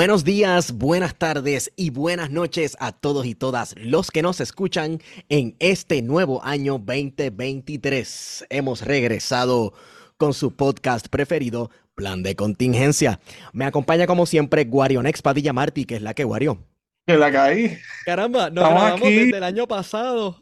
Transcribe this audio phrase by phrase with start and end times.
[0.00, 4.98] Buenos días, buenas tardes y buenas noches a todos y todas los que nos escuchan
[5.28, 8.46] en este nuevo año 2023.
[8.48, 9.74] Hemos regresado
[10.16, 13.20] con su podcast preferido, Plan de Contingencia.
[13.52, 16.66] Me acompaña como siempre Guarionex Padilla Martí, que es la que Guario.
[17.06, 17.76] Que la caí.
[18.06, 19.18] Caramba, nos Estamos grabamos aquí.
[19.18, 20.40] desde el año pasado.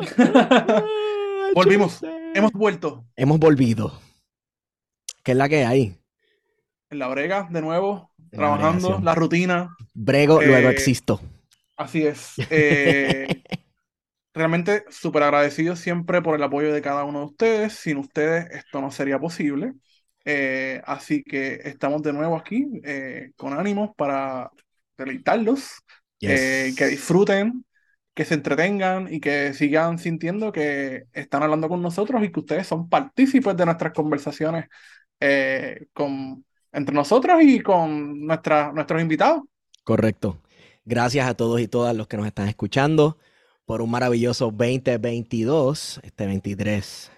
[1.54, 2.04] Volvimos.
[2.34, 3.98] Hemos vuelto Hemos volvido.
[5.22, 5.98] ¿Qué es la que hay?
[6.90, 9.76] en la brega de nuevo, La trabajando, la rutina.
[9.94, 11.20] Brego, luego Eh, existo.
[11.76, 12.32] Así es.
[12.50, 13.26] Eh,
[14.34, 17.72] realmente súper agradecido siempre por el apoyo de cada uno de ustedes.
[17.74, 19.72] Sin ustedes esto no sería posible.
[20.24, 22.66] Eh, así que estamos de nuevo aquí
[23.36, 24.50] con ánimos para
[24.96, 25.70] deleitarlos,
[26.20, 26.74] Yes.
[26.76, 27.64] que disfruten,
[28.14, 32.66] que se entretengan y que sigan sintiendo que están hablando con nosotros y que ustedes
[32.66, 34.66] son partícipes de nuestras conversaciones
[35.92, 36.44] con,
[36.78, 39.42] entre nosotros y con nuestra, nuestros invitados.
[39.84, 40.38] Correcto.
[40.84, 43.18] Gracias a todos y todas los que nos están escuchando
[43.66, 46.00] por un maravilloso 2022.
[46.02, 47.10] Este 23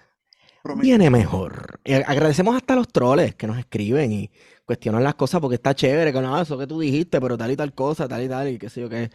[0.63, 0.83] Prometo.
[0.83, 1.81] viene mejor.
[1.85, 4.31] Y agradecemos hasta a los troles que nos escriben y
[4.65, 7.57] cuestionan las cosas porque está chévere, que no, eso que tú dijiste, pero tal y
[7.57, 9.11] tal cosa, tal y tal, y qué sé yo qué.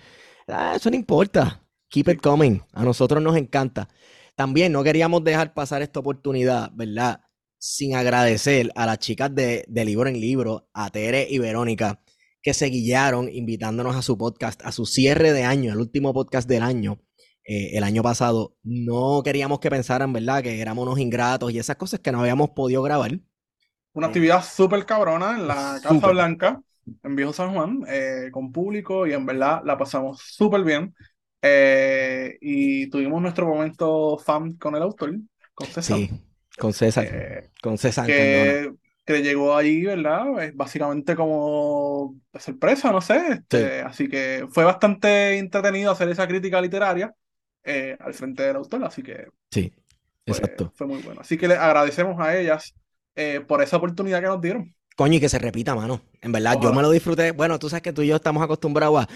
[0.48, 1.62] Ah, eso no importa.
[1.90, 2.62] Keep it coming.
[2.74, 3.88] A nosotros nos encanta.
[4.36, 7.22] También no queríamos dejar pasar esta oportunidad, ¿verdad?
[7.68, 12.00] Sin agradecer a las chicas de, de Libro en Libro, a Tere y Verónica,
[12.44, 16.48] que se guiaron invitándonos a su podcast, a su cierre de año, el último podcast
[16.48, 17.00] del año,
[17.44, 18.56] eh, el año pasado.
[18.62, 22.52] No queríamos que pensaran, ¿verdad?, que éramos unos ingratos y esas cosas que no habíamos
[22.52, 23.20] podido grabar.
[23.94, 26.08] Una actividad súper cabrona en la Casa.
[26.12, 26.62] Blanca,
[27.02, 30.94] en Viejo San Juan, eh, con público y en verdad la pasamos súper bien.
[31.42, 35.16] Eh, y tuvimos nuestro momento fan con el autor,
[35.56, 36.12] con César, Sí,
[36.58, 38.74] con César, eh, con César que,
[39.06, 40.44] que llegó allí, ¿verdad?
[40.44, 43.18] Es básicamente como sorpresa, no sé.
[43.34, 47.14] este, Así que fue bastante entretenido hacer esa crítica literaria
[47.64, 49.74] eh, al frente del autor, así que Sí,
[50.26, 50.74] fue, exacto.
[50.76, 51.22] fue muy bueno.
[51.22, 52.76] Así que le agradecemos a ellas
[53.16, 54.76] eh, por esa oportunidad que nos dieron.
[54.96, 56.02] Coño, y que se repita, mano.
[56.22, 57.32] En verdad, yo me lo disfruté.
[57.32, 59.10] Bueno, tú sabes que tú y yo estamos acostumbrados a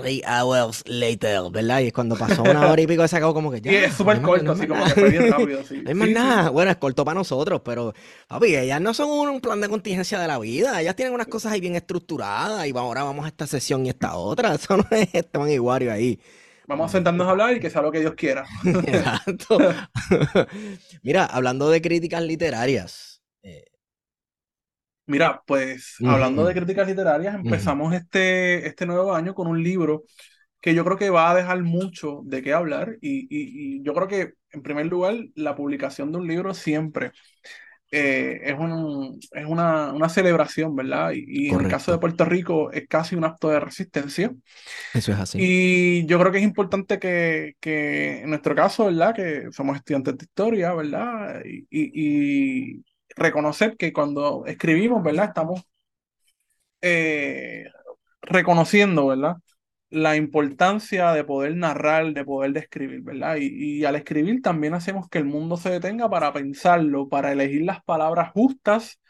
[0.00, 1.80] three hours later, ¿verdad?
[1.80, 3.72] Y cuando pasó una hora y pico, se acabó como que ya.
[3.72, 5.62] Y es súper corto, así como que fue bien rápido.
[5.64, 6.14] Sí, No hay más Sí, sí.
[6.14, 6.50] nada.
[6.50, 7.92] Bueno, es corto para nosotros, pero,
[8.26, 10.80] papi, ellas no son un, un plan de contingencia de la vida.
[10.80, 14.16] Ellas tienen unas cosas ahí bien estructuradas y ahora vamos a esta sesión y esta
[14.16, 14.54] otra.
[14.54, 16.20] Eso no es Esteban Iguario ahí.
[16.66, 18.44] Vamos a sentarnos a hablar y que sea lo que Dios quiera.
[18.64, 19.58] Exacto.
[21.02, 23.22] Mira, hablando de críticas literarias.
[23.42, 23.64] eh,
[25.08, 26.10] Mira, pues Ujú.
[26.10, 30.04] hablando de críticas literarias, empezamos este, este nuevo año con un libro
[30.60, 33.94] que yo creo que va a dejar mucho de qué hablar y, y- y yo
[33.94, 37.12] creo que, en primer lugar, la publicación de un libro siempre
[37.92, 41.12] eh, es, un- es una, una celebración, ¿verdad?
[41.14, 41.98] Y, y en el caso de.
[41.98, 44.32] Puerto Rico es casi un acto de resistencia.
[44.92, 45.40] eso es así.
[45.40, 49.14] Y yo creo que es importante que, que en nuestro caso, ¿verdad?
[49.14, 51.42] Que somos estudiantes de historia, ¿verdad?
[51.44, 52.84] Y- y
[53.16, 55.26] reconocer que cuando escribimos, ¿verdad?
[55.26, 55.62] Estamos
[56.80, 57.66] eh,
[58.22, 59.36] reconociendo, ¿verdad?
[59.90, 63.36] La importancia de poder narrar, de poder describir, ¿verdad?
[63.40, 67.82] Y, al escribir también hacemos que el mundo se detenga para pensarlo, para elegir las
[67.84, 69.00] palabras justas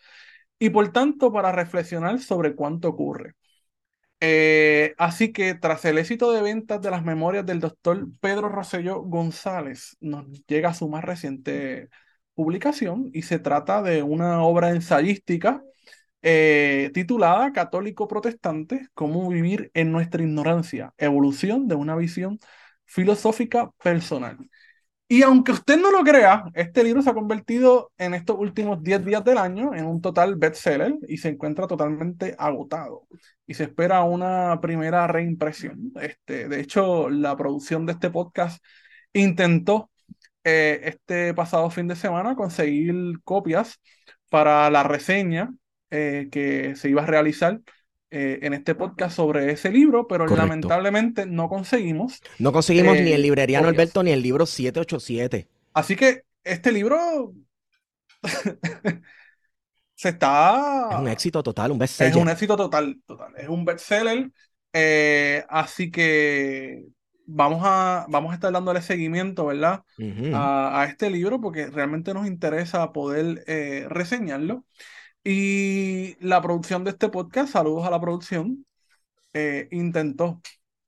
[0.58, 3.34] y por tanto para reflexionar sobre cuánto ocurre.
[4.20, 9.00] Eh, así que tras el éxito de ventas de las memorias del doctor Pedro Rosselló
[9.02, 11.88] González, nos llega su más reciente
[12.38, 15.60] publicación y se trata de una obra ensayística
[16.22, 22.38] eh, titulada Católico Protestante, cómo vivir en nuestra ignorancia, evolución de una visión
[22.84, 24.38] filosófica personal.
[25.08, 29.04] Y aunque usted no lo crea, este libro se ha convertido en estos últimos 10
[29.04, 33.08] días del año en un total bestseller y se encuentra totalmente agotado.
[33.46, 35.92] Y se espera una primera reimpresión.
[36.00, 38.62] Este, de hecho, la producción de este podcast
[39.12, 39.90] intentó
[40.44, 42.94] eh, este pasado fin de semana conseguir
[43.24, 43.80] copias
[44.30, 45.52] para la reseña
[45.90, 47.60] eh, que se iba a realizar
[48.10, 50.36] eh, en este podcast sobre ese libro, pero Correcto.
[50.36, 52.20] lamentablemente no conseguimos.
[52.38, 53.66] No conseguimos ni eh, el librería copias.
[53.68, 55.46] Norberto ni el libro 787.
[55.72, 57.34] Así que este libro
[59.94, 60.88] se está...
[60.90, 62.16] Es un éxito total, un Es bestseller.
[62.16, 63.34] un éxito total, total.
[63.36, 64.30] Es un bestseller.
[64.72, 66.84] eh, así que
[67.28, 69.84] vamos a, vamos a estar dándole seguimiento, ¿verdad?
[70.32, 74.64] A, a este libro porque realmente nos interesa poder eh, reseñarlo.
[75.22, 78.64] Y la producción de este podcast, saludos a la producción,
[79.34, 80.40] eh, intentó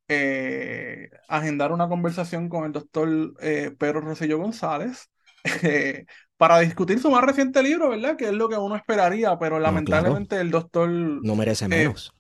[0.09, 3.35] eh, agendar una conversación con el doctor
[3.79, 5.11] Pedro Rosselló González
[6.39, 8.17] para discutir su más reciente libro, ¿verdad?
[8.17, 9.73] Que es lo que uno esperaría, pero claro.
[9.73, 12.15] lamentablemente el doctor No merece menos.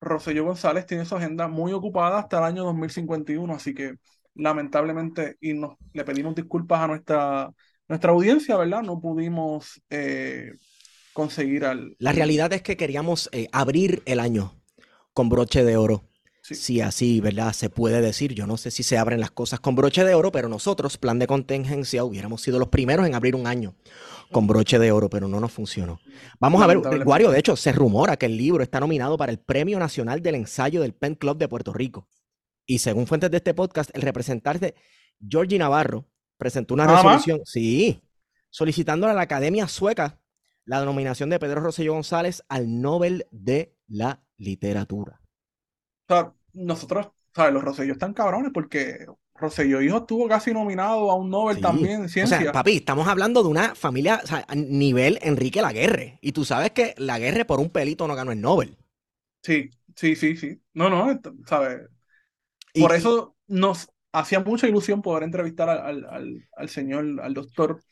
[0.00, 3.96] Roselló González tiene su agenda muy ocupada hasta el año 2051, así que
[4.34, 7.52] lamentablemente, y nos, le pedimos disculpas a nuestra,
[7.88, 8.82] nuestra audiencia, ¿verdad?
[8.82, 10.52] No pudimos eh,
[11.12, 11.96] conseguir al...
[11.98, 14.54] La realidad es que queríamos eh, abrir el año
[15.12, 16.09] con broche de oro.
[16.50, 16.56] Sí.
[16.56, 17.52] Si así, ¿verdad?
[17.52, 18.34] Se puede decir.
[18.34, 21.18] Yo no sé si se abren las cosas con broche de oro, pero nosotros, plan
[21.18, 23.74] de contingencia, hubiéramos sido los primeros en abrir un año
[24.32, 26.00] con broche de oro, pero no nos funcionó.
[26.40, 26.78] Vamos a ver.
[27.04, 30.34] Guario, de hecho, se rumora que el libro está nominado para el Premio Nacional del
[30.34, 32.08] Ensayo del Pen Club de Puerto Rico.
[32.66, 34.74] Y según fuentes de este podcast, el representante
[35.20, 38.02] Georgie Navarro presentó una resolución, sí,
[38.48, 40.20] solicitando a la Academia Sueca
[40.64, 45.20] la nominación de Pedro Rosselló González al Nobel de la Literatura.
[46.08, 47.52] O sea, nosotros, ¿sabes?
[47.54, 51.60] Los Rosselló están cabrones porque Rosselló Hijo estuvo casi nominado a un Nobel Sí.
[51.60, 52.38] también en O ciencia.
[52.38, 56.18] sea, papi, estamos hablando de una familia, o sea, a nivel Enrique Laguerre.
[56.22, 58.76] Y tú sabes que Laguerre por un pelito no ganó el Nobel.
[59.42, 60.62] Sí, sí, sí, sí.
[60.74, 61.88] No, no, ¿sabes?
[62.74, 67.34] Y- Por eso nos hacía mucha ilusión poder entrevistar al, al, al- al señor, al
[67.34, 67.82] doctor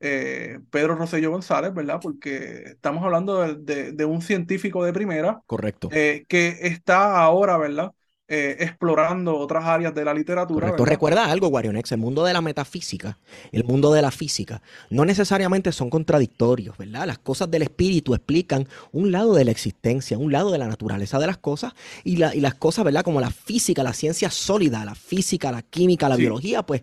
[0.00, 2.00] eh, Pedro Rosselló González, ¿verdad?
[2.02, 5.88] Porque estamos hablando de, de- de un científico de primera Correcto.
[5.90, 7.92] eh, que está ahora, ¿verdad?
[8.34, 10.70] Eh, explorando otras áreas de la literatura.
[10.70, 10.86] ¿verdad?
[10.86, 13.18] Recuerda algo, Guarionex, el mundo de la metafísica,
[13.50, 17.06] el mundo de la física, no necesariamente son contradictorios, ¿verdad?
[17.06, 21.18] Las cosas del espíritu explican un lado de la existencia, un lado de la naturaleza
[21.18, 21.74] de las cosas,
[22.04, 23.04] y, la- y las cosas, ¿verdad?
[23.04, 26.22] Como la física, la ciencia sólida, la física, la química, la Sí.
[26.22, 26.80] biología, pues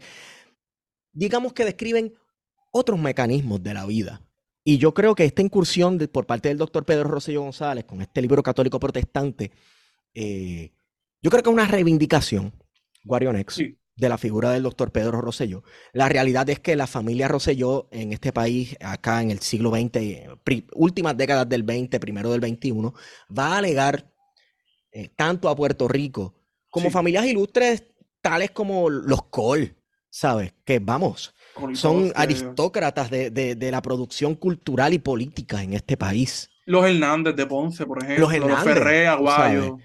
[1.12, 2.14] digamos que describen
[2.72, 4.22] otros mecanismos de la vida.
[4.64, 8.02] Y yo creo que esta incursión de- por parte del doctor Pedro Rosselló González con
[8.04, 9.52] este libro católico protestante,
[10.14, 10.74] eh,
[11.22, 12.54] yo creo que es una reivindicación,
[13.04, 13.78] Guarionex, Sí.
[13.96, 15.64] de la figura del doctor Pedro Rosselló.
[15.94, 20.30] La realidad es que la familia Rosselló en este país, acá en el siglo XX,
[20.76, 22.94] últimas décadas del 20, primero del 21,
[23.38, 24.10] va a alegar
[24.92, 26.34] eh, tanto a Puerto Rico
[26.70, 26.92] como Sí.
[26.94, 27.84] familias ilustres
[28.22, 29.76] tales como los Cole,
[30.10, 30.54] ¿sabes?
[30.66, 31.34] Que vamos,
[31.74, 36.50] son aristócratas de, de- de la producción cultural y política en este país.
[36.66, 39.78] Los Hernández de Ponce, por ejemplo, los, Hernández, Ferré, tú Aguayo,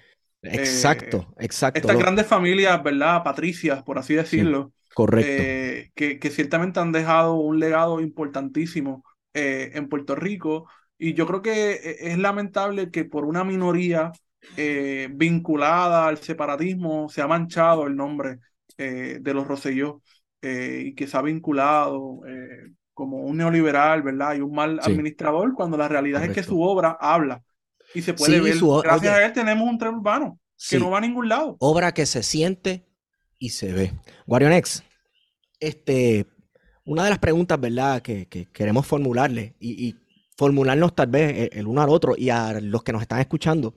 [0.51, 1.89] Exacto, exacto.
[1.89, 3.23] estas lo- grandes familias, ¿verdad?
[3.23, 5.43] Patricias, por así decirlo, correcto.
[5.43, 9.03] eh, que, que ciertamente han dejado un legado importantísimo
[9.33, 10.69] eh, en Puerto Rico.
[10.97, 14.11] Y yo creo que eh, es lamentable que por una minoría
[14.55, 18.39] eh, vinculada al separatismo se ha manchado el nombre
[18.77, 20.01] eh, de los Rosselló
[20.41, 24.35] eh, y que se ha vinculado eh, como un neoliberal, ¿verdad?
[24.35, 24.91] Y un mal Sí.
[24.91, 27.43] administrador, cuando la realidad es que su obra habla
[27.95, 28.57] y se puede Sí, ver.
[28.57, 29.23] su Gracias oye.
[29.23, 31.57] a él tenemos un tren urbano Sí, que no va a ningún lado.
[31.59, 32.85] obra que se siente
[33.39, 33.93] y se ve.
[34.27, 34.83] Guarionex,
[35.59, 36.25] este,
[36.85, 39.95] una de las preguntas, ¿verdad?, que, que queremos formularle y, y
[40.37, 43.73] formularnos tal vez eh, el uno al otro y a los que nos están escuchando,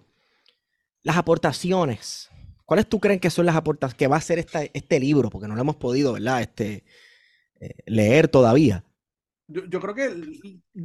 [1.02, 2.28] las aportaciones.
[2.64, 5.30] ¿Cuáles tú creen que son las aportaciones que va a ser esta- este libro?
[5.30, 6.84] Porque no lo hemos podido, ¿verdad?, este,
[7.60, 8.84] eh, leer todavía.
[9.48, 10.10] Yo, yo creo que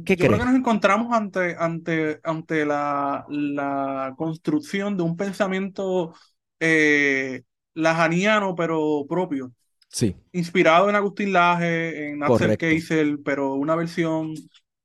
[0.04, 6.14] ¿Qué yo creo que nos encontramos ante, ante, ante la, la construcción de un pensamiento
[6.60, 7.42] eh,
[7.74, 9.52] lajaniano, pero propio,
[9.88, 12.56] Sí, inspirado en Agustín Laje, en Axel.
[12.56, 14.34] Keisel, pero una versión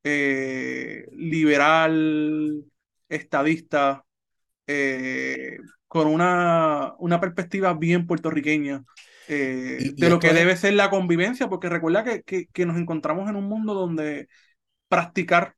[0.04, 2.64] eh, liberal,
[3.08, 4.04] estadista,
[4.66, 8.84] eh, con una, una perspectiva bien puertorriqueña
[9.30, 12.46] eh, Y- y de lo que es- debe ser la convivencia, porque recuerda que, que-
[12.52, 14.28] que nos encontramos en un mundo donde
[14.88, 15.54] practicar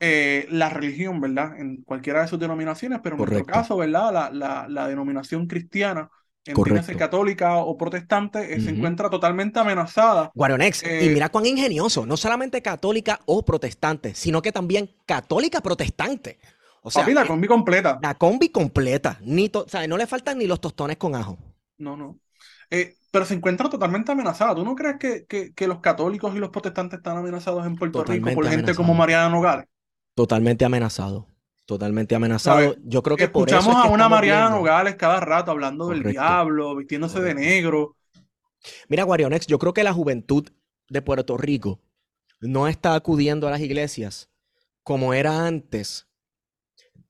[0.00, 1.58] eh, la religión, ¿verdad?
[1.58, 4.12] En cualquiera de sus denominaciones, pero en nuestro caso, ¿verdad?
[4.12, 6.10] La, la, la denominación cristiana,
[6.52, 6.98] Correcto.
[6.98, 10.30] católica o protestante, eh, se encuentra totalmente amenazada.
[10.34, 16.38] Guarionex, y mira cuán ingenioso, no solamente católica o protestante, sino que también católica protestante.
[16.82, 17.98] O sea, Papi, la combi completa.
[18.02, 21.38] la combi completa, ni to- o sea, no le faltan ni los tostones con ajo.
[21.78, 22.18] No, no.
[22.74, 24.54] Eh, pero se encuentra totalmente amenazada.
[24.54, 28.00] ¿Tú no crees que, que, que los católicos y los protestantes están amenazados en Puerto
[28.00, 29.66] Rico Totalmente por gente como Mariana Nogales?
[30.14, 31.28] Totalmente amenazado.
[31.66, 32.58] Totalmente amenazado.
[32.60, 32.78] ¿Sabes?
[32.84, 35.50] Yo creo que por eso Escuchamos es que a una Mariana viendo- Nogales cada rato
[35.52, 37.96] hablando del diablo, vistiéndose de negro.
[38.88, 40.48] Mira, Guarionex, yo creo que la juventud
[40.88, 41.80] de Puerto Rico
[42.40, 44.28] no está acudiendo a las iglesias
[44.82, 46.08] como era antes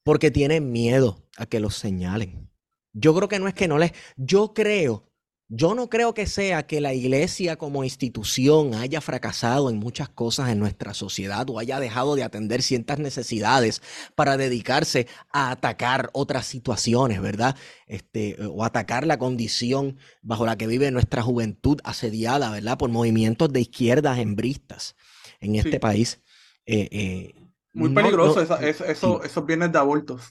[0.03, 2.51] porque tienen miedo a que los señalen.
[2.93, 3.93] Yo creo que no es que no les...
[4.17, 5.11] Yo creo,
[5.49, 10.49] yo no creo que sea que la iglesia como institución haya fracasado en muchas cosas
[10.51, 13.83] en nuestra sociedad o haya dejado de atender ciertas necesidades
[14.15, 17.57] para dedicarse a atacar otras situaciones, ¿verdad?
[17.87, 22.79] Este, o atacar la condición bajo la que vive nuestra juventud asediada, ¿verdad?
[22.79, 24.97] Por movimientos de izquierdas hembristas
[25.41, 25.79] en este Sí.
[25.79, 26.21] país.
[26.67, 27.35] Eh, eh,
[27.75, 29.27] Muy peligroso no- esa- es- eso- sí.
[29.29, 30.23] esos viernes de abortos.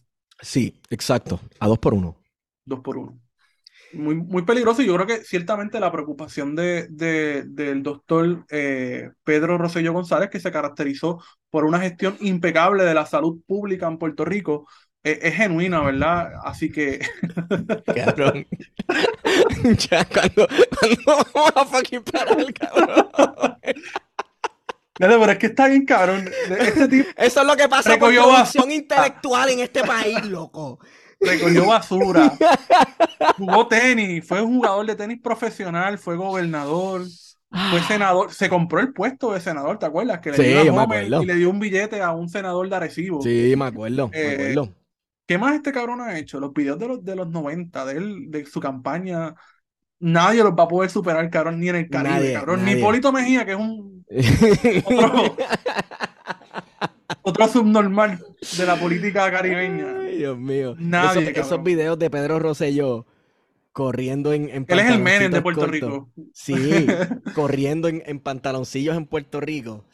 [0.41, 2.17] Sí, exacto, a dos por uno.
[2.65, 3.20] Dos por uno.
[3.93, 9.12] Muy, muy peligroso y yo creo que ciertamente la preocupación de, de- del doctor eh,
[9.23, 11.21] Pedro Rosselló González, que se caracterizó
[11.51, 14.67] por una gestión impecable de la salud pública en Puerto Rico,
[15.03, 16.31] eh, es genuina, ¿verdad?
[16.43, 17.00] Así que
[17.93, 18.47] Cabrón.
[19.89, 20.47] ya, cuando,
[20.79, 23.07] cuando vamos a fucking parar, cabrón.
[24.97, 26.29] Pero es que está bien cabrón.
[26.50, 28.75] Este tipo Eso es lo que pasa Recogió producción basura.
[28.75, 30.79] intelectual en este país, loco.
[31.23, 32.43] Recogió basura,
[33.37, 37.03] jugó tenis, fue un jugador de tenis profesional, fue gobernador,
[37.65, 40.19] fue senador, se compró el puesto de senador, ¿te acuerdas?
[40.19, 40.63] Que le Sí, dio a
[41.15, 43.23] y le dio un billete a un senador de Arecibo.
[43.23, 44.75] Sí, me acuerdo, me Eh, acuerdo.
[45.27, 46.39] ¿Qué más este cabrón ha hecho?
[46.39, 49.35] Los videos de los, de los 90, de él, de su campaña,
[49.99, 52.65] nadie los va a poder superar, cabrón, ni en el Caribe, Nadie, cabrón.
[52.65, 52.73] Ni.
[52.73, 54.05] Hipólito Mejía, que es un
[54.83, 55.37] otro,
[57.23, 58.19] otro subnormal
[58.57, 59.85] de la política caribeña.
[60.01, 60.75] Ay, Dios mío.
[60.77, 63.05] Nadie, esos, videos de Pedro Rosselló
[63.71, 65.73] corriendo en, en Él es el Menem de Puerto cortos.
[65.73, 66.09] Rico.
[66.33, 66.53] Sí,
[67.33, 69.85] corriendo en, en pantaloncillos en Puerto Rico.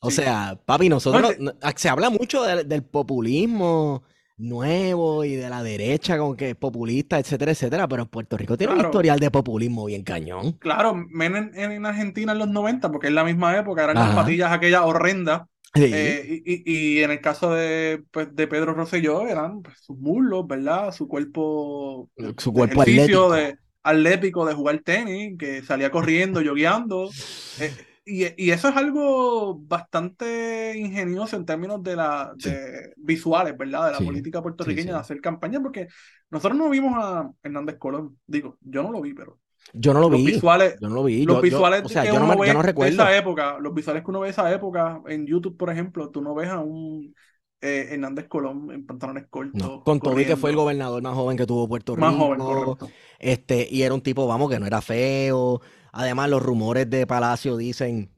[0.00, 0.22] O Sí.
[0.22, 4.02] sea, papi, nosotros No, no- se habla mucho del, del populismo
[4.38, 8.80] nuevo y de la derecha, como que populista, etcétera, etcétera, pero Puerto Rico tiene un
[8.80, 10.52] historial de populismo bien cañón.
[10.52, 14.14] Claro, Menem en, en Argentina en los 90, porque es la misma época, eran las
[14.14, 15.42] patillas aquellas horrendas.
[15.74, 19.98] Sí, eh, y, y- en el caso de, pues, de Pedro Rosselló, eran pues, sus
[19.98, 20.92] muslos, ¿verdad?
[20.92, 23.30] Su cuerpo, su de cuerpo ejercicio, atlético.
[23.30, 27.16] de atlético, de jugar tenis, que salía corriendo, yogueando.
[27.56, 32.50] Eh, y, y eso es algo bastante ingenioso en términos de la Sí.
[32.50, 33.86] de visuales, ¿verdad?
[33.86, 34.94] De la Sí, política puertorriqueña sí.
[34.94, 35.88] de hacer campaña, porque
[36.30, 38.18] nosotros no vimos a Hernández Colón.
[38.26, 39.38] Digo, yo no lo vi, pero
[39.72, 41.24] Yo no lo los vi, visuales, yo no lo vi.
[41.24, 42.66] los yo- yo- visuales o sea, que yo no, uno me- ve yo no de
[42.66, 42.92] recuerdo.
[42.94, 46.22] esa época, los visuales que uno ve de esa época en YouTube, por ejemplo, tú
[46.22, 47.14] no ves a un
[47.62, 49.60] eh, Hernández Colón en pantalones cortos.
[49.60, 52.24] No, con todo y que fue el gobernador más joven que tuvo Puerto Más Rico.
[52.24, 52.90] joven, correcto.
[53.18, 55.60] Este, y era un tipo, vamos, que no era feo.
[55.92, 58.10] Además, los rumores de Palacio dicen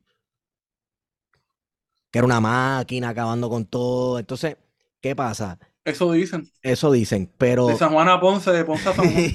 [2.10, 4.18] que era una máquina acabando con todo.
[4.18, 4.56] Entonces,
[5.00, 5.58] ¿qué pasa?
[5.84, 6.48] Eso dicen.
[6.62, 7.66] Eso dicen, pero.
[7.66, 9.24] De San Juan a Ponce, de Ponce a San Juan.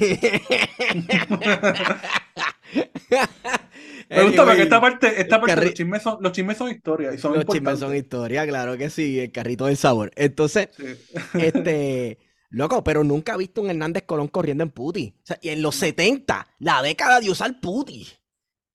[4.09, 7.13] Me gusta porque esta parte, esta parte carri- los chismes son, los chismes son historia
[7.13, 10.11] y son los chismes son historia, claro que sí, el carrito del sabor.
[10.15, 10.85] Entonces, Sí.
[11.33, 12.17] este,
[12.49, 15.13] loco, pero nunca he visto un Hernández Colón corriendo en puti.
[15.23, 18.07] O sea, y en los 70, la década de usar puti.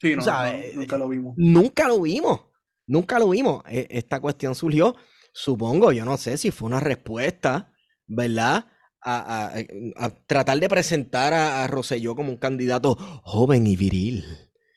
[0.01, 1.35] Sí, no, sabes, no, nunca lo vimos.
[1.39, 2.41] Nunca lo vimos,
[2.87, 3.63] nunca lo vimos.
[3.69, 4.95] E- Esta cuestión surgió,
[5.33, 7.73] supongo, yo no sé si fue una respuesta,
[8.07, 8.67] ¿verdad?
[9.05, 14.25] A, a- a tratar de presentar a, a Rosselló como un candidato joven y viril.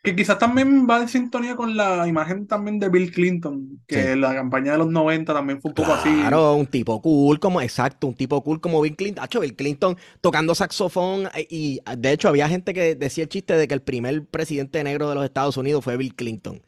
[0.04, 4.20] Que quizás también va en sintonía con la imagen también de Bill Clinton, que Sí.
[4.20, 6.10] la campaña de los 90 también fue un poco así.
[6.10, 9.24] Claro, un tipo cool, como exacto, un tipo cool como Bill Clinton.
[9.24, 11.26] Hacho, Bill Clinton tocando saxofón.
[11.34, 14.84] eh, Y de hecho, había gente que decía el chiste de que el primer presidente
[14.84, 16.62] negro de los Estados Unidos fue Bill Clinton.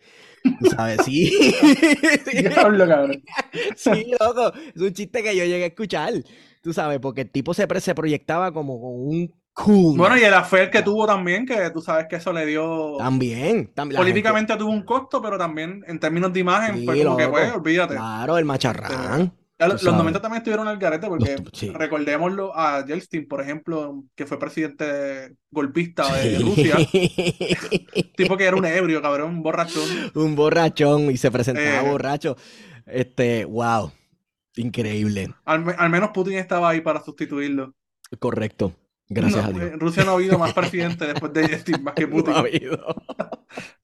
[0.60, 1.02] ¿Tú ¿Sabes?
[1.06, 1.32] Sí.
[2.32, 2.42] Sí.
[2.44, 3.24] Diablo, cabrón.
[3.76, 6.14] Sí, loco, es un chiste que yo llegué a escuchar,
[6.62, 9.98] tú sabes, porque el tipo se, se proyectaba como con un cool.
[9.98, 12.96] Bueno, y el affair que tuvo también, que tú sabes que eso le dio.
[12.98, 17.04] También, tam- la Políticamente tuvo un costo, pero también en términos de imagen Sí, fue
[17.04, 17.96] como que, pues, olvídate.
[17.96, 19.34] claro, el macharrán.
[19.60, 19.98] Los sabes.
[19.98, 21.70] 90 también estuvieron al garete porque Los- sí.
[21.72, 26.44] recordémoslo a Yeltsin, por ejemplo, que fue presidente golpista de Sí.
[26.44, 26.76] Rusia,
[28.16, 29.84] tipo que era un ebrio, cabrón, un borrachón.
[30.14, 31.90] Un borrachón y se presentaba Eh.
[31.90, 32.38] borracho.
[32.86, 33.92] Este, wow,
[34.56, 37.74] increíble, Al, me- al menos Putin estaba ahí para sustituirlo.
[38.20, 38.74] correcto.
[39.10, 39.72] Gracias No, a Dios.
[39.74, 42.34] En Rusia no ha habido más presidente después de Yeltsin, más que No Putin.
[42.34, 42.96] ha habido.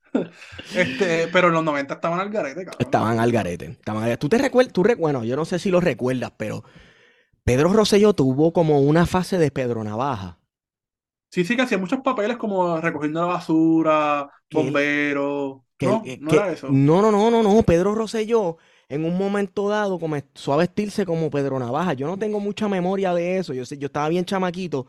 [0.76, 2.78] Este, pero en los 90 estaban al garete, cabrón.
[2.80, 3.66] Estaban al garete.
[3.68, 4.74] Estaban al- ¿Tú te recuerdas?
[4.74, 6.64] Tú re- Bueno, yo no sé si lo recuerdas, pero
[7.44, 10.40] Pedro Rosselló tuvo como una fase de Pedro Navaja.
[11.32, 15.66] Sí, sí, que hacía muchos papeles como recogiendo la basura, bombero.
[15.78, 16.68] que- no, que- no era eso.
[16.70, 17.64] no, no, no, no, no.
[17.64, 21.94] Pedro Rosselló en un momento dado comenzó a vestirse como Pedro Navaja.
[21.94, 23.54] Yo no tengo mucha memoria de eso.
[23.54, 24.88] Yo yo estaba bien chamaquito,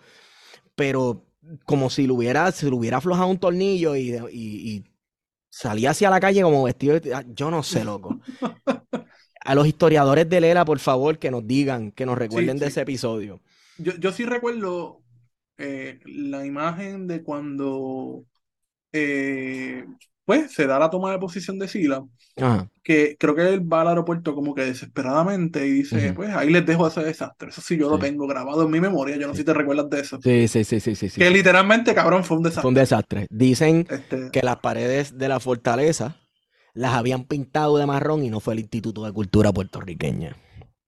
[0.75, 1.25] pero
[1.67, 4.85] como si lo hubiera, si lo hubiera aflojado un tornillo y, y- y
[5.55, 7.25] salía hacia la calle como vestido de...
[7.29, 8.19] Yo no sé, loco.
[9.41, 12.71] A los historiadores de Lela, por favor, que nos digan, que nos recuerden de sí.
[12.71, 13.41] ese episodio.
[13.79, 15.03] Yo, yo sí recuerdo
[15.57, 18.25] eh, la imagen de cuando
[18.93, 19.85] eh,
[20.25, 22.05] pues se da la toma de posición de Sila,
[22.37, 22.69] Ajá.
[22.83, 26.65] que creo que él va al aeropuerto como que desesperadamente y dice, pues ahí les
[26.67, 27.49] dejo ese desastre.
[27.51, 29.91] Eso sí yo lo tengo grabado en mi memoria, yo no sé si te recuerdas
[29.91, 30.19] de eso.
[30.23, 31.11] Sí, sí, sí, sí, sí.
[31.11, 32.81] Que literalmente, cabrón, fue un Fue un desastre.
[32.81, 33.27] desastre.
[33.31, 36.17] Dicen Este, que las paredes de la fortaleza
[36.75, 40.37] las habían pintado de marrón y no fue el Instituto de Cultura puertorriqueña.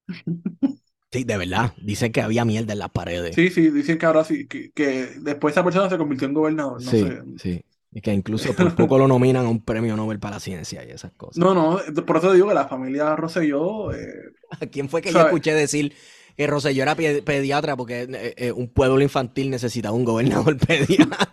[1.13, 1.73] Sí, de verdad.
[1.83, 3.35] Dicen que había mierda en las paredes.
[3.35, 6.83] Sí, sí, dicen que ahora sí, que, que después esa persona se convirtió en gobernador.
[6.83, 7.23] No sí, sé.
[7.37, 7.65] sí.
[7.97, 10.91] Y que incluso por poco lo nominan a un premio Nobel para la ciencia y
[10.91, 11.39] esas cosas.
[11.39, 13.91] No, no, por eso digo que la familia Rosselló.
[13.91, 15.95] Eh, ¿A quién fue que yo escuché decir
[16.37, 21.27] que Rosselló era pe- pediatra porque eh, eh, un pueblo infantil necesitaba un gobernador pediatra?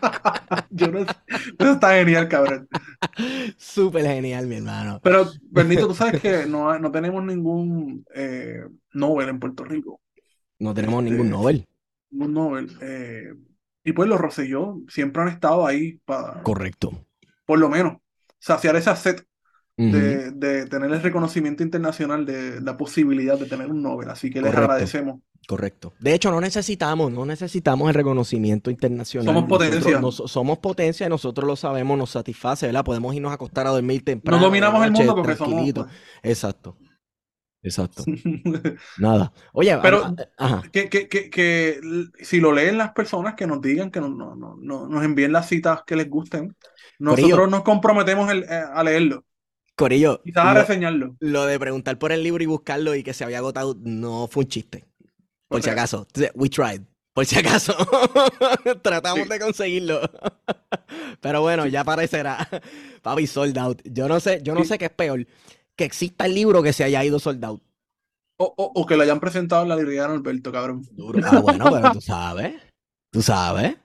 [0.70, 0.98] yo no.
[1.00, 2.68] Eso está genial, cabrón.
[3.56, 4.98] Súper genial, mi hermano.
[5.04, 8.60] Pero, Bernito, tú sabes que no, no tenemos ningún eh,
[8.92, 10.00] Nobel en Puerto Rico.
[10.58, 11.66] No tenemos Este, ningún Nobel.
[12.10, 13.45] Ningún Nobel.
[13.86, 16.92] Y pues los Rosselló siempre han estado ahí para, Correcto.
[17.46, 17.98] por lo menos,
[18.38, 19.20] saciar esa sed
[19.78, 24.08] de, de tener el reconocimiento internacional de la posibilidad de tener un Nobel.
[24.10, 25.20] Así que les agradecemos.
[25.46, 25.92] Correcto.
[26.00, 29.26] De hecho, no necesitamos, no necesitamos el reconocimiento internacional.
[29.34, 29.78] Somos potencia.
[30.00, 32.84] Nosotros- nos- somos potencia, nosotros lo sabemos, nos satisface, ¿verdad?
[32.84, 34.38] Podemos irnos a acostar a dormir temprano.
[34.38, 35.86] No dominamos el mundo porque somos.
[36.22, 36.76] Exacto.
[37.62, 38.04] Exacto.
[38.98, 39.32] Nada.
[39.52, 40.62] Oye, Pero- a- a- ajá.
[40.72, 41.80] que, que, que, que
[42.20, 45.32] si lo leen las personas, que nos digan, que no, no, no, no- nos envíen
[45.32, 46.56] las citas que les gusten.
[46.98, 47.46] Nosotros Corillo.
[47.48, 49.24] nos comprometemos el- eh, a leerlo,
[49.74, 51.16] Corillo, quizás a lo, reseñarlo.
[51.20, 54.44] lo de preguntar por el libro y buscarlo y que se había agotado no fue
[54.44, 54.84] un chiste.
[55.48, 56.06] Por si acaso.
[56.34, 56.82] We tried.
[57.12, 57.74] Por si acaso.
[58.82, 59.28] Tratamos Sí.
[59.28, 60.00] de conseguirlo.
[61.20, 62.48] Pero bueno, ya parecerá.
[63.02, 63.80] Papi, sold out.
[63.84, 64.68] Yo no sé, yo no Sí.
[64.68, 65.26] sé qué es peor.
[65.76, 67.62] Que exista el libro que se haya ido sold out.
[68.38, 70.82] O, o, o que lo hayan presentado en la librería de Alberto, cabrón.
[70.92, 71.20] Duro.
[71.24, 72.54] Ah, bueno, pero tú sabes.
[73.10, 73.76] Tú sabes.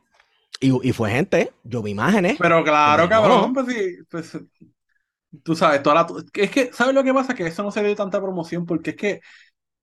[0.60, 1.53] Y, y fue gente.
[1.63, 2.38] Yo vi imágenes.
[2.39, 4.38] Pero claro, cabrón, pues sí, pues,
[5.43, 7.33] tú sabes, toda la, es que, ¿sabes lo que pasa?
[7.33, 9.21] Que eso no se dio tanta promoción porque es que,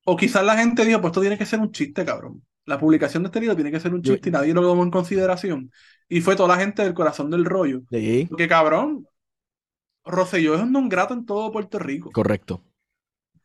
[0.04, 2.42] o quizás la gente dijo, pues esto tiene que ser un chiste, cabrón.
[2.66, 4.82] La publicación de este libro tiene que ser un Yo- chiste y nadie lo tomó
[4.82, 5.70] en consideración.
[6.08, 7.80] Y fue toda la gente del corazón del rollo.
[7.90, 9.06] Sí, Porque, cabrón,
[10.08, 12.10] Rosselló es un non grato en todo Puerto Rico.
[12.12, 12.62] correcto.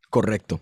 [0.10, 0.60] Correcto.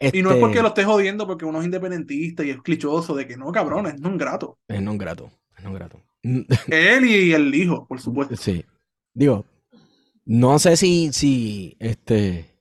[0.00, 3.14] Y no es Este, porque lo esté jodiendo porque uno es independentista y es clichoso
[3.14, 4.58] de que no, cabrón, es non grato.
[4.68, 5.30] Es non grato.
[5.56, 6.00] Es non grato.
[6.68, 8.36] Él y el hijo, por supuesto.
[8.36, 8.64] Sí.
[9.12, 9.44] Digo,
[10.24, 12.54] no sé si, si, este,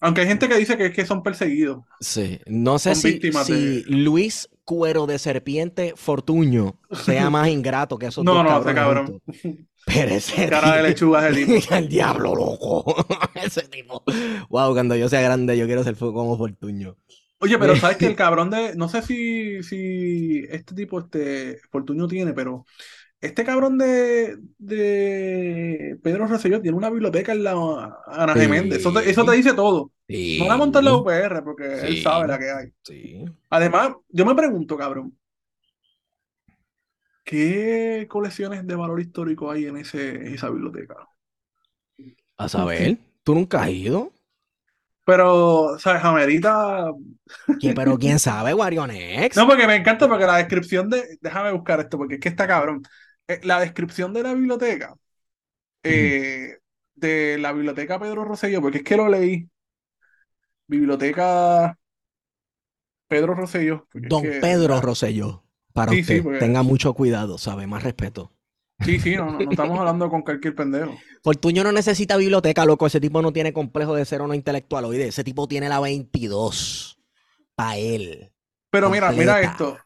[0.00, 1.84] Aunque hay gente que dice que es que son perseguidos.
[2.00, 8.06] sí, no sé si, si de- Luis Cuero de Serpiente Fortuño sea más ingrato que
[8.06, 9.22] esos No, dos no, cabrones cabrón.
[9.84, 11.74] Pero ese Cara de lechuga es el tipo.
[11.74, 12.94] El diablo loco.
[13.34, 14.02] Ese tipo.
[14.48, 16.96] Wow, cuando yo sea grande, yo quiero ser como Fortuño.
[17.38, 18.74] Oye, pero sabes que el cabrón de.
[18.76, 22.64] No sé si, si este tipo, este Fortunio tiene, pero
[23.20, 28.40] este cabrón de, de Pedro Rosselló tiene una biblioteca en la Ana Sí.
[28.40, 28.78] Geméndez.
[28.80, 29.90] Eso te, eso te dice todo.
[30.08, 30.38] Sí.
[30.40, 32.72] No la monta en la UPR porque él sabe la que hay.
[32.82, 33.24] Sí.
[33.50, 35.16] Además, yo me pregunto, cabrón,
[37.24, 40.96] ¿qué colecciones de valor histórico hay en ese, esa biblioteca?
[42.36, 44.12] A saber, ¿tú nunca has ido?
[45.04, 46.04] Pero, ¿sabes?
[46.04, 46.86] Amerita.
[47.58, 49.36] ¿Quién- pero quién sabe, Warionex.
[49.36, 51.18] No, porque me encanta, porque la descripción de.
[51.20, 52.82] Déjame buscar esto, porque es que está cabrón.
[53.28, 54.94] Eh, La descripción de la biblioteca,
[55.84, 56.58] eh,
[56.94, 59.48] de la biblioteca Pedro Rosselló, porque es que lo leí.
[60.66, 61.76] Biblioteca
[63.08, 63.86] Pedro Rosselló.
[63.94, 65.44] es Don que- Pedro Rosselló.
[65.72, 67.66] Para Sí, usted, sí, porque- tenga mucho cuidado, ¿sabe?
[67.66, 68.32] Más respeto.
[68.84, 70.92] Sí, sí, no, no, no estamos hablando con cualquier pendejo.
[71.22, 72.86] Fortuño no necesita biblioteca, loco.
[72.86, 74.84] Ese tipo no tiene complejo de ser o no intelectual.
[74.86, 76.98] Oye, ese tipo tiene la 22.
[77.54, 78.32] Pa' él.
[78.70, 79.78] Pero mira, mira esto.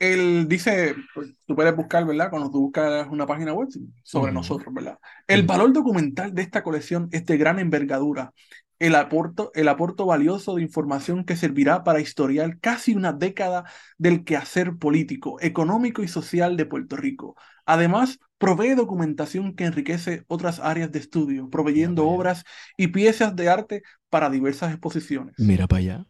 [0.00, 2.30] Él dice, pues, tú puedes buscar, ¿verdad?
[2.30, 3.68] Cuando tú buscas una página web
[4.02, 4.98] sobre nosotros, ¿verdad?
[5.28, 8.32] El valor documental de esta colección es de gran envergadura.
[8.78, 13.64] El aporto, el aporto valioso de información que servirá para historiar casi una década
[13.98, 17.34] del quehacer político, económico y social de Puerto Rico.
[17.66, 22.44] Además, provee documentación que enriquece otras áreas de estudio, proveyendo obras
[22.76, 25.34] y piezas de arte para diversas exposiciones.
[25.38, 26.06] Mira para allá.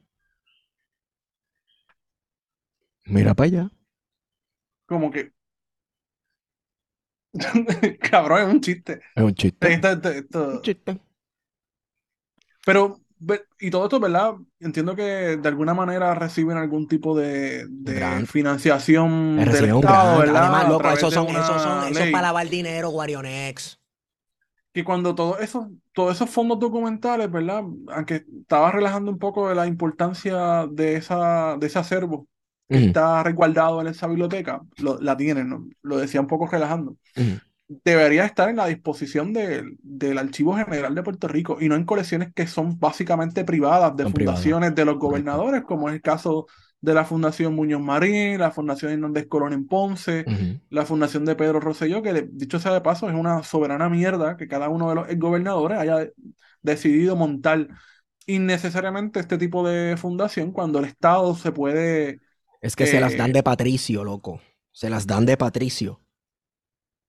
[3.07, 3.71] Mira para allá.
[4.87, 5.33] Como que.
[8.01, 9.01] Cabrón, es un chiste.
[9.15, 9.73] Es un chiste.
[9.73, 11.01] Esto- esto- esto- Un chiste.
[12.69, 13.01] Pero,
[13.59, 14.35] y todo esto, ¿verdad?
[14.61, 20.21] Entiendo que de alguna manera reciben algún tipo de, de financiación del Estado, grant.
[20.21, 20.43] ¿verdad?
[20.43, 23.79] Además, loco, esos son, esos son, eso es para lavar dinero, Warionex.
[24.73, 27.65] Que cuando todo eso, todos esos fondos documentales, ¿verdad?
[27.89, 32.29] Aunque estaba relajando un poco de la importancia de esa, de ese acervo
[32.71, 35.67] que está resguardado en esa biblioteca, lo- la tienen, ¿no?
[35.83, 36.97] Lo decía un poco relajando.
[37.17, 37.41] ujú.
[37.69, 41.85] Debería estar en la disposición del- del Archivo General de Puerto Rico y no en
[41.85, 46.03] colecciones que son básicamente privadas de Son privadas, fundaciones de los gobernadores, como es el
[46.03, 46.47] caso
[46.81, 50.25] de la Fundación Muñoz Marín, la Fundación Hernández Colón en Ponce,
[50.71, 54.37] la Fundación de Pedro Rosselló, que de- dicho sea de paso es una soberana mierda
[54.37, 56.09] que cada uno de los gobernadores haya
[56.63, 57.69] decidido montar
[58.27, 62.21] innecesariamente este tipo de fundación cuando el Estado se puede...
[62.61, 64.41] Es que se las dan eh, de patricio, loco.
[64.73, 66.01] Se las dan de patricio.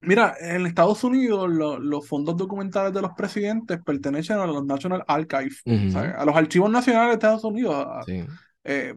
[0.01, 5.03] Mira, en Estados Unidos lo- los fondos documentales de los presidentes pertenecen a los National
[5.07, 5.91] Archives, Ujú.
[5.91, 6.13] ¿sabes?
[6.15, 7.75] a los archivos nacionales de Estados Unidos.
[7.87, 8.25] a- Sí.
[8.63, 8.95] eh,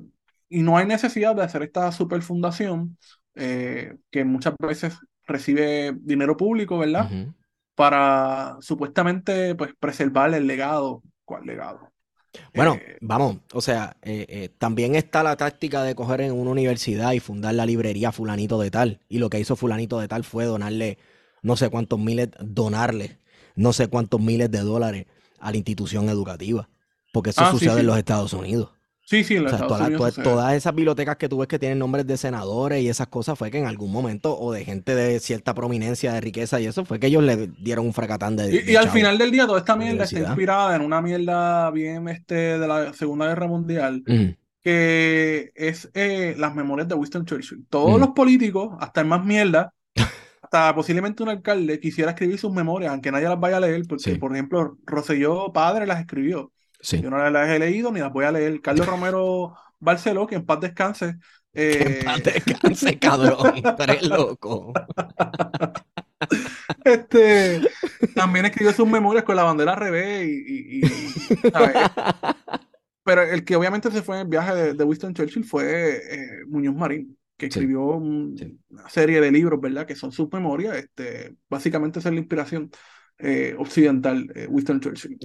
[0.49, 2.97] y no hay necesidad de hacer esta superfundación
[3.35, 7.07] eh, que muchas veces recibe dinero público, ¿verdad?
[7.11, 7.35] Ujú.
[7.75, 11.03] Para supuestamente pues, preservar el legado.
[11.25, 11.92] ¿Cuál legado?
[12.55, 16.51] Bueno, Eh, vamos, o sea, eh, eh, también está la táctica de coger en una
[16.51, 19.01] universidad y fundar la librería fulanito de tal.
[19.09, 20.99] Y lo que hizo fulanito de tal fue donarle
[21.43, 23.19] no sé cuántos miles, donarle
[23.55, 25.07] no sé cuántos miles de dólares
[25.41, 26.69] a la institución educativa.
[27.13, 27.81] Porque eso Ah, sí, sucede sí.
[27.81, 28.71] en los Estados Unidos.
[29.13, 31.79] Sí, sí, en O sea, toda Unidos todas esas bibliotecas que tú ves que tienen
[31.79, 35.21] nombres de senadores y esas cosas fue que en algún momento, o de gente de
[35.21, 38.63] cierta prominencia, de riqueza y eso, fue que ellos le dieron un fracatán de, Y,
[38.63, 42.09] de y al final del día, toda esta mierda está inspirada en una mierda bien
[42.09, 44.03] este, de la Segunda Guerra Mundial,
[44.63, 47.67] que es eh, las memorias de Winston Churchill.
[47.69, 49.75] Todos los políticos, hasta el más mierda,
[50.43, 54.13] hasta posiblemente un alcalde, quisiera escribir sus memorias, aunque nadie las vaya a leer, porque,
[54.13, 54.15] Sí.
[54.15, 56.53] por ejemplo, Rosselló padre las escribió.
[56.83, 57.01] Sí.
[57.01, 58.61] Yo no las he leído ni las voy a leer.
[58.61, 61.17] Carlos Romero Barceló, que en paz descanse.
[61.55, 63.63] Que en eh, paz descanse, cabrón.
[63.63, 64.73] Tú eres loco.
[66.85, 67.61] Este,
[68.15, 71.77] también escribió sus memorias con la bandera al revés y, y- y, ¿sabes?
[73.05, 76.45] Pero el que obviamente se fue en el viaje de, de Winston Churchill fue eh,
[76.47, 78.59] Muñoz Marín, que Sí, escribió un- sí.
[78.71, 79.87] una serie de libros, ¿verdad?
[79.87, 80.77] Que son sus memorias.
[80.77, 82.71] Este, básicamente esa es la inspiración
[83.19, 85.19] eh, occidental, eh, Winston Churchill.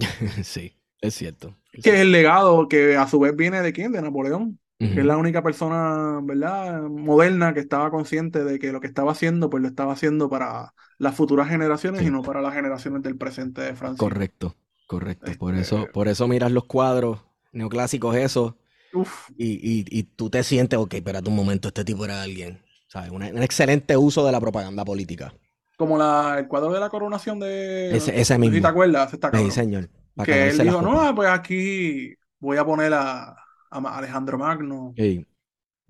[0.44, 1.56] Sí, es cierto.
[1.72, 3.92] es Que es el legado que a su vez viene de quién?
[3.92, 4.60] De Napoleón,
[4.94, 6.82] que es la única persona, ¿verdad?
[6.84, 10.74] Moderna que estaba consciente de que lo que estaba haciendo, pues lo estaba haciendo para
[10.98, 12.08] las futuras generaciones Sí.
[12.08, 13.98] y no para las generaciones del presente de Francia.
[13.98, 14.56] Correcto,
[14.88, 15.34] correcto.
[15.38, 18.56] Por Este- eso, por eso miras los cuadros neoclásicos esos
[18.94, 22.62] Uf, y, y, y tú te sientes, ok, espérate un momento, este tipo era alguien.
[22.88, 23.12] ¿Sabes?
[23.12, 25.34] Un, un excelente uso de la propaganda política.
[25.78, 27.96] como la, el cuadro de la coronación de...
[27.96, 28.62] Ese, mismo.
[28.62, 29.90] te acuerdas, está Sí, señor.
[30.24, 33.36] Que él dijo, no, pues aquí voy a poner a,
[33.70, 34.94] Alejandro Magno.
[34.96, 35.26] Sí,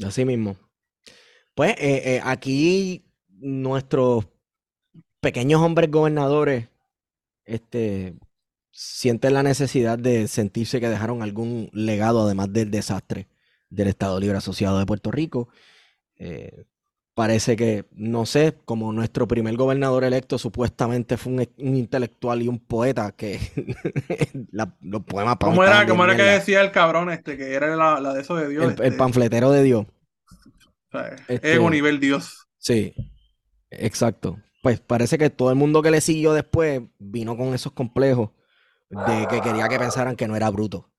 [0.05, 0.57] así mismo.
[1.53, 4.27] Pues eh, eh, aquí nuestros
[5.19, 6.69] pequeños hombres gobernadores
[7.45, 8.15] este,
[8.71, 13.27] sienten la necesidad de sentirse que dejaron algún legado además del desastre
[13.69, 15.49] del Estado Libre Asociado de Puerto Rico.
[16.15, 16.65] Eh,
[17.17, 22.47] parece que, no sé, como nuestro primer gobernador electo supuestamente fue un, un intelectual y
[22.47, 23.39] un poeta que
[24.51, 27.99] la- los poemas ¿Cómo era, cómo era que decía el cabrón este, que era la,
[27.99, 28.65] la de eso de Dios?
[28.65, 29.87] El, el este, panfletero de Dios.
[29.87, 32.47] o sea, este- ego nivel Dios.
[32.59, 32.93] Sí,
[33.71, 34.37] exacto.
[34.61, 38.29] Pues parece que todo el mundo que le siguió después vino con esos complejos
[38.89, 40.91] de que quería que pensaran que no era bruto.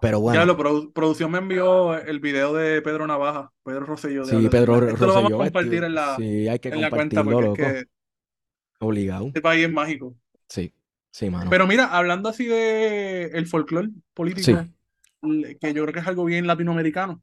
[0.00, 4.24] Pero Ya bueno, lo, produ- producción me envió el video de Pedro Navaja, Pedro Rosselló.
[4.26, 4.88] de sí, Pedro.
[4.88, 7.24] Esto lo vamos a Rosselló, compartir este, en la, sí, hay que en la cuenta
[7.24, 7.88] porque es que
[8.80, 9.26] Obligado.
[9.26, 10.14] este país es mágico.
[10.48, 10.72] Sí,
[11.10, 11.50] sí, mano.
[11.50, 15.56] Pero mira, hablando así de el folclore político, Sí.
[15.60, 17.22] que yo creo que es algo bien latinoamericano.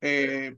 [0.00, 0.56] Eh,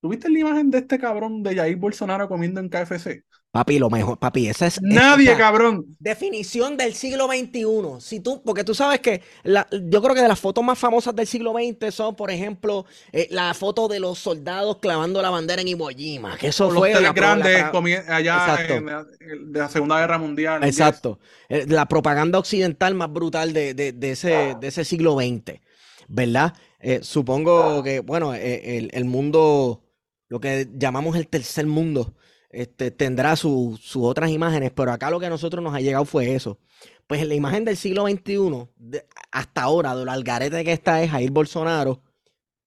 [0.00, 3.24] ¿tuviste la imagen de este cabrón de Jair Bolsonaro comiendo en KFC?
[3.54, 5.86] Papi, lo mejor, papi, esa es, Nadie, cabrón.
[6.00, 8.00] definición del siglo XXI.
[8.00, 11.14] Si tú, porque tú sabes que la- yo creo que de las fotos más famosas
[11.14, 15.62] del siglo XX son, por ejemplo, eh, la foto de los soldados clavando la bandera
[15.62, 17.62] en Iwo Jima, que eso los fue la, la grandes
[18.08, 18.74] allá Exacto.
[18.74, 20.64] en la- de la Segunda Guerra Mundial.
[20.64, 21.20] Exacto.
[21.48, 25.60] Eh, La propaganda occidental más brutal de, de- de ese, de ese siglo XX,
[26.08, 26.54] ¿verdad?
[26.80, 29.84] Eh, supongo que, bueno, eh, el, el mundo,
[30.28, 32.14] lo que llamamos el tercer mundo,
[32.54, 36.04] este, tendrá su- sus otras imágenes, pero acá lo que a nosotros nos ha llegado
[36.04, 36.58] fue eso.
[37.06, 41.02] Pues en la imagen del siglo XXI, de- hasta ahora, de lo algarete que está
[41.02, 42.02] es Jair Bolsonaro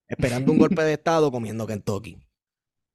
[0.06, 2.18] esperando un golpe de estado comiendo Kentucky.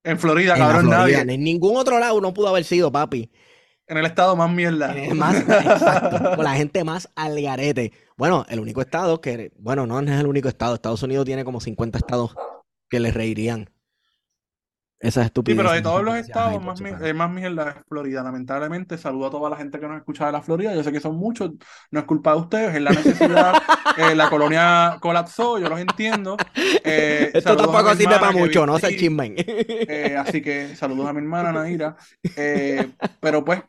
[0.06, 1.34] En Florida, En cabrón, Florida, nadie.
[1.36, 3.32] en ningún otro lado no pudo haber sido, papi.
[3.88, 4.96] En el estado más mierda.
[5.14, 7.92] Más, exacto, con la gente más al garete.
[8.18, 10.76] Bueno, el único estado que, bueno, no es el único estado.
[10.76, 12.34] Estados Unidos tiene como 50 estados
[12.90, 13.70] que le reirían.
[15.04, 15.56] Esas Sí, estupideces.
[15.56, 18.24] pero de todos los estados, más, mi- eh, más mierda es Florida.
[18.24, 20.74] Lamentablemente, saludo a toda la gente que nos escucha de la Florida.
[20.74, 21.52] Yo sé que son muchos,
[21.92, 23.54] no es culpa de ustedes, es la necesidad.
[23.96, 26.36] Eh, la colonia colapsó, yo los entiendo.
[26.86, 29.36] Eh, Esto tampoco sirve para mucho, no se chismen.
[29.38, 31.96] Eh, así que saludos a mi hermana Naira.
[32.36, 33.62] Eh, pero pues,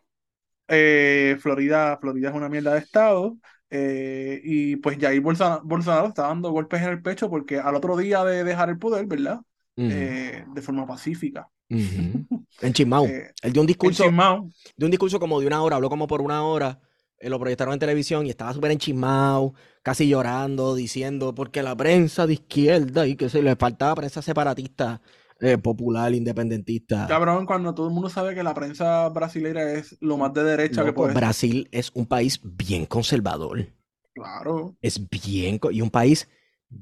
[0.68, 3.36] eh, Florida, Florida es una mierda de estado.
[3.70, 7.96] eh, y pues Jair Bolsonaro, Bolsonaro está dando golpes en el pecho porque al otro
[7.96, 9.40] día de dejar el poder, ¿verdad?
[9.76, 11.48] Eh, de forma pacífica.
[11.70, 12.26] ujú.
[12.60, 13.06] En Chismao.
[13.06, 16.22] Eh, Él dio un discurso, dio un discurso como de una hora, habló como por
[16.22, 16.80] una hora,
[17.18, 22.26] eh, lo proyectaron en televisión y estaba súper enchismado, casi llorando, diciendo, porque la prensa
[22.26, 25.00] de izquierda y que se le faltaba prensa separatista,
[25.40, 27.06] eh, popular, independentista.
[27.08, 30.84] Cabrón, cuando todo el mundo sabe que la prensa brasileña es lo más de derecha
[30.84, 31.12] que puede.
[31.12, 33.66] Brasil es un país bien conservador.
[34.14, 34.76] Claro.
[34.80, 36.28] Es bien, y un país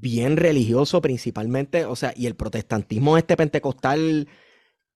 [0.00, 4.28] bien religioso principalmente, o sea, y el protestantismo este pentecostal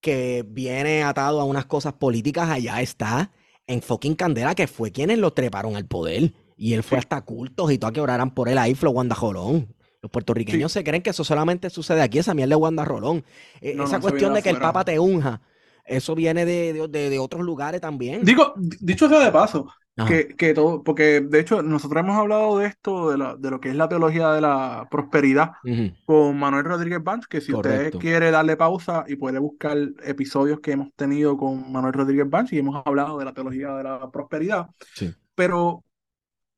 [0.01, 3.33] que viene atado a unas cosas políticas allá está
[3.67, 6.33] en fucking Candela, que fue quienes lo treparon al poder.
[6.57, 7.01] Y él fue Sí.
[7.01, 9.75] hasta cultos y todo a que oraran por él ahí, Flo Wanda Jolón.
[10.01, 13.25] Los puertorriqueños se creen que eso solamente sucede aquí, esa mierda de Wanda Rolón.
[13.61, 14.59] Eh, No, esa cuestión de que el.
[14.59, 15.43] Papa te unja,
[15.85, 18.25] eso viene de, de- de- de otros lugares también.
[18.25, 19.67] Digo, di- dicho sea de paso.
[20.05, 23.61] Que, que todo, porque de hecho nosotros hemos hablado de esto, de, la- de lo
[23.61, 25.93] que es la teología de la prosperidad Ujú.
[26.05, 27.99] con Manuel Rodríguez Banch, que si Correcto.
[27.99, 32.53] usted quiere darle pausa y puede buscar episodios que hemos tenido con Manuel Rodríguez Banch
[32.53, 35.15] y hemos hablado de la teología de la prosperidad, Sí.
[35.35, 35.83] pero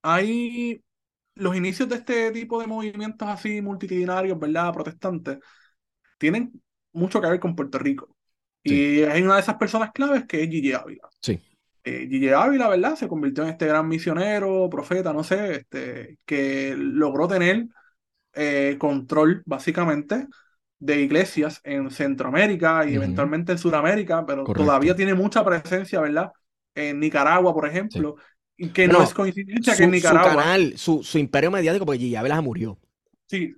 [0.02, 0.82] hay
[1.34, 4.72] los inicios de este tipo de movimientos así multitudinarios, ¿verdad?
[4.72, 5.38] Protestantes,
[6.18, 6.52] tienen
[6.92, 8.08] mucho que ver con Puerto Rico.
[8.62, 11.08] Y hay una de esas personas claves que es Gigi Ávila.
[11.22, 11.40] Sí.
[11.88, 12.96] Eh, Gigi Ávila, ¿verdad?
[12.96, 17.66] Se convirtió en este gran misionero, profeta, no sé, este, que logró tener
[18.34, 20.26] eh, control, básicamente,
[20.78, 24.54] de iglesias en Centroamérica y eventualmente en Sudamérica, pero Correcto.
[24.54, 26.32] todavía tiene mucha presencia, ¿verdad?
[26.74, 28.16] En Nicaragua, por ejemplo,
[28.56, 32.00] y que no es coincidencia que en su Nicaragua, canal, su, su imperio mediático, porque
[32.00, 32.78] Gigi Ávila murió.
[33.28, 33.54] sí,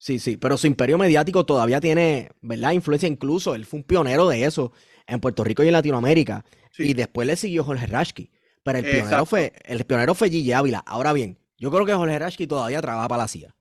[0.00, 2.72] Sí, sí, pero su imperio mediático todavía tiene, ¿verdad?
[2.72, 3.54] Influencia incluso.
[3.54, 4.72] Él fue un pionero de eso
[5.06, 6.44] en Puerto Rico y en Latinoamérica.
[6.78, 8.30] Sí, Y después le siguió Jorge Rashki.
[8.62, 10.80] Pero el pionero fue, el pionero fue Gigi Ávila.
[10.86, 13.54] Ahora bien, yo creo que Jorge Rashki todavía trabaja para la CIA.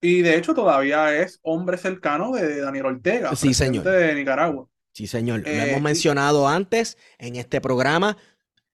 [0.00, 3.84] Y de hecho todavía es hombre cercano de Daniel Ortega, Sí, presidente señor.
[3.84, 4.68] de Nicaragua.
[4.92, 5.40] Sí, señor.
[5.40, 8.16] Lo Eh, hemos mencionado antes en este programa.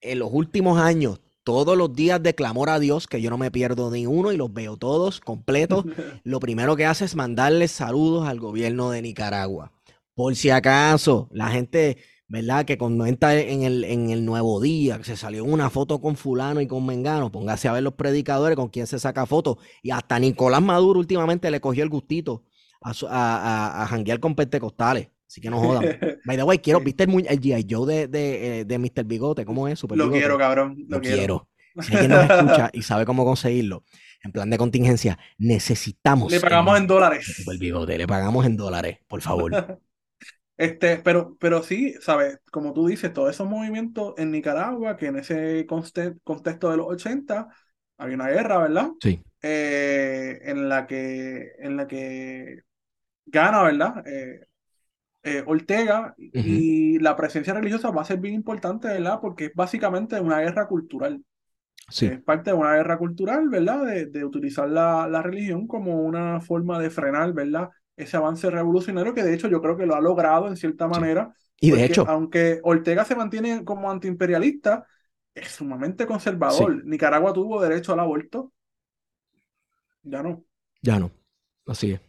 [0.00, 3.50] En los últimos años, todos los días de clamor a Dios, que yo no me
[3.50, 5.84] pierdo ni uno y los veo todos completos.
[6.24, 9.72] Lo primero que hace es mandarles saludos al gobierno de Nicaragua.
[10.14, 11.98] Por si acaso, la gente,
[12.30, 12.64] ¿verdad?
[12.64, 16.60] Que comenta en el, en el Nuevo Día, que se salió una foto con fulano
[16.62, 19.58] y con Mengano, póngase a ver los predicadores con quién se saca fotos.
[19.82, 22.44] Y hasta Nicolás Maduro últimamente le cogió el gustito
[22.80, 25.08] a, a, a- a janguear con pentecostales.
[25.26, 25.84] Así que no jodan.
[26.24, 26.80] By the way, quiero.
[26.80, 27.66] ¿viste el, el G.I.
[27.68, 29.04] Joe de, de, eh, de Mr.
[29.04, 29.44] Bigote?
[29.44, 29.78] ¿Cómo es?
[29.78, 30.20] Super Lo Bigote.
[30.20, 31.16] quiero, cabrón, lo, Lo quiero.
[31.18, 31.48] quiero.
[31.86, 33.84] Si alguien nos escucha y sabe cómo conseguirlo,
[34.24, 37.32] en plan de contingencia, necesitamos Le pagamos el en dólares.
[37.36, 39.80] Super Bigote, le pagamos en dólares, por favor.
[40.60, 42.38] Este, pero, pero sí, ¿sabes?
[42.52, 47.48] Como tú dices, todos esos movimientos en Nicaragua, que en ese contexto de los 80
[47.96, 48.90] había una guerra, ¿verdad?
[49.00, 52.60] Sí, Eh, en la que, en la que
[53.26, 54.06] gana, ¿verdad?
[54.06, 54.40] Eh,
[55.24, 59.20] eh, Ortega y la presencia religiosa va a ser bien importante, ¿verdad?
[59.20, 61.24] Porque es básicamente una guerra cultural.
[61.90, 63.86] sí, Es parte de una guerra cultural, ¿verdad?
[63.86, 67.70] De, de utilizar la, la religión como una forma de frenar, ¿verdad?
[67.96, 71.34] Ese avance revolucionario que de hecho yo creo que lo ha logrado en cierta manera.
[71.60, 74.86] Y de hecho, aunque Ortega se mantiene como antiimperialista,
[75.34, 76.84] es sumamente conservador.
[76.84, 78.52] Nicaragua tuvo derecho al aborto.
[80.02, 80.44] Ya no.
[80.82, 81.10] ya no.
[81.66, 82.00] Así es.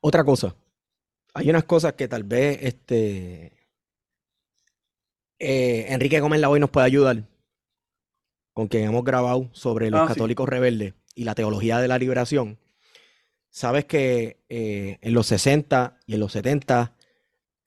[0.00, 0.54] Otra cosa.
[1.34, 3.52] Hay unas cosas que tal vez este
[5.38, 7.24] eh, Enrique Gómez hoy nos puede ayudar.
[8.52, 10.08] Con quien hemos grabado sobre los Ah, sí.
[10.08, 12.58] católicos rebeldes y la teología de la liberación.
[13.50, 16.94] Sabes que eh, en los 60 y en los 70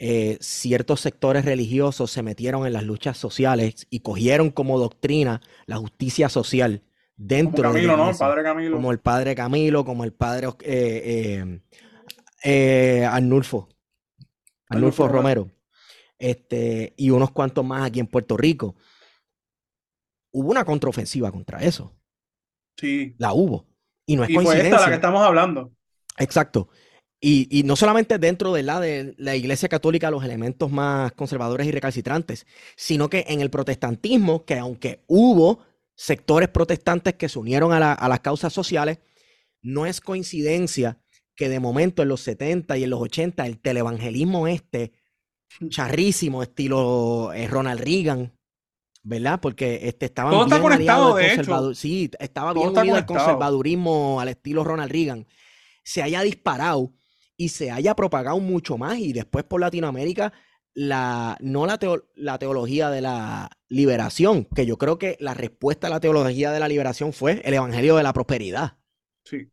[0.04, 5.78] eh, ciertos sectores religiosos se metieron en las luchas sociales y cogieron como doctrina la
[5.78, 8.10] justicia social Como dentro de la Camilo, ¿no?
[8.10, 8.76] El padre Camilo.
[8.78, 11.62] Como el padre Camilo, como el padre eh, eh,
[12.44, 13.70] eh, Arnulfo,
[14.70, 15.52] Arnulfo Arnulfo Romero,
[16.18, 18.76] este, y unos cuantos más aquí en Puerto Rico.
[20.32, 21.94] Hubo una contraofensiva contra eso,
[22.78, 23.16] Sí.
[23.20, 23.68] la hubo,
[24.12, 24.96] y no es Y fue esta la que coincidencia.
[24.96, 25.72] estamos hablando.
[26.18, 26.70] Exacto.
[27.20, 31.68] Y, y no solamente dentro de la, de la Iglesia Católica, los elementos más conservadores
[31.68, 35.60] y recalcitrantes, sino que en el protestantismo, que aunque hubo
[35.96, 39.00] sectores protestantes que se unieron a, la- a las causas sociales,
[39.62, 40.98] no es coincidencia
[41.36, 44.92] que de momento en los 70 y en los 80 el televangelismo este,
[45.70, 48.34] charrísimo, estilo eh, Ronald Reagan,
[49.04, 49.40] ¿verdad?
[49.42, 51.36] Porque este, estaban Todo está bien aliados conectado, al de hecho.
[51.52, 55.28] conservador- Sí, estaba Todo bien unido al conservadurismo, al estilo Ronald Reagan,
[55.84, 56.94] se haya disparado
[57.38, 60.32] y se haya propagado mucho más y después por Latinoamérica
[60.74, 65.88] la no la, teo- la teología de la liberación, que yo creo que la respuesta
[65.88, 68.78] a la teología de la liberación fue el evangelio de la prosperidad.
[69.26, 69.50] Sí.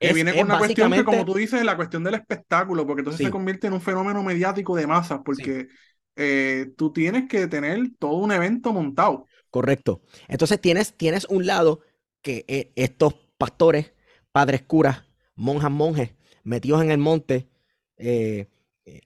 [0.00, 3.00] Que Es- viene con una cuestión que, como tú dices, la cuestión del espectáculo, porque
[3.02, 3.24] entonces Sí.
[3.26, 5.68] se convierte en un fenómeno mediático de masas, porque
[6.16, 9.26] eh, tú tienes que tener todo un evento montado.
[9.50, 10.02] Correcto.
[10.28, 11.80] Entonces tienes, tienes un lado
[12.22, 13.92] que eh, estos pastores,
[14.30, 16.10] padres curas, monjas, monjes,
[16.44, 17.48] metidos en el monte,
[17.96, 18.48] eh,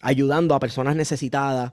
[0.01, 1.73] ayudando a personas necesitadas,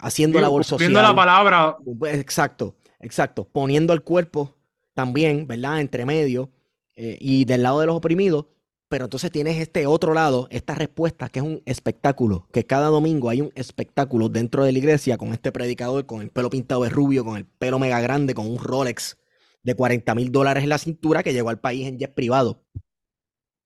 [0.00, 1.16] haciendo Digo, labor cumpliendo la social.
[1.16, 3.48] palabra, Pues, Exacto, exacto.
[3.50, 4.56] Poniendo el cuerpo
[4.94, 5.80] también, ¿verdad?
[5.80, 6.50] Entre medio
[6.96, 8.46] y del lado de los oprimidos.
[8.88, 13.28] Pero entonces tienes este otro lado, esta respuesta, que es un espectáculo, que cada domingo
[13.30, 16.90] hay un espectáculo dentro de la iglesia con este predicador, con el pelo pintado de
[16.90, 19.18] rubio, con el pelo mega grande, con un Rolex
[19.62, 22.62] de 40 mil dólares en la cintura que llegó al país en jet privado,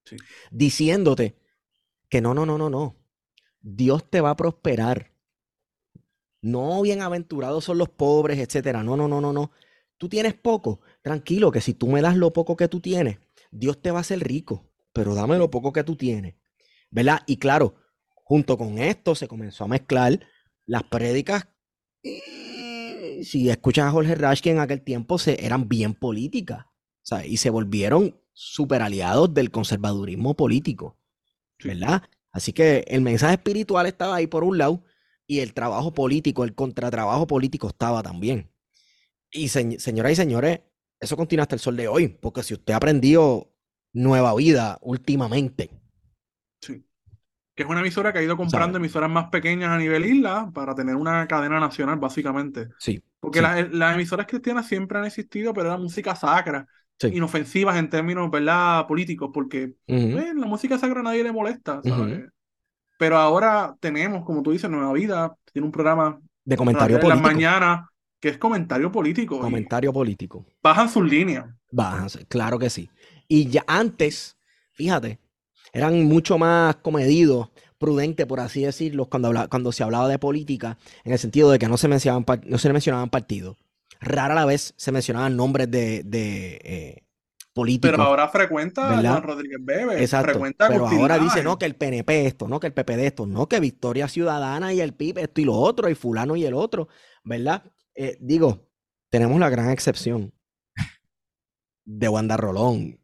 [0.04, 0.16] Sí.
[0.50, 1.36] diciéndote
[2.08, 2.96] que no, no, no, no, no.
[3.60, 5.12] Dios te va a prosperar.
[6.42, 8.82] No bienaventurados son los pobres, etcétera.
[8.82, 9.50] No, no, no, no, no.
[9.98, 10.80] Tú tienes poco.
[11.02, 13.18] Tranquilo, que si tú me das lo poco que tú tienes,
[13.50, 14.67] Dios te va a hacer rico.
[14.92, 16.34] Pero dame lo poco que tú tienes.
[16.90, 17.20] ¿Verdad?
[17.26, 17.76] Y claro,
[18.14, 20.20] junto con esto se comenzó a mezclar
[20.66, 21.48] las prédicas.
[22.02, 26.64] y Si escuchas a Jorge Rashke en aquel tiempo, se, eran bien políticas.
[26.66, 26.70] o
[27.02, 30.98] sea, y se volvieron super aliados del conservadurismo político.
[31.58, 31.68] Sí.
[31.68, 32.02] ¿Verdad?
[32.32, 34.84] Así que el mensaje espiritual estaba ahí por un lado
[35.26, 38.50] y el trabajo político, el contratrabajo político estaba también.
[39.30, 40.60] Y se- señoras y señores,
[41.00, 43.52] eso continúa hasta el sol de hoy, porque si usted ha aprendido
[43.92, 45.70] nueva vida últimamente,
[46.60, 46.84] sí.
[47.54, 48.86] Que es una emisora que ha ido comprando ¿Sabe?
[48.86, 52.68] emisoras más pequeñas a nivel isla para tener una cadena nacional, básicamente.
[52.78, 53.42] sí, Porque Sí.
[53.42, 56.66] las, las emisoras cristianas siempre han existido, pero era música sacra,
[57.00, 57.08] Sí.
[57.14, 61.80] inofensivas en términos, ¿verdad?, políticos, porque eh, la música sacra a nadie le molesta.
[61.84, 62.30] ¿sabes?
[62.98, 67.18] Pero ahora tenemos, como tú dices, Nueva Vida, tiene un programa de comentario en las
[67.20, 67.88] político, mañanas
[68.20, 70.44] que es comentario político comentario político.
[70.62, 71.46] bajan sus líneas.
[71.70, 72.90] Bájanse, claro que sí.
[73.28, 74.36] Y ya antes,
[74.72, 75.18] fíjate,
[75.72, 80.78] eran mucho más comedidos, prudentes, por así decirlo, cuando, habla- cuando se hablaba de política,
[81.04, 83.56] en el sentido de que no se mencionaban, no se mencionaban partidos.
[84.00, 87.04] Rara la vez se mencionaban nombres de, de eh,
[87.52, 87.90] políticos.
[87.90, 89.10] Pero ahora frecuenta ¿verdad?
[89.12, 90.30] Juan Rodríguez Bebe, Exacto.
[90.30, 93.26] frecuenta Pero Agustín ahora dice, no, que el PNP esto, no, que el PPD esto,
[93.26, 96.54] no, que Victoria Ciudadana y el PIB esto y lo otro, y fulano y el
[96.54, 96.88] otro,
[97.24, 97.62] ¿verdad?
[97.94, 98.68] Eh, digo,
[99.10, 100.32] tenemos la gran excepción
[101.84, 102.97] de Wanda Rolón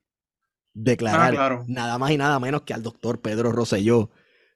[0.74, 1.66] declarar Ah, claro.
[1.66, 4.10] nada más y nada menos que al doctor Pedro Rosselló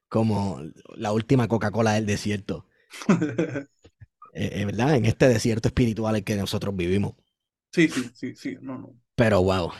[0.09, 0.61] como
[0.96, 2.66] la última Coca-Cola del desierto,
[4.33, 4.94] eh, eh, ¿verdad?
[4.96, 7.14] En este desierto espiritual en que nosotros vivimos.
[7.72, 8.94] Sí, sí, sí, sí, no, no.
[9.16, 9.72] Pero wow,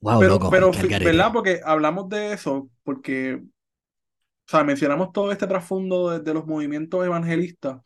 [0.00, 0.72] wow, Pero, loco, pero.
[1.00, 1.32] ¿verdad?
[1.32, 7.04] Porque hablamos de eso, porque, o sea, mencionamos todo este trasfondo de, de los movimientos
[7.04, 7.82] evangelistas,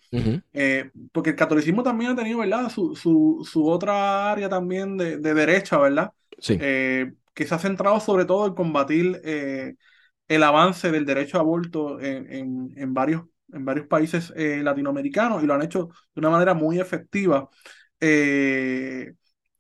[0.53, 2.69] eh, porque el catolicismo también ha tenido, ¿verdad?
[2.71, 6.13] Su, su, su otra área también de, de derecha, ¿verdad?
[6.39, 9.75] Sí, Eh, que se ha centrado sobre todo en combatir eh,
[10.29, 15.43] el avance del derecho a aborto en, en, en varios, en varios países eh, latinoamericanos
[15.43, 17.49] y lo han hecho de una manera muy efectiva.
[18.01, 19.15] Eh,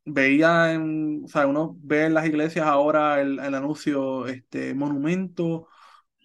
[0.04, 5.68] veía en, o sea, uno ve en las iglesias ahora el, el anuncio, este monumento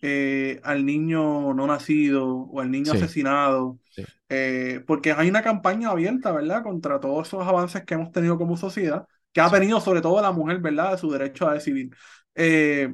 [0.02, 2.94] eh, al niño no nacido o al niño Sí.
[2.94, 4.04] asesinado, Sí.
[4.30, 8.58] eh, porque hay una campaña abierta, ¿verdad?, contra todos esos avances que hemos tenido como
[8.58, 11.92] sociedad, que ha tenido sobre todo la mujer, ¿verdad?, de su derecho a decidir.
[12.36, 12.92] Eh,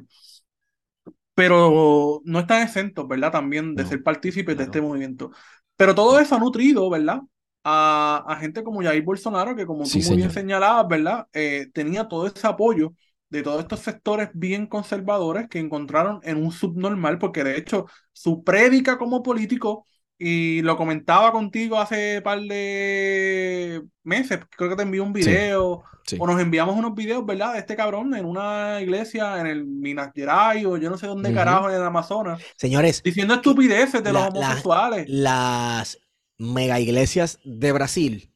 [1.34, 5.30] pero no están exentos, ¿verdad?, también de No, ser partícipes de este movimiento.
[5.76, 7.20] Pero todo eso ha nutrido, ¿verdad?
[7.64, 11.26] A, a gente como Jair Bolsonaro, que como Sí, tú muy bien señalabas, ¿verdad?
[11.32, 12.94] Eh, tenía todo ese apoyo
[13.30, 18.44] de todos estos sectores bien conservadores que encontraron en un subnormal, porque de hecho su
[18.44, 19.86] prédica como político,
[20.18, 26.16] y lo comentaba contigo hace par de meses, creo que te envié un video, sí.
[26.20, 27.54] o nos enviamos unos videos, ¿verdad?
[27.54, 31.32] De este cabrón en una iglesia en el Minas Gerais, o yo no sé dónde
[31.34, 35.06] carajo, en el Amazonas, Señores, diciendo estupideces de los la- homosexuales.
[35.08, 35.98] las
[36.38, 38.32] mega iglesias de Brasil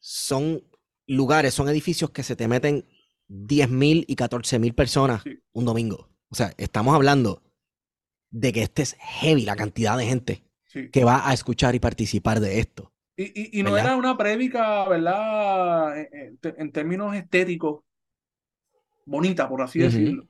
[0.00, 0.62] son
[1.06, 2.86] lugares, son edificios que se te meten
[3.28, 5.38] 10.000 y 14.000 personas Sí.
[5.52, 6.08] un domingo.
[6.30, 7.42] O sea, estamos hablando
[8.30, 10.88] de que este es heavy la cantidad de gente Sí.
[10.90, 12.92] que va a escuchar y participar de esto.
[13.16, 13.24] Y,
[13.56, 15.98] y, y no era una prédica, ¿verdad?
[15.98, 17.80] En, en te- en términos estéticos,
[19.04, 20.24] bonita, por así decirlo.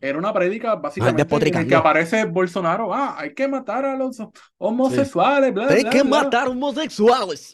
[0.00, 2.92] Era una prédica básicamente en el que aparece Bolsonaro.
[2.92, 4.16] Ah, hay que matar a los
[4.58, 6.22] homosexuales, bla, Hay bla, que bla.
[6.24, 7.52] matar homosexuales.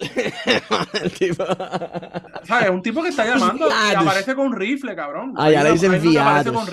[1.03, 1.45] El tipo-
[2.45, 2.71] ¿Sabes?
[2.71, 5.35] Un tipo que está llamando y aparece con rifle, cabrón.
[5.37, 6.53] Ah, ya le dicen aparece viados.
[6.55, 6.67] con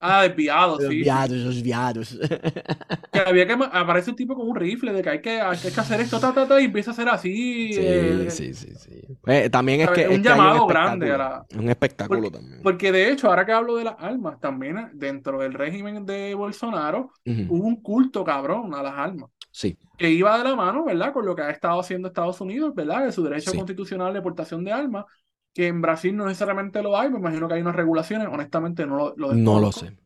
[0.00, 0.88] Ah, desviado, Los sí.
[0.90, 1.02] sí.
[1.02, 2.18] viados, los viados.
[3.12, 5.68] Que había que aparece un tipo con un rifle de que hay que, hay que
[5.80, 7.70] hacer esto, ta, ta, ta, y empieza a hacer así.
[7.74, 9.02] eh, Sí, sí, sí, sí.
[9.20, 12.38] Pues, también es que, Un es que hay llamado grande a la- Un espectáculo Porque-
[12.38, 12.62] también.
[12.62, 17.10] Porque de hecho, ahora que hablo de las armas, también dentro del régimen de Bolsonaro
[17.26, 19.30] hubo un culto cabrón a las armas.
[19.54, 21.12] Sí, que iba de la mano, ¿verdad?
[21.12, 23.04] Con lo que ha estado haciendo Estados Unidos, ¿verdad?
[23.04, 23.58] De su derecho Sí.
[23.58, 25.04] constitucional de portación de armas,
[25.54, 28.96] que en Brasil no necesariamente lo hay, me imagino que hay unas regulaciones, honestamente no
[28.96, 29.96] lo, lo no lo sé.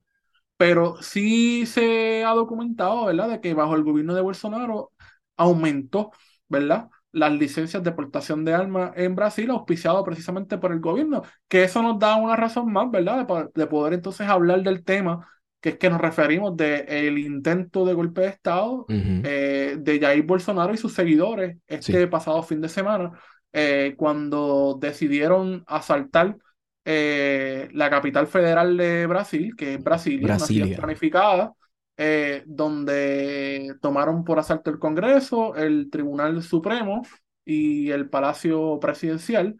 [0.56, 3.28] pero sí se ha documentado, ¿verdad?
[3.28, 4.92] De que bajo el gobierno de Bolsonaro
[5.36, 6.12] aumentó,
[6.48, 6.88] ¿verdad?
[7.12, 11.82] Las licencias de portación de armas en Brasil, auspiciado precisamente por el gobierno, que eso
[11.82, 13.18] nos da una razón más, ¿verdad?
[13.18, 15.28] De, po- de poder entonces hablar del tema,
[15.60, 19.22] que es que nos referimos del intento de golpe de Estado Ujú.
[19.22, 22.06] eh, de Jair Bolsonaro y sus seguidores este Sí.
[22.06, 23.12] pasado fin de semana,
[23.58, 26.36] eh, cuando decidieron asaltar
[26.84, 30.76] eh, la capital federal de Brasil, que es Brasilia, una ciudad Brasilia.
[30.76, 31.54] planificada,
[31.96, 37.00] eh, donde tomaron por asalto el Congreso, el Tribunal Supremo
[37.46, 39.56] y el Palacio Presidencial,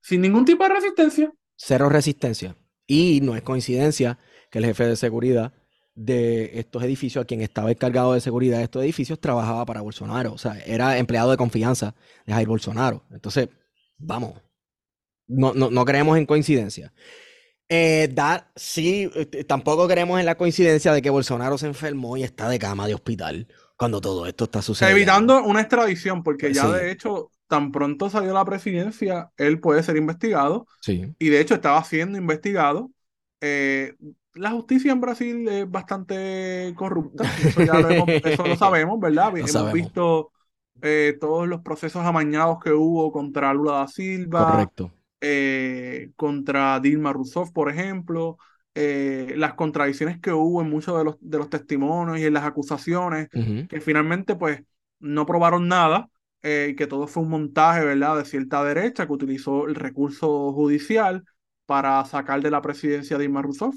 [0.00, 1.32] sin ningún tipo de resistencia.
[1.56, 2.54] Cero resistencia.
[2.86, 4.16] Y no es coincidencia
[4.48, 5.52] que el jefe de seguridad
[5.94, 10.32] de estos edificios, a quien estaba encargado de seguridad de estos edificios, trabajaba para Bolsonaro.
[10.32, 11.94] O sea, era empleado de confianza
[12.26, 13.04] de Jair Bolsonaro.
[13.10, 13.48] Entonces,
[13.98, 14.34] vamos.
[15.26, 16.92] No, no, no creemos en coincidencia.
[17.68, 22.24] Eh, dar, sí, eh, tampoco creemos en la coincidencia de que Bolsonaro se enfermó y
[22.24, 24.96] está de cama de hospital cuando todo esto está sucediendo.
[24.96, 26.72] Evitando una extradición, porque ya Sí.
[26.72, 30.66] de hecho, tan pronto salió la presidencia, él puede ser investigado.
[30.80, 32.90] Sí, y de hecho estaba siendo investigado.
[33.40, 33.94] Eh,
[34.34, 39.36] la justicia en Brasil es bastante corrupta, eso ya lo, hemos- eso lo sabemos, ¿verdad?
[39.36, 39.72] Hemos sabemos.
[39.72, 40.32] visto
[40.82, 44.90] eh, todos los procesos amañados que hubo contra Lula da Silva, correcto.
[45.20, 48.38] eh, contra Dilma Rousseff, por ejemplo,
[48.74, 52.44] eh, las contradicciones que hubo en muchos de los, de los testimonios y en las
[52.44, 53.28] acusaciones,
[53.68, 54.62] que finalmente pues
[55.00, 56.08] no probaron nada,
[56.42, 60.52] eh, y que todo fue un montaje, ¿verdad?, de cierta derecha que utilizó el recurso
[60.52, 61.24] judicial
[61.66, 63.74] para sacar de la presidencia a Dilma Rousseff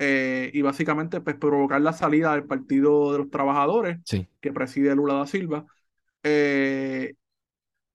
[0.00, 4.96] eh, y básicamente pues provocar la salida del Partido de los Trabajadores Sí, que preside
[4.96, 5.66] Lula da Silva
[6.22, 7.14] eh,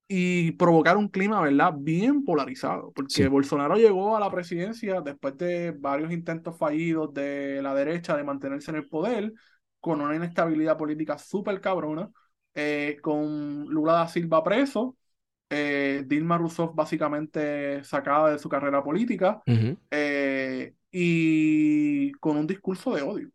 [0.08, 3.28] y provocar un clima, ¿verdad?, bien polarizado, porque Sí.
[3.28, 8.72] Bolsonaro llegó a la presidencia después de varios intentos fallidos de la derecha de mantenerse
[8.72, 9.34] en el poder,
[9.80, 12.10] con una inestabilidad política súper cabrona,
[12.53, 14.95] eh, con Lula da Silva preso,
[15.49, 19.41] eh, Dilma Rousseff básicamente sacada de su carrera política,
[19.91, 23.29] eh, y con un discurso de odio,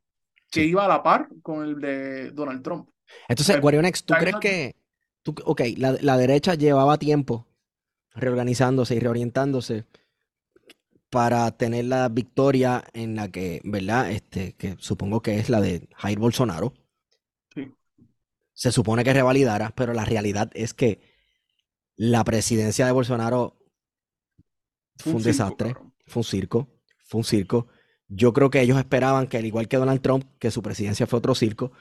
[0.50, 0.68] que Sí.
[0.70, 2.88] iba a la par con el de Donald Trump.
[3.28, 4.76] Entonces, Eh, Guarionex, ¿tú crees que,
[5.22, 7.46] tú, ok, la, la derecha llevaba tiempo
[8.14, 9.84] reorganizándose y reorientándose
[11.11, 14.11] para tener la victoria en la que, ¿verdad?
[14.12, 16.72] Este, que supongo que es la de Jair Bolsonaro.
[17.54, 17.72] Sí.
[18.52, 21.00] Se supone que revalidara, pero la realidad es que
[22.01, 23.59] la presidencia de Bolsonaro
[24.96, 25.74] fue un desastre,
[26.07, 26.66] fue un circo,
[27.05, 27.66] fue un circo.
[28.09, 31.18] Yo creo que ellos esperaban que, al igual que Donald Trump, que su presidencia fue
[31.18, 31.72] otro circo,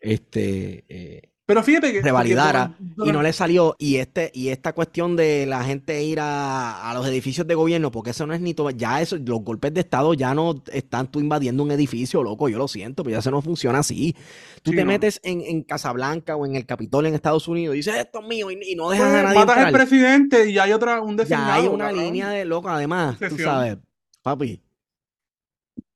[0.00, 3.76] este, eh, Pero fíjate que porque revalidara Donald- y no le salió.
[3.78, 7.92] Y este, y esta cuestión de la gente ir a, a los edificios de gobierno,
[7.92, 11.08] porque eso no es ni todo, ya eso, los golpes de Estado ya no están
[11.10, 14.16] tú invadiendo un edificio, loco, yo lo siento, pero ya eso no funciona así.
[14.62, 14.86] Tú Sí, te no.
[14.88, 18.26] metes en, en Casablanca o en el Capitolio en Estados Unidos y dices esto es
[18.26, 21.16] mío y, y no dejas Pues, a nadie matas al presidente y hay otra, un
[21.22, 23.78] Ya hay designado, una línea de loco, además, tú sabes,
[24.22, 24.60] papi,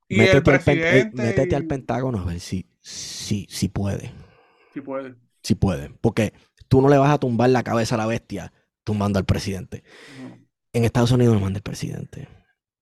[0.08, 1.22] Y el métete al, pen- eh, presidente.
[1.22, 4.12] métete al Pentágono a ver si, si, si puede.
[4.72, 5.16] Sí puede.
[5.42, 5.90] Si puede.
[6.00, 6.32] Porque
[6.68, 8.52] tú no le vas a tumbar la cabeza a la bestia
[8.84, 9.84] tumbando al presidente.
[10.72, 12.28] En Estados Unidos no manda el presidente.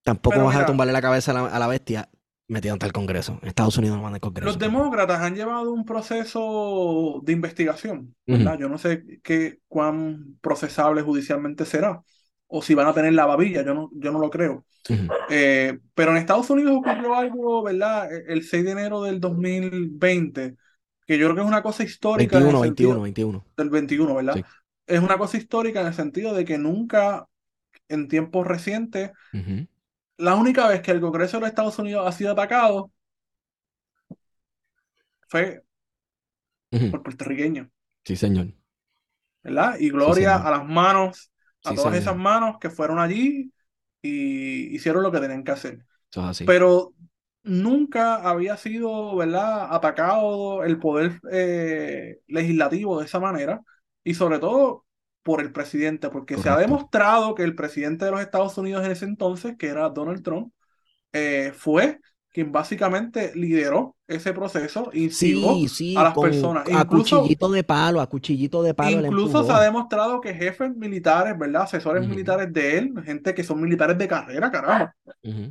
[0.02, 2.08] Tampoco Pero vas a tumbarle la cabeza a la, a la bestia
[2.48, 3.38] metiéndote al Congreso.
[3.42, 4.46] En Estados Unidos no manda el Congreso.
[4.46, 8.58] Los demócratas han llevado un proceso de investigación, ¿verdad?
[8.58, 12.02] Yo no sé qué cuán procesable judicialmente será,
[12.46, 14.64] o si van a tener la babilla, yo no, yo no lo creo.
[14.88, 15.08] Ujú.
[15.28, 18.10] Eh, pero en Estados Unidos ocurrió algo, ¿verdad?
[18.10, 20.56] E, El 6 de enero del 2020,
[21.08, 23.46] que yo creo que es una cosa histórica en el 21, sentido 21, 21.
[23.56, 24.34] del 21, ¿verdad?
[24.36, 24.44] Sí.
[24.86, 27.26] Es una cosa histórica en el sentido de que nunca
[27.88, 29.12] en tiempos recientes,
[30.18, 32.92] la única vez que el Congreso de los Estados Unidos ha sido atacado
[35.28, 35.62] fue
[36.90, 37.68] por puertorriqueños,
[38.04, 38.54] Sí, señor.
[39.42, 39.76] ¿verdad?
[39.78, 41.30] Y gloria a las manos,
[41.64, 42.02] a Sí, todas señor.
[42.02, 43.52] esas manos que fueron allí
[44.02, 45.84] y hicieron lo que tenían que hacer.
[46.10, 46.44] Eso es así.
[46.44, 46.94] Pero
[47.42, 53.62] nunca había sido, ¿verdad?, atacado el poder eh, legislativo de esa manera
[54.04, 54.84] y sobre todo
[55.22, 58.92] por el presidente, porque se ha demostrado que el presidente de los Estados Unidos en
[58.92, 60.52] ese entonces, que era Donald Trump,
[61.12, 62.00] eh, fue
[62.38, 66.66] quien básicamente lideró ese proceso, instigó Sí, sí, a las con- personas.
[66.68, 69.04] a Incluso, cuchillito de palo, a cuchillito de palo.
[69.06, 71.62] incluso se ha demostrado que jefes militares, ¿verdad?
[71.62, 74.92] Asesores militares de él, gente que son militares de carrera, carajo,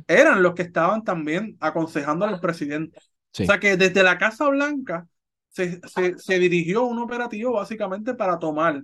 [0.06, 2.98] eran los que estaban también aconsejando al presidente.
[3.32, 3.42] Sí.
[3.42, 5.06] O sea que desde la Casa Blanca
[5.50, 8.82] se, se, se dirigió un operativo básicamente para tomar.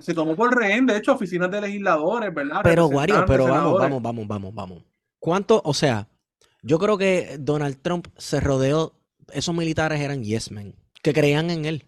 [0.00, 2.60] Se tomó por rehén, de hecho, oficinas de legisladores, ¿verdad?
[2.64, 4.82] Pero, Wario, pero vamos, vamos, vamos, vamos, vamos.
[5.20, 5.60] ¿Cuánto?
[5.64, 6.08] O sea,
[6.66, 8.94] yo creo que Donald Trump se rodeó,
[9.32, 11.86] esos militares eran yes men, que creían en él.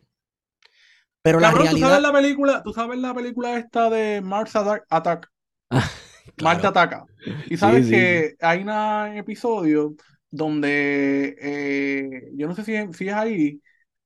[1.23, 1.79] Pero la Cabrón, ¿tú realidad.
[1.79, 5.31] sabes la película, tú sabes la película esta de Mars Attack?
[6.37, 6.69] Marte Claro.
[6.69, 7.05] ataca.
[7.49, 8.71] Y sabes sí, que hay un
[9.17, 9.97] episodio
[10.31, 13.63] donde eh, yo no sé si, si es ahí,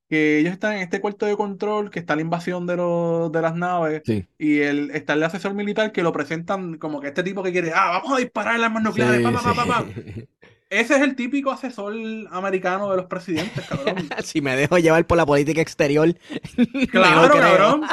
[0.08, 3.42] que ellos están en este cuarto de control, que está la invasión de, los, de
[3.42, 4.26] las naves, Sí.
[4.38, 7.72] y el, está el asesor militar que lo presentan como que este tipo que quiere,
[7.74, 9.92] ah, vamos a disparar armas nucleares, Sí, pa, pa, pa, pa, pa".
[9.94, 10.28] sí.
[10.72, 11.92] Ese es el típico asesor
[12.30, 14.08] americano de los presidentes, cabrón.
[14.24, 16.08] Si me dejo llevar por la política exterior,
[16.90, 17.42] Claro, creo.
[17.42, 17.82] cabrón.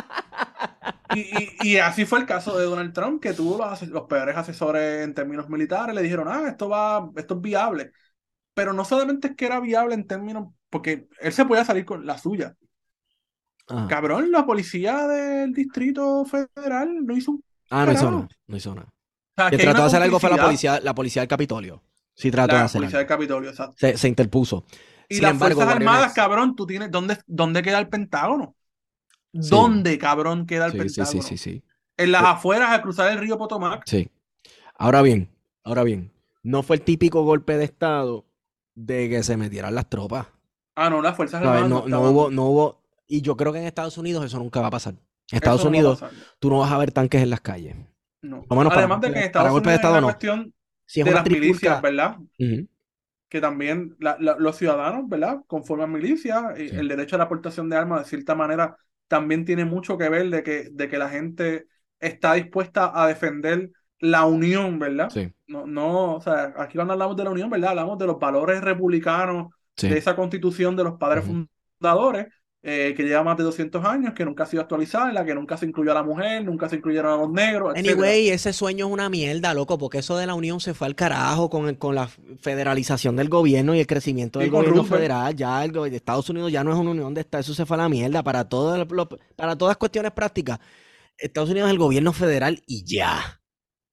[1.16, 5.04] Y, y- y así fue el caso de Donald Trump, que tuvo los, peores asesores
[5.04, 5.96] en términos militares.
[5.96, 7.92] Le dijeron, ah, esto va, esto es viable.
[8.54, 12.06] Pero no solamente es que era viable en términos, porque él se podía salir con
[12.06, 12.56] la suya.
[13.88, 17.44] Cabrón, la policía del Distrito Federal no hizo un.
[17.70, 18.88] Ah, no hizo nada, no hizo nada.
[18.88, 21.84] O sea, Que trató de hacer algo fue la policía, la policía del Capitolio.
[22.20, 23.16] Sí trató de hacer policía del algo.
[23.18, 23.76] Capitolio, exacto.
[23.78, 24.66] Se, se interpuso.
[25.08, 26.92] Y Sin las embargo, Fuerzas Warrior Armadas, cabrón, tú tienes.
[26.92, 28.56] ¿Dónde, dónde queda el Pentágono?
[29.40, 29.50] Sí.
[29.50, 31.22] ¿Dónde, cabrón, queda el Sí, sí, Pentágono?
[31.22, 31.64] sí, sí, sí.
[31.98, 32.28] En las Sí.
[32.28, 33.84] afueras, a cruzar el río Potomac.
[33.86, 34.10] Sí.
[34.78, 35.30] Ahora bien,
[35.64, 36.12] ahora bien,
[36.44, 38.26] no fue el típico golpe de estado
[38.76, 40.28] de que se metieran las tropas.
[40.76, 41.42] Ah, no, las Fuerzas.
[41.42, 41.70] Armadas.
[41.70, 44.68] No, no hubo, no hubo, y yo creo que en Estados Unidos eso nunca va
[44.68, 44.94] a pasar.
[45.32, 46.04] En Estados Unidos
[46.40, 47.76] tú no vas a ver tanques en las calles.
[48.22, 48.44] no.
[48.44, 50.08] Para Además de que en Estados Unidos Estado una no.
[50.08, 50.54] cuestión
[50.90, 52.18] Si es de una las milicias, ¿verdad?
[53.30, 55.42] Que también la- la- los ciudadanos, ¿verdad?
[55.46, 56.60] Conforman milicias.
[56.60, 56.76] y Sí.
[56.76, 58.76] El derecho a la aportación de armas, de cierta manera,
[59.08, 61.68] también tiene mucho que ver de que, de que la gente
[62.00, 63.70] está dispuesta a defender
[64.00, 65.10] la unión, ¿verdad?
[65.12, 67.72] sí, No, no, o sea, aquí cuando hablamos de la unión, ¿verdad?
[67.72, 69.90] Hablamos de los valores republicanos, sí.
[69.90, 72.28] de esa constitución de los padres fundadores,
[72.64, 75.36] eh, que lleva más de 200 años, que nunca ha sido actualizada, en la que
[75.36, 77.76] nunca se incluyó a la mujer, nunca se incluyeron a los negros.
[77.76, 80.96] Anyway, ese sueño es una mierda, loco, porque eso de la unión se fue al
[80.96, 82.08] carajo con, el- con la
[82.42, 85.36] federalización del gobierno y el crecimiento del gobierno federal.
[85.36, 87.78] Ya el go- Estados Unidos ya no es una unión de Estados, eso se fue
[87.78, 90.60] a la mierda para, todo lo- para todas cuestiones prácticas.
[91.18, 93.42] Estados Unidos es el gobierno federal y ya.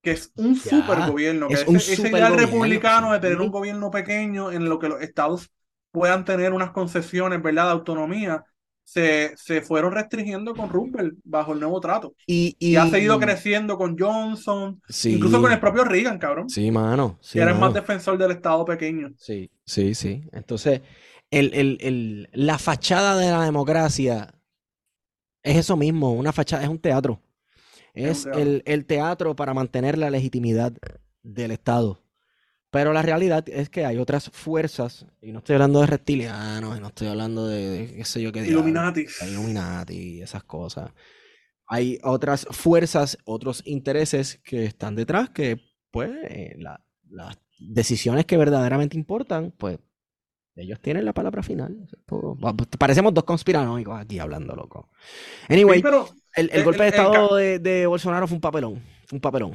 [0.02, 3.50] que es un Ya, super gobierno, que es ese, ese ideal republicano de tener un
[3.50, 5.50] gobierno pequeño en lo que los estados
[5.90, 8.44] puedan tener unas concesiones, ¿verdad?, de autonomía,
[8.86, 12.14] se, se fueron restringiendo con Roosevelt bajo el nuevo trato.
[12.26, 16.70] Y, Y, ha seguido creciendo con Johnson, Sí, incluso con el propio Reagan, cabrón, sí,
[16.70, 17.18] mano.
[17.20, 19.12] Sí, que era el más defensor del estado pequeño.
[19.18, 20.28] Sí, sí, sí.
[20.32, 20.82] Entonces,
[21.30, 24.32] el, el- el- la fachada de la democracia
[25.42, 27.20] es eso mismo, una fachada, es un teatro.
[27.94, 28.42] Es Es un teatro.
[28.42, 30.74] el, el teatro para mantener la legitimidad
[31.22, 32.02] del Estado.
[32.70, 36.80] Pero la realidad es que hay otras fuerzas, y no estoy hablando de reptilianos, y
[36.80, 39.06] no estoy hablando de, de qué sé yo qué Illuminati.
[39.28, 40.90] Illuminati esas cosas.
[41.68, 45.60] Hay otras fuerzas, otros intereses que están detrás que,
[45.90, 49.78] pues, eh, la- las decisiones que verdaderamente importan, pues,
[50.56, 51.76] ellos tienen la palabra final.
[52.78, 54.90] Parecemos dos conspiranoicos aquí hablando, loco.
[55.48, 58.82] Anyway, Sí, pero, el, el el- golpe de el estado de Bolsonaro fue un papelón.
[59.06, 59.52] Fue un papelón.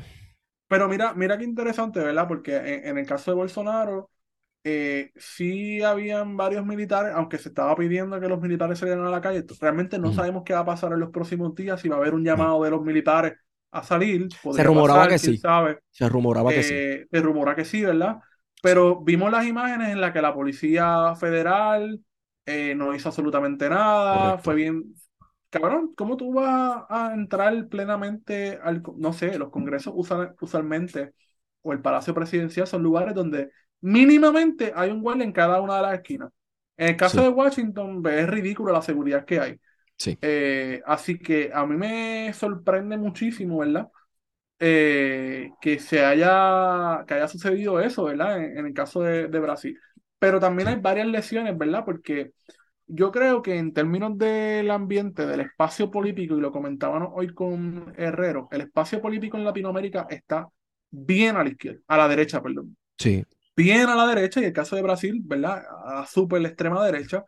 [0.72, 2.28] Pero mira, mira qué interesante, ¿verdad?
[2.28, 4.09] Porque en, en el caso de Bolsonaro,
[4.63, 9.22] eh, sí habían varios militares, aunque se estaba pidiendo que los militares salieran a la
[9.22, 10.13] calle, realmente no Ujú.
[10.13, 12.63] sabemos qué va a pasar en los próximos días, si va a haber un llamado
[12.63, 13.36] de los militares
[13.72, 15.36] a salir, podría rumoraba pasar, que sí.
[15.36, 16.84] sabe, Se rumoraba que sí.
[16.84, 18.19] Eh, se rumora que sí, ¿verdad?
[18.61, 22.03] Pero vimos las imágenes en las que la Policía Federal
[22.45, 24.41] eh, no hizo absolutamente nada, Correcto.
[24.41, 24.95] fue bien...
[25.52, 28.84] Cabrón, ¿cómo tú vas a entrar plenamente al...
[28.97, 31.14] No sé, los congresos usan, usualmente,
[31.62, 35.82] o el Palacio Presidencial, son lugares donde mínimamente hay un guardia en cada una de
[35.84, 36.32] las esquinas.
[36.78, 37.24] En el caso Sí.
[37.24, 39.62] de Washington, es ridículo la seguridad que hay.
[39.97, 40.18] Sí.
[40.22, 43.89] Eh, así que a mí me sorprende muchísimo, ¿verdad?
[44.60, 48.38] Eh, que se haya, que haya sucedido eso, ¿verdad?
[48.43, 49.80] En, en el caso de, de Brasil.
[50.20, 51.84] Pero también hay varias lesiones, ¿verdad?
[51.86, 52.34] Porque
[52.94, 57.94] yo creo que en términos del ambiente, del espacio político, y lo comentábamos hoy con
[57.98, 60.48] Herrero, el espacio político en Latinoamérica está
[60.89, 63.24] bien a la izquierda, a la derecha, perdón Sí.
[63.56, 65.64] bien a la derecha y el caso de Brasil, ¿verdad?
[65.86, 67.24] A la super extrema derecha.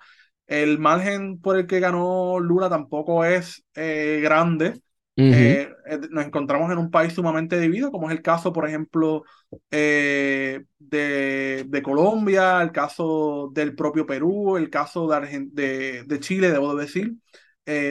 [0.48, 4.82] El margen por el que ganó Lula tampoco es eh, grande.
[5.16, 9.24] Eh, eh, nos encontramos en un país sumamente dividido, como es el caso, por ejemplo,
[9.72, 16.20] eh, de, de Colombia, el caso del propio Perú, el caso de, Argen- de, de
[16.20, 17.16] Chile, debo decir,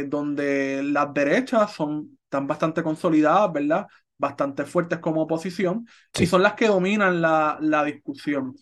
[0.08, 3.86] donde las derechas son, están bastante consolidadas, ¿verdad?
[4.18, 6.24] Bastante fuertes como oposición Sí.
[6.24, 8.54] y son las que dominan la, la discusión.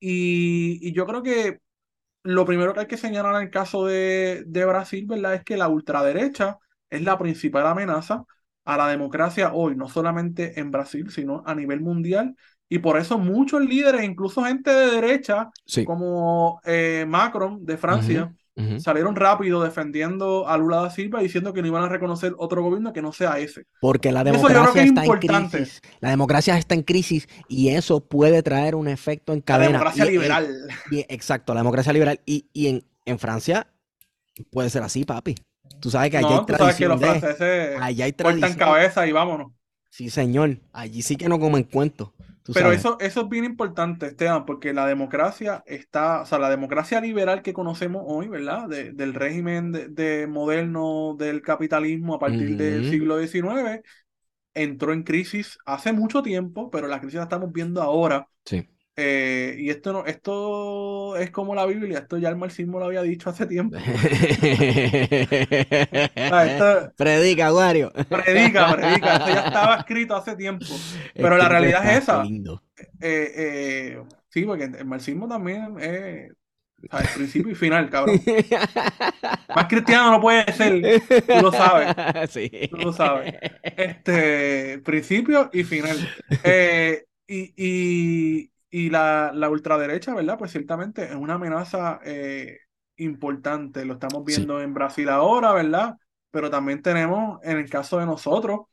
[0.00, 1.60] Y, y yo creo que
[2.24, 5.34] lo primero que hay que señalar en el caso de, de Brasil, ¿verdad?
[5.36, 6.58] Es que la ultraderecha
[6.90, 8.24] es la principal amenaza
[8.64, 12.34] a la democracia hoy, no solamente en Brasil, sino a nivel mundial.
[12.68, 15.50] Y por eso muchos líderes, incluso gente de derecha,
[15.84, 18.34] como eh, Macron de Francia,
[18.78, 22.92] salieron rápido defendiendo a Lula da Silva diciendo que no iban a reconocer otro gobierno
[22.92, 23.66] que no sea ese.
[23.80, 25.80] Porque la democracia está en crisis.
[26.00, 29.72] La democracia está en crisis y eso puede traer un efecto en cadena.
[29.72, 30.68] La democracia liberal.
[31.08, 32.20] exacto, la democracia liberal.
[32.26, 33.68] Y, y en, en Francia
[34.50, 35.36] puede ser así, papi.
[35.80, 36.58] Tú sabes que allí hay tradición.
[36.58, 39.52] Sabes que los franceses allá hay cortan cabeza y vámonos.
[39.90, 40.58] Sí, señor.
[40.72, 42.10] Allí sí que no comen cuentos.
[42.52, 47.00] Pero eso, eso es bien importante, Esteban, porque la democracia está, o sea, la democracia
[47.00, 48.68] liberal que conocemos hoy, ¿verdad?
[48.68, 53.82] del régimen de, moderno del capitalismo a partir del siglo XIX,
[54.54, 58.28] entró en crisis hace mucho tiempo, pero la crisis la estamos viendo ahora.
[58.44, 58.68] Sí.
[58.98, 63.02] Eh, y esto no, esto es como la Biblia, esto ya el marxismo lo había
[63.02, 63.76] dicho hace tiempo.
[66.28, 67.92] Ah, predica, Wario.
[67.92, 70.66] Predica, predica, esto ya estaba escrito hace tiempo.
[71.14, 72.24] Pero la realidad es esa.
[72.24, 76.32] Eh, eh, sí, porque el marxismo también es
[77.14, 78.20] principio y final, cabrón.
[79.54, 81.94] Más cristiano no puede ser, tú lo sabes.
[82.30, 82.50] Sí.
[82.70, 83.34] Tú lo sabes.
[83.62, 85.96] Este, principio y final.
[87.28, 90.38] y, y, y la, la, ultraderecha, ¿verdad?
[90.38, 92.58] Pues ciertamente es una amenaza eh,
[92.96, 93.84] importante.
[93.84, 95.96] Lo estamos viendo en Brasil ahora, ¿verdad?
[96.30, 98.66] Pero también tenemos, en el caso de nosotros,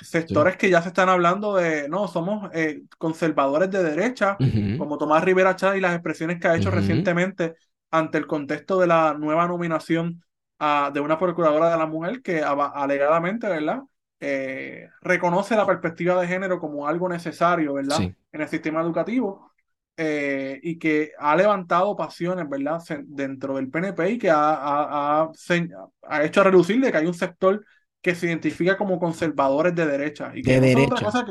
[0.00, 4.36] sectores que ya se están hablando de, no, somos eh, conservadores de derecha,
[4.76, 7.54] como Tomás Rivera Chávez y las expresiones que ha hecho recientemente
[7.90, 10.22] ante el contexto de la nueva nominación
[10.58, 13.82] a, de una procuradora de la mujer que alegadamente, ¿verdad?
[14.20, 18.00] Eh, reconoce la perspectiva de género como algo necesario, ¿verdad?
[18.32, 19.52] En el sistema educativo
[19.96, 22.82] eh, y que ha levantado pasiones, ¿verdad?
[23.04, 27.64] Dentro del PNP y que ha, ha, hecho a reducir de que hay un sector
[28.00, 31.26] que se identifica como conservadores de derecha y que, no, Son otra cosa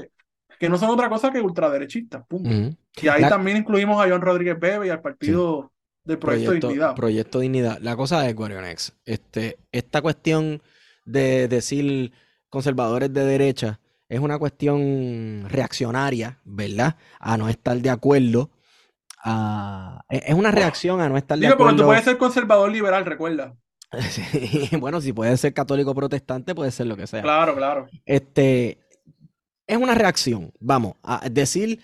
[0.60, 2.78] que, no son otra cosa que ultraderechistas, punto.
[3.02, 5.72] Y ahí también incluimos a John Rodríguez Bebe y al partido
[6.04, 6.96] del Proyecto, Dignidad.
[6.96, 7.80] Proyecto Dignidad.
[7.80, 10.62] La cosa es, Guarionex, este, esta cuestión
[11.06, 12.12] de decir
[12.50, 13.80] conservadores de derecha
[14.10, 16.96] es una cuestión reaccionaria, ¿verdad?
[17.20, 18.50] A no estar de acuerdo.
[20.10, 21.72] E, es una reacción a no estar de acuerdo.
[21.72, 23.56] Digo, tú puedes ser conservador liberal, recuerda.
[24.80, 27.22] bueno, si puedes ser católico protestante, puede ser lo que sea.
[27.22, 27.88] Claro, claro.
[28.06, 28.80] Este,
[29.66, 31.84] es una reacción, vamos, a decir,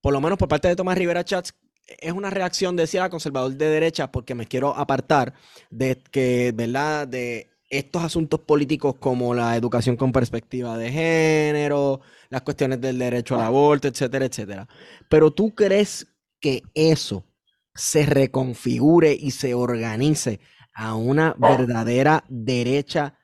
[0.00, 1.54] por lo menos por parte de Tomás Rivera Chats,
[1.86, 5.34] es una reacción, decía ah, conservador de derecha, porque me quiero apartar
[5.70, 7.06] de que, ¿verdad?
[7.06, 13.34] De estos asuntos políticos como la educación con perspectiva de género, las cuestiones del derecho
[13.34, 14.68] al aborto, etcétera, etcétera.
[15.08, 16.06] Pero tú crees
[16.40, 17.24] que eso
[17.74, 20.40] se reconfigure y se organice
[20.72, 23.18] a una verdadera derecha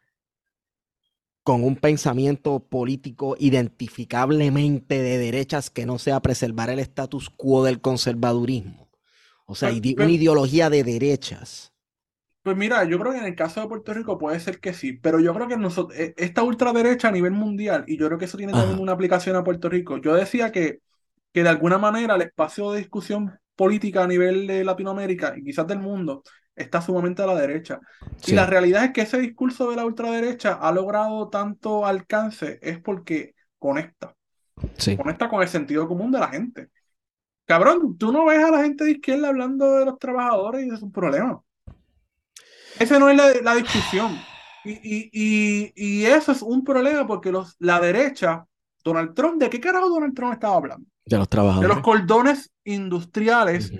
[1.43, 7.80] con un pensamiento político identificablemente de derechas que no sea preservar el status quo del
[7.80, 8.90] conservadurismo.
[9.47, 11.71] O sea, una ideología de derechas.
[12.43, 14.95] Pues mira, yo creo que en el caso de Puerto Rico puede ser que sí,
[14.95, 18.24] pero yo creo que nosotros, e, esta ultraderecha a nivel mundial, y yo creo que
[18.24, 20.80] eso tiene también una aplicación a Puerto Rico, yo decía que,
[21.32, 25.66] que de alguna manera el espacio de discusión política a nivel de Latinoamérica y quizás
[25.68, 26.22] del mundo
[26.57, 27.80] está sumamente a la derecha.
[28.26, 32.80] Y la realidad es que ese discurso de la ultraderecha ha logrado tanto alcance es
[32.80, 34.14] porque conecta.
[34.97, 36.70] Conecta con el sentido común de la gente.
[37.47, 40.76] Cabrón, tú no ves a la gente de izquierda hablando de los trabajadores y de
[40.76, 41.38] sus problemas.
[42.78, 44.18] Esa no es la, discusión.
[44.64, 48.46] Y, eso es un problema porque los, la derecha,
[48.84, 50.86] Donald Trump, ¿de qué carajo Donald Trump estaba hablando?
[51.04, 51.68] De los trabajadores.
[51.68, 53.72] De los cordones industriales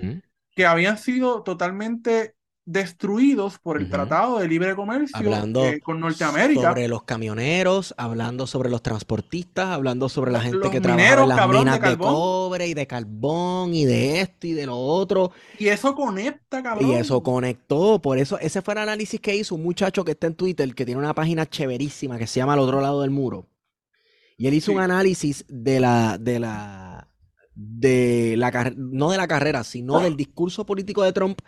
[0.55, 2.35] que habían sido totalmente
[2.65, 6.69] destruidos por el Tratado de Libre Comercio hablando eh, con Norteamérica.
[6.69, 11.49] Sobre los camioneros, hablando sobre los transportistas, hablando sobre la gente que trabaja en las
[11.49, 15.31] minas de, cobre y de carbón y de esto y de lo otro.
[15.59, 16.89] Y eso conecta, cabrón.
[16.89, 18.01] Y eso conectó.
[18.01, 20.85] Por eso, ese fue el análisis que hizo un muchacho que está en Twitter, que
[20.85, 23.47] tiene una página chéverísima que se llama Al otro lado del muro.
[24.37, 27.07] Y él hizo un análisis de la, de la,
[27.55, 31.39] de la, no de la carrera, sino del discurso político de Trump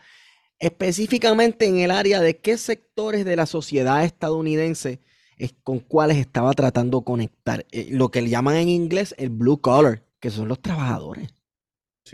[0.60, 5.00] específicamente en el área de qué sectores de la sociedad estadounidense
[5.38, 7.66] es con cuáles estaba tratando de conectar.
[7.72, 11.30] Eh, lo que le llaman en inglés el blue collar, que son los trabajadores.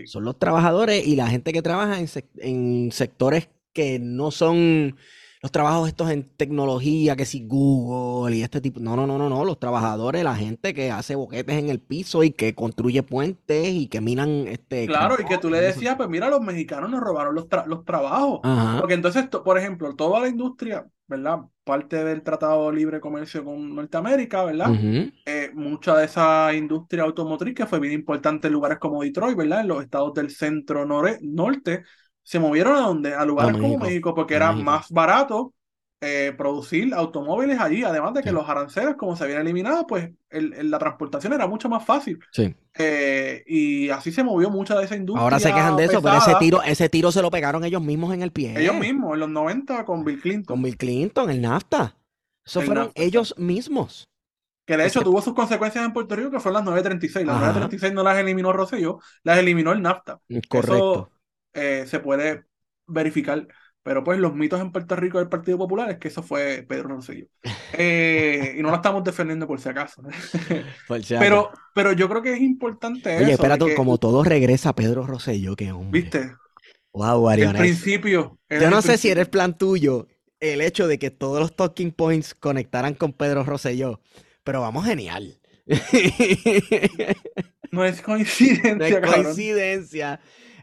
[0.06, 2.00] Son los trabajadores y la gente que trabaja
[2.38, 4.96] en, sectores que no son
[5.42, 8.80] los trabajos estos en tecnología, que si Google y este tipo.
[8.80, 9.44] No, no, no, no, no.
[9.44, 13.88] Los trabajadores, la gente que hace boquetes en el piso y que construye puentes y
[13.88, 14.86] que minan este.
[14.86, 17.84] Claro, y que tú le decías, pues mira, los mexicanos nos robaron los, tra- los
[17.86, 18.40] trabajos.
[18.44, 18.80] Ajá.
[18.82, 21.40] Porque entonces, to- por ejemplo, toda la industria, ¿verdad?
[21.64, 24.70] Parte del Tratado de Libre Comercio con Norteamérica, ¿verdad?
[25.26, 29.62] Eh, mucha de esa industria automotriz que fue bien importante en lugares como Detroit, ¿verdad?
[29.62, 31.84] En los estados del centro norte,
[32.32, 33.14] se movieron a donde?
[33.14, 33.86] A lugares como México.
[33.86, 34.72] México, porque era México.
[34.72, 35.54] más barato
[36.04, 38.34] eh, producir automóviles allí, además de que Sí.
[38.36, 42.18] los aranceles, como se habían eliminado, pues el- el- la transportación era mucho más fácil.
[42.32, 42.56] Sí.
[42.80, 45.22] Eh, y así se movió mucha de esa industria.
[45.24, 48.14] Ahora se quejan de eso, pero ese tiro, ese tiro se lo pegaron ellos mismos
[48.16, 48.56] en el pie.
[48.60, 50.56] Ellos mismos, en los 90 con Bill Clinton.
[50.56, 51.96] Con Bill Clinton, el NAFTA.
[52.44, 54.08] Eso El fueron NAFTA, ellos mismos.
[54.66, 57.28] Que de hecho tuvo sus consecuencias en Puerto Rico, que fueron las 936.
[57.28, 57.46] Las Ajá.
[57.48, 60.20] 936 no las eliminó Rosselló, las eliminó el NAFTA.
[60.50, 60.76] Correcto.
[60.76, 61.11] Eso
[61.54, 62.46] eh, se puede
[62.88, 63.48] verificar.
[63.84, 66.90] Pero pues los mitos en Puerto Rico del Partido Popular es que eso fue Pedro
[66.90, 67.26] Rosselló.
[67.74, 70.04] Eh, y no lo estamos defendiendo por si acaso.
[70.88, 71.20] Por si acaso.
[71.20, 73.34] pero, pero yo creo que es importante Oye, eso.
[73.34, 76.02] espera, que, como todo regresa Pedro Rosselló, qué hombre.
[76.02, 76.32] ¿Viste?
[76.94, 77.62] Wow, El Ariones.
[77.62, 78.38] principio.
[78.50, 80.08] Yo no sé si era el plan tuyo
[80.40, 84.02] el hecho de que todos los talking points conectaran con Pedro Rosselló,
[84.44, 85.40] pero vamos genial.
[87.72, 89.26] No es coincidencia, No es cabrón.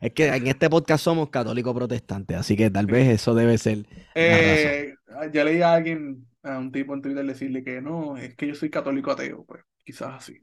[0.01, 3.87] Es que en este podcast somos católicos protestantes, así que tal vez eso debe ser.
[4.15, 4.95] Eh,
[5.33, 8.55] ya leí a alguien, a un tipo en Twitter decirle que no, es que yo
[8.55, 10.39] soy católico ateo, pues quizás así.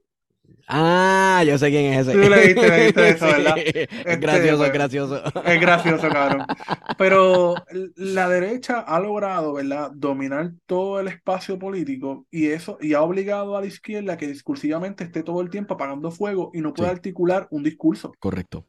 [0.68, 2.12] Ah, yo sé quién es ese.
[2.14, 3.56] Tú leíste, leíste eso, Sí, ¿verdad?
[3.66, 5.24] Es Este, gracioso, pues, es gracioso.
[5.46, 6.46] Es gracioso, cabrón.
[6.98, 7.56] Pero
[7.96, 13.58] la derecha ha logrado, ¿verdad?, dominar todo el espacio político y eso, y ha obligado
[13.58, 16.92] a la izquierda a que discursivamente esté todo el tiempo apagando fuego y no pueda
[16.92, 16.96] Sí.
[16.96, 18.14] articular un discurso.
[18.20, 18.66] Correcto.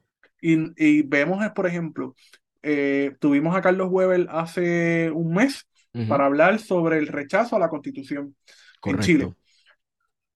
[0.55, 2.15] Y, y vemos, eh, por ejemplo,
[2.63, 7.59] eh, tuvimos a Carlos Weber hace un mes Ujú, para hablar sobre el rechazo a
[7.59, 8.37] la Constitución
[8.85, 9.29] en Chile.
[9.29, 9.37] Correcto.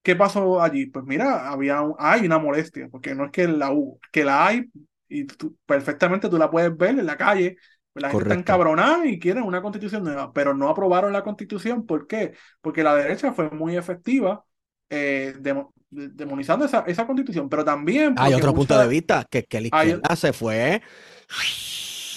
[0.02, 0.86] ¿Qué pasó allí?
[0.86, 4.46] Pues mira, había un- hay una molestia, porque no es que la hubo, que la
[4.46, 4.70] hay
[5.08, 7.56] y tú- perfectamente tú la puedes ver en la calle.
[7.92, 8.34] pues La gente está Correcto.
[8.34, 11.86] encabronada y quieren una constitución nueva, pero no aprobaron la constitución.
[11.86, 12.34] ¿Por qué?
[12.60, 14.44] Porque la derecha fue muy efectiva
[14.90, 19.60] eh, de- demonizando esa, esa constitución, pero también Hay otro punto de vista, que, que
[19.60, 20.82] la Hay- izquierda se fue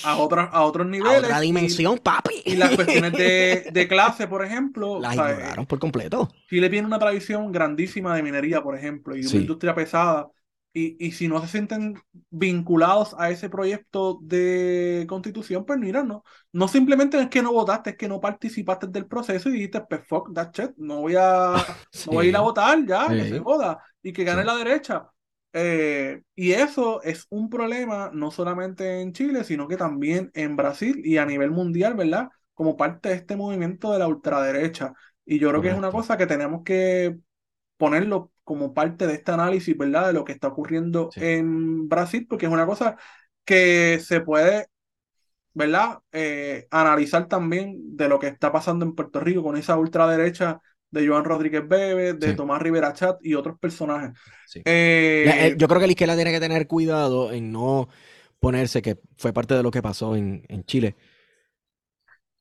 [0.04, 1.18] a, otras a otros a niveles.
[1.24, 2.42] otra y- dimensión, papi.
[2.46, 6.30] Y, las cuestiones de, de clase, por ejemplo, Las ignoraron por completo.
[6.50, 9.38] Chile tiene una tradición grandísima de minería, por ejemplo, y una Sí.
[9.38, 10.28] industria pesada.
[10.76, 12.02] Y, y si no se sienten
[12.32, 17.92] vinculados a ese proyecto de constitución, pues mira, no, no simplemente es que no votaste,
[17.92, 21.64] es que no participaste del proceso y dijiste, pues fuck that shit, no voy a,
[22.04, 24.46] no voy a ir a votar ya, que se joda y que gane Sí.
[24.46, 25.10] la derecha.
[25.56, 31.02] Eh, y eso es un problema no solamente en Chile, sino que también en Brasil
[31.06, 32.30] y a nivel mundial, ¿verdad?
[32.56, 34.94] Como parte de este movimiento de la ultraderecha.
[35.26, 37.18] Y yo creo que es una cosa que tenemos que
[37.78, 40.08] ponerlo como parte de este análisis, ¿verdad?
[40.08, 41.22] De lo que está ocurriendo Sí.
[41.24, 42.98] en Brasil, porque es una cosa
[43.46, 44.68] que se puede,
[45.54, 46.00] ¿verdad?
[46.12, 50.62] Eh, analizar también de lo que está pasando en Puerto Rico con esa ultraderecha
[50.92, 52.36] de Joan Rodríguez Bebe, de Sí.
[52.36, 54.12] Tomás Rivera Chat y otros personajes.
[54.48, 54.62] Sí.
[54.66, 57.90] Eh, La- eh, yo creo que la izquierda tiene que tener cuidado en no
[58.40, 60.96] ponerse, que fue parte de lo que pasó en, en Chile,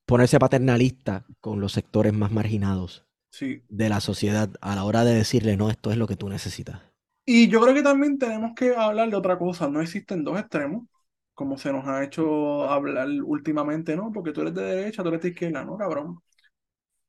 [0.05, 3.63] ponerse paternalista con los sectores más marginados sí.
[3.67, 6.79] de la sociedad a la hora de decirle, no, esto es lo que tú necesitas.
[7.25, 9.67] Y yo creo que también tenemos que hablar de otra cosa.
[9.67, 10.85] No existen dos extremos,
[11.33, 14.11] como se nos ha hecho hablar últimamente, ¿no?
[14.11, 16.19] Porque tú eres de derecha, tú eres de izquierda, ¿no, cabrón?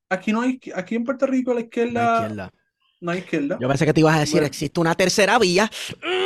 [0.09, 2.51] Aquí no hay, aquí en Puerto Rico la La izquierda
[3.01, 3.59] no hay izquierda.
[3.61, 4.47] Yo pensé que te ibas a decir, Bueno.
[4.47, 5.71] existe una tercera vía.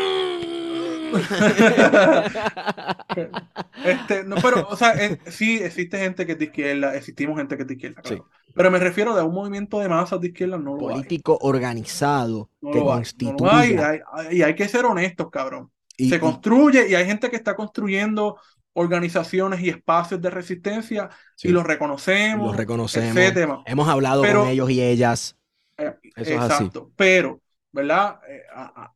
[3.85, 4.95] Este, no, pero, o sea,
[5.27, 8.19] sí existe gente que es de izquierda, existimos gente que es de izquierda, Sí.
[8.59, 10.97] Pero me refiero de un movimiento de masas de izquierda, no lo hay.
[10.97, 12.85] Político organizado No que hay,
[13.25, 15.71] no lo hay, hay- y que ser honestos, cabrón.
[15.97, 18.37] y- Se y- construye y hay gente que está construyendo
[18.75, 23.17] organizaciones y espacios de resistencia sí, y los reconocemos, los reconocemos.
[23.17, 23.59] etcétera.
[23.65, 25.37] Hemos hablado Pero- con ellos y ellas.
[25.77, 26.53] Eh, Eso es así.
[26.65, 27.41] Exacto, pero,
[27.73, 28.21] ¿verdad?
[28.29, 28.95] Eh, a- a-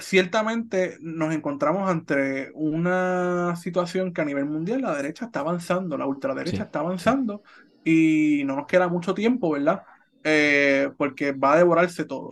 [0.00, 6.06] ciertamente nos encontramos ante una situación que a nivel mundial la derecha está avanzando, la
[6.06, 7.42] ultraderecha Sí, está avanzando
[7.86, 9.82] y no nos queda mucho tiempo, ¿verdad?
[10.24, 12.30] Eh, porque va a devorarse todo.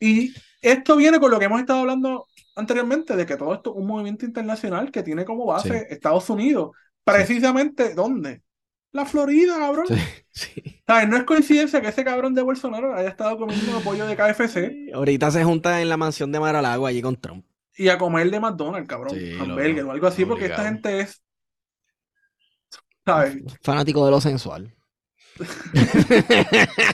[0.00, 2.26] Y esto viene con lo que hemos estado hablando
[2.56, 6.72] anteriormente, de que todo esto es un movimiento internacional que tiene como base Estados Unidos.
[7.04, 8.42] Precisamente, ¿dónde?
[8.90, 9.86] La Florida, cabrón.
[10.32, 10.80] Sí.
[10.88, 11.08] ¿Sabes?
[11.08, 15.30] No es coincidencia que ese cabrón de Bolsonaro haya estado comiendo pollo de KFC Ahorita
[15.30, 17.46] se junta en la mansión de Mar-a-Lago allí con Trump.
[17.76, 19.16] y a comer de McDonald's, cabrón.
[19.40, 21.22] Hamburger o algo así, porque esta gente es.
[23.04, 23.36] ¿Sabes?
[23.62, 24.75] Fanático de lo sensual.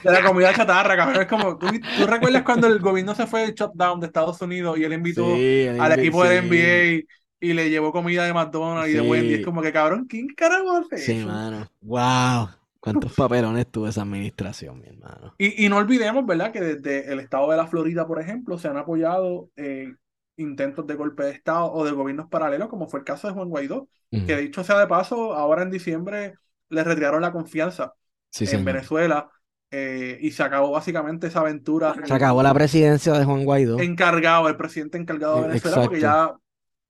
[0.03, 1.21] De la comida chatarra, cabrón.
[1.21, 4.77] Es como, ¿tú, tú recuerdas cuando el gobierno se fue del shutdown de Estados Unidos
[4.77, 6.33] y él invitó Sí, el al NBA, equipo del.
[6.33, 9.01] NBA y le llevó comida de McDonald's y de.
[9.01, 9.33] Wendy?
[9.35, 11.25] Es como que, cabrón, ¿quién carajo hace Sí, eso?
[11.25, 11.69] mano.
[11.81, 12.49] Wow.
[12.79, 15.37] ¿Cuántos papelones tuvo esa administración, mi hermano?
[15.37, 18.67] Y, y no olvidemos, ¿verdad?, que desde el estado de la Florida, por ejemplo, se
[18.67, 19.93] han apoyado eh,
[20.37, 23.49] intentos de golpe de Estado o de gobiernos paralelos, como fue el caso de Juan
[23.49, 23.89] Guaidó,
[24.25, 26.35] que dicho sea de paso, ahora en diciembre
[26.69, 27.93] le retiraron la confianza
[28.33, 28.65] Sí, en señor.
[28.65, 29.29] Venezuela
[29.71, 31.95] eh, y se acabó básicamente esa aventura.
[32.03, 33.77] Se acabó la presidencia de Juan Guaidó.
[33.77, 36.01] encargado, el presidente encargado de Eh, Venezuela, porque exacto.
[36.01, 36.35] ya,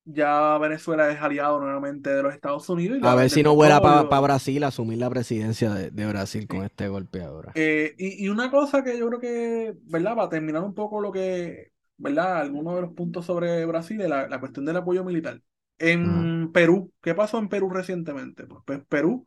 [0.05, 2.99] ya Venezuela es aliado nuevamente de los Estados Unidos.
[2.99, 4.21] y A ver si no vuela para petróleo.
[4.21, 7.53] Brasil a asumir la presidencia de, de Brasil con este golpe ahora.
[7.55, 10.15] Eh, y, y una cosa que yo creo que, ¿verdad?
[10.15, 12.37] Para terminar un poco lo que, ¿verdad?
[12.41, 15.39] Algunos de los puntos sobre Brasil es la, la cuestión del apoyo militar.
[15.77, 18.45] En Perú, ¿qué pasó en Perú recientemente?
[18.47, 19.25] Pues, pues, Perú,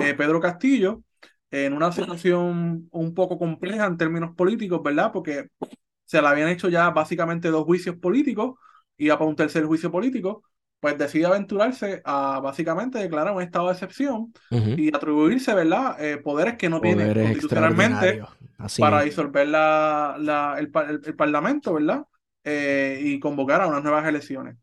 [0.00, 1.02] eh, Pedro Castillo,
[1.50, 5.12] en una situación un poco compleja en términos políticos, ¿verdad?
[5.12, 5.48] Porque
[6.04, 8.58] se le habían hecho ya básicamente dos juicios políticos,
[8.96, 10.42] iba para un tercer juicio político,
[10.80, 14.32] pues decide aventurarse a básicamente declarar un estado de excepción
[14.74, 16.02] y atribuirse, ¿verdad?
[16.02, 18.20] Eh, poderes que no tiene constitucionalmente.
[18.58, 19.04] Así para es.
[19.06, 22.04] disolver la, la- el, pa- el- el Parlamento, ¿verdad?
[22.44, 24.56] Eh, y convocar a unas nuevas elecciones.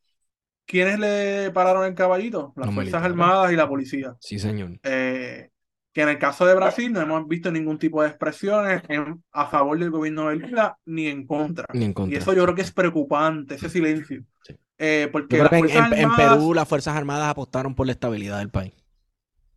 [0.66, 2.54] ¿Quiénes le pararon el caballito?
[2.58, 3.04] Las Fuerzas.
[3.04, 4.16] Armadas y la policía.
[4.20, 4.80] Sí, señor.
[4.84, 5.50] Eh,
[5.98, 9.48] que en el caso de Brasil no hemos visto ningún tipo de expresiones en- a
[9.48, 11.66] favor del gobierno de Lula ni en contra.
[11.74, 12.20] Ni en Y contra.
[12.20, 14.24] eso yo creo que es preocupante, ese silencio.
[14.43, 14.56] Sí.
[14.78, 17.88] Eh, porque Yo creo las que en, en- en Perú las Fuerzas Armadas apostaron por
[17.88, 18.74] la estabilidad del país.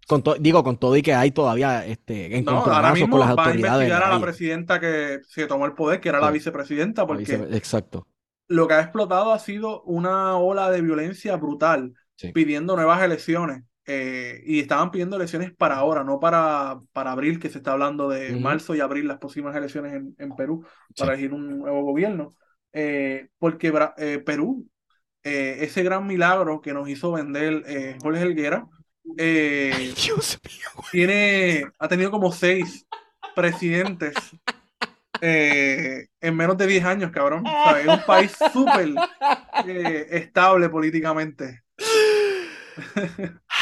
[0.09, 3.28] Con to- digo, con todo y que hay todavía este, No, ahora mismo con las
[3.28, 3.80] a autoridades.
[3.80, 7.07] de investigar a la presidenta que se tomó el poder, que era la vicepresidenta, La
[7.07, 8.07] porque vice- Exacto.
[8.49, 12.32] lo que ha explotado ha sido una ola de violencia brutal, Sí.
[12.32, 13.64] pidiendo nuevas elecciones.
[13.87, 18.09] Eh, y estaban pidiendo elecciones para ahora, no para, para abril, que se está hablando
[18.09, 18.39] de Ujú.
[18.39, 20.64] marzo y abril, las próximas elecciones en, en Perú,
[20.97, 21.14] para Sí.
[21.14, 22.35] elegir un nuevo gobierno.
[22.72, 24.68] Eh, porque eh, Perú,
[25.24, 28.68] eh, ese gran milagro que nos hizo vender eh, Jorge Helguera,
[29.16, 30.85] eh, Dios mío.
[30.91, 32.87] tiene, ha tenido como seis
[33.35, 34.37] presidentes
[35.20, 37.59] eh, en menos de 10 años, cabrón.
[37.62, 39.05] Es un país súper
[39.62, 41.62] eh, estable políticamente.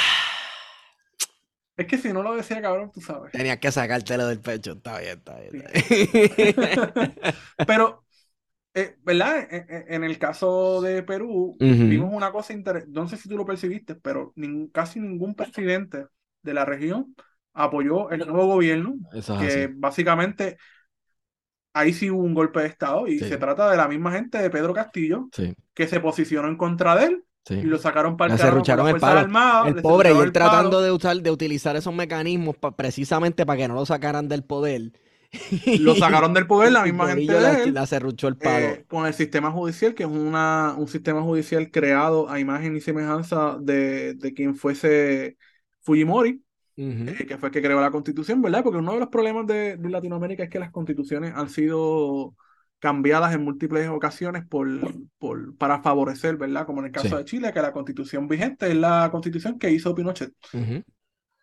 [1.78, 3.32] Es que si no lo decía, cabrón, tú sabes.
[3.32, 4.72] Tenías que sacártelo del pecho.
[4.72, 5.54] Está bien, está bien.
[5.54, 7.08] está bien.
[7.66, 8.04] Pero,
[8.74, 9.48] eh, ¿verdad?
[9.52, 12.92] En, en- en el caso de Perú, vimos una cosa interesante.
[12.94, 14.34] No sé si tú lo percibiste, pero
[14.72, 16.06] casi ningún presidente
[16.42, 17.14] de la región
[17.54, 19.74] apoyó el nuevo gobierno es que así.
[19.74, 20.58] básicamente
[21.72, 23.28] ahí sí hubo un golpe de Estado y Sí.
[23.28, 26.96] se trata de la misma gente de Pedro Castillo Sí, que se posicionó en contra
[26.96, 27.56] de él sí.
[27.60, 28.40] y lo sacaron para el las
[28.90, 29.20] el palo.
[29.20, 30.32] Armadas, El pobre, y él palo.
[30.32, 34.44] tratando de usar, de utilizar esos mecanismos pa- precisamente para que no lo sacaran del
[34.44, 34.92] poder.
[35.74, 38.80] Lo sacaron del poder la misma gente de él le serruchó el palo.
[38.80, 42.80] eh, con el sistema judicial, que es una, un sistema judicial creado a imagen y
[42.80, 45.36] semejanza de, de quien fuese
[45.80, 46.44] Fujimori,
[47.04, 48.62] eh, que fue el que creó la constitución, ¿verdad?
[48.64, 52.36] Porque uno de los problemas de, de Latinoamérica es que las constituciones han sido
[52.78, 54.68] cambiadas en múltiples ocasiones por,
[55.18, 56.66] por, para favorecer, ¿verdad?
[56.66, 57.14] Como en el caso Sí.
[57.16, 60.32] de Chile, que la constitución vigente es la constitución que hizo Pinochet.
[60.52, 60.82] Ujú.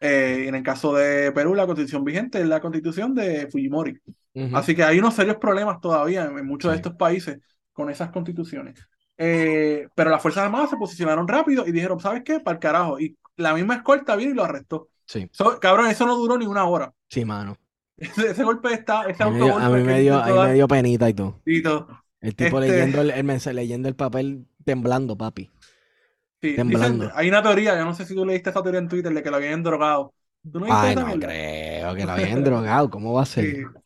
[0.02, 3.98] Eh, y en el caso de Perú, la constitución vigente es la constitución de Fujimori.
[4.34, 4.56] Ujú.
[4.58, 6.82] Así que hay unos serios problemas todavía en, en muchos de Sí.
[6.82, 7.40] estos países
[7.74, 8.80] con esas constituciones.
[9.18, 12.40] Eh, pero las Fuerzas Armadas se posicionaron rápido y dijeron, ¿sabes qué?
[12.40, 13.00] Para el carajo.
[13.00, 14.90] Y la misma escolta vino y lo arrestó.
[15.06, 16.92] Sí, So- cabrón, eso no duró ni una hora.
[17.10, 17.56] sí, mano.
[17.98, 20.34] Ese, ese golpe está, ese A mí, me dio- a mí me dio, a mí
[20.50, 21.40] me dio penita y todo.
[21.46, 21.88] y todo.
[22.22, 25.50] El tipo Este- leyendo el, el mensaje, leyendo el papel temblando, papi.
[26.42, 27.06] Sí, Temblando.
[27.06, 29.24] dicen- hay una teoría, yo no sé si tú leíste esa teoría en Twitter de
[29.24, 30.14] que lo habían drogado.
[30.52, 32.90] ¿Tú no Ay, no creo que lo habían drogado.
[32.90, 33.56] ¿Cómo va a ser?
[33.56, 33.62] Sí.
[33.62, 33.84] No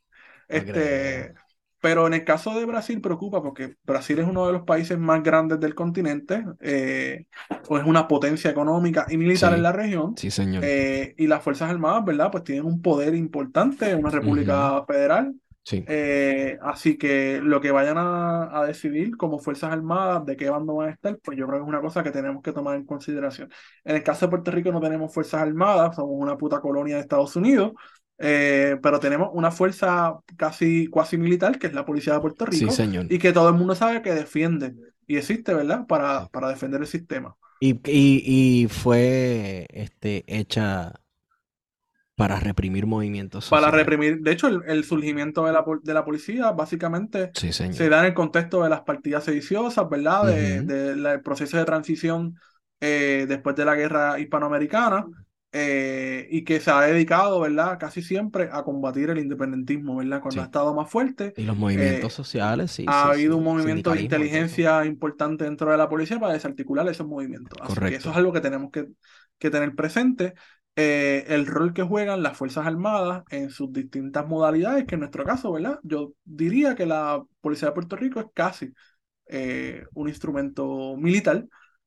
[0.48, 1.36] Este, creo.
[1.82, 5.24] Pero en el caso de Brasil preocupa porque Brasil es uno de los países más
[5.24, 7.26] grandes del continente, eh,
[7.70, 9.56] o es una potencia económica y militar Sí.
[9.58, 10.64] en la región, Sí, señor.
[10.66, 12.32] eh, y las Fuerzas Armadas, ¿verdad?
[12.32, 15.84] Pues tienen un poder importante, una república federal, Sí.
[15.88, 20.74] eh, así que lo que vayan a, a decidir como Fuerzas Armadas, de qué bando
[20.76, 22.86] van a estar, pues yo creo que es una cosa que tenemos que tomar en
[22.86, 23.50] consideración.
[23.84, 27.02] En el caso de Puerto Rico no tenemos Fuerzas Armadas, somos una puta colonia de
[27.02, 27.74] Estados Unidos,
[28.20, 32.70] eh, pero tenemos una fuerza casi cuasi militar, que es la Policía de Puerto Sí,
[32.70, 33.08] Rico, señor.
[33.08, 34.76] y que todo el mundo sabe que defiende,
[35.08, 35.88] y existe, ¿verdad?
[35.88, 37.36] Para, para defender el sistema.
[37.60, 40.94] Y, y, y fue este, hecha
[42.16, 46.52] para reprimir movimientos Para reprimir, de hecho, el, el surgimiento de la, de la policía
[46.52, 50.28] básicamente Sí, se da en el contexto de las partidas sediciosas, ¿verdad?
[50.28, 50.66] De- Ujú.
[50.66, 52.36] de la- del proceso de transición
[52.80, 55.06] eh, después de la guerra hispanoamericana,
[55.52, 57.78] eh, y que se ha dedicado, ¿verdad?
[57.80, 60.22] Casi siempre a combatir el independentismo, ¿verdad?
[60.22, 60.44] Cuando Sí.
[60.44, 61.34] ha estado más fuerte.
[61.36, 63.38] Y los movimientos Eh, sociales, sí, ha sí, habido sí.
[63.38, 67.60] un movimiento de inteligencia importante dentro de la policía para desarticular esos movimientos.
[67.62, 68.12] Así que eso Correcto.
[68.12, 68.88] es algo que tenemos que,
[69.38, 70.34] que tener presente.
[70.76, 75.26] Eh, el rol que juegan las Fuerzas Armadas en sus distintas modalidades, que en nuestro
[75.26, 75.80] caso, ¿verdad?
[75.84, 78.74] Yo diría que la Policía de Puerto Rico es casi
[79.28, 81.46] eh, un instrumento militar,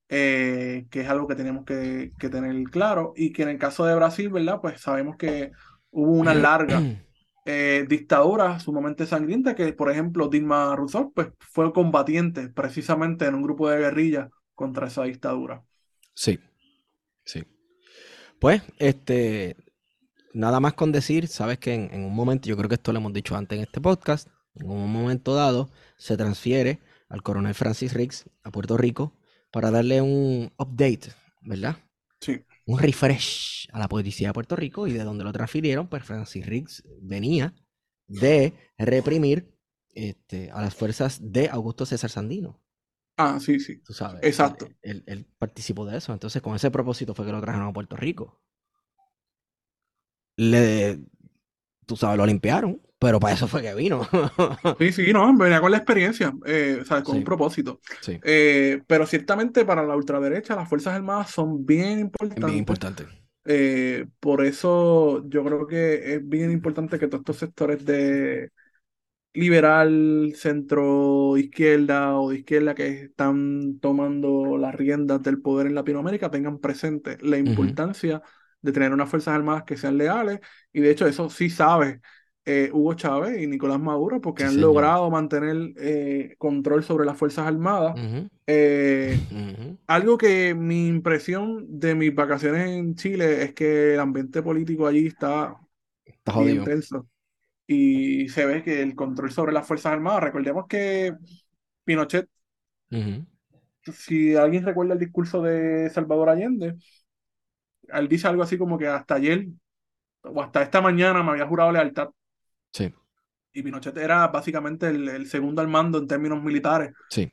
[0.08, 3.86] eh, que es algo que tenemos que, que tener claro, y que en el caso
[3.86, 4.60] de Brasil, ¿verdad?
[4.60, 5.52] Pues sabemos que
[5.90, 6.82] hubo una larga
[7.46, 13.42] eh, dictadura sumamente sangrienta que, por ejemplo, Dilma Rousseff pues, fue combatiente precisamente en un
[13.42, 15.62] grupo de guerrilla contra esa dictadura.
[16.14, 16.38] Sí,
[17.24, 17.44] sí.
[18.38, 19.56] Pues, este,
[20.34, 22.98] nada más con decir, sabes que en, en un momento, yo creo que esto lo
[22.98, 27.94] hemos dicho antes en este podcast, en un momento dado se transfiere al coronel Francis
[27.94, 29.14] Riggs a Puerto Rico
[29.52, 31.78] para darle un update, ¿verdad?
[32.20, 36.04] Sí, Un refresh a la policía de Puerto Rico y de donde lo transfirieron, pues
[36.04, 37.54] Francis Riggs venía
[38.08, 39.54] de reprimir
[39.94, 42.60] este, a las fuerzas de Augusto César Sandino.
[43.16, 44.22] ah, sí, sí, Tú sabes.
[44.22, 44.68] Exacto.
[44.82, 46.12] Él, él- él participó de eso.
[46.12, 48.40] Entonces, con ese propósito fue que lo trajeron a Puerto Rico.
[50.36, 50.98] Le,
[51.86, 54.06] tú sabes, lo limpiaron, pero para eso fue que vino.
[54.78, 57.18] sí, sí, no, venía con la experiencia, eh, sea, con Sí.
[57.18, 57.80] un propósito.
[58.00, 62.46] Sí, Eh, pero ciertamente para la ultraderecha las Fuerzas Armadas son bien es importantes.
[62.46, 63.06] bien importante.
[63.44, 68.50] Eh, por eso yo creo que es bien importante que todos estos sectores de
[69.34, 76.30] liberal, centro izquierda o de izquierda que están tomando las riendas del poder en Latinoamérica
[76.30, 78.22] tengan presente la importancia
[78.62, 80.40] de tener unas fuerzas armadas que sean leales
[80.72, 82.00] y de hecho eso sí sabe
[82.44, 84.60] eh, Hugo Chávez y Nicolás Maduro porque Sí, han señor.
[84.60, 87.98] logrado mantener eh, control sobre las fuerzas armadas.
[88.46, 89.26] Eh,
[89.86, 95.06] algo que mi impresión de mis vacaciones en Chile es que el ambiente político allí
[95.06, 95.56] está
[96.04, 97.08] Está bien tenso.
[97.66, 101.14] Y se ve que el control sobre las Fuerzas Armadas, recordemos que
[101.84, 102.28] Pinochet,
[103.92, 106.76] si alguien recuerda el discurso de Salvador Allende,
[107.88, 109.46] él dice algo así como que hasta ayer
[110.22, 112.10] o hasta esta mañana me había jurado lealtad.
[112.72, 112.92] Sí,
[113.52, 117.32] Y Pinochet era básicamente el, el segundo al mando en términos militares sí,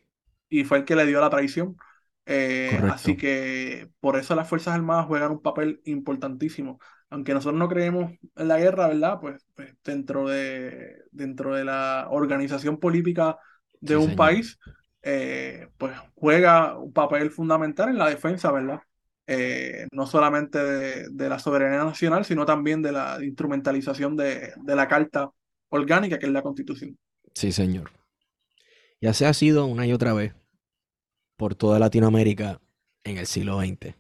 [0.50, 1.78] y fue el que le dio la traición.
[2.26, 6.80] Eh, así que por eso las Fuerzas Armadas juegan un papel importantísimo.
[7.10, 9.20] Aunque nosotros no creemos en la guerra, ¿verdad?
[9.22, 13.38] Pues, pues dentro de, dentro de la organización política
[13.82, 14.16] de Sí, un señor.
[14.16, 14.60] país,
[15.04, 18.82] eh, pues juega un papel fundamental en la defensa, ¿verdad?
[19.32, 24.76] Eh, no solamente de, de la soberanía nacional, sino también de la instrumentalización de, de
[24.76, 25.30] la Carta
[25.70, 26.98] Orgánica, que es la Constitución.
[27.36, 27.92] sí, señor.
[29.02, 30.34] Y así ha sido una y otra vez
[31.38, 32.62] por toda Latinoamérica
[33.04, 33.96] en el siglo XX.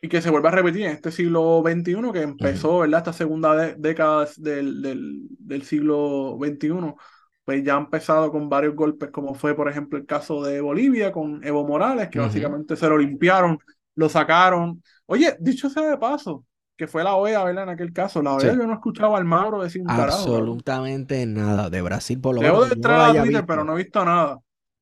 [0.00, 2.98] y que se vuelve a repetir en este siglo XXI, que empezó, ¿verdad?
[3.00, 6.96] Esta segunda de- década del, del, del siglo XXI,
[7.44, 11.12] pues ya ha empezado con varios golpes, como fue, por ejemplo, el caso de Bolivia
[11.12, 13.58] con Evo Morales, que básicamente se lo limpiaron,
[13.94, 14.82] lo sacaron.
[15.06, 16.44] Oye, dicho sea de paso,
[16.76, 17.64] que fue la OEA, ¿verdad?
[17.64, 18.56] En aquel caso, la OEA Sí.
[18.56, 20.18] yo no escuchaba al Mauro decir un carajo.
[20.24, 21.70] Absolutamente nada.
[21.70, 23.46] De Brasil, por lo Debo menos, de que entrar yo a Twitter, visto.
[23.46, 24.40] pero no he visto nada.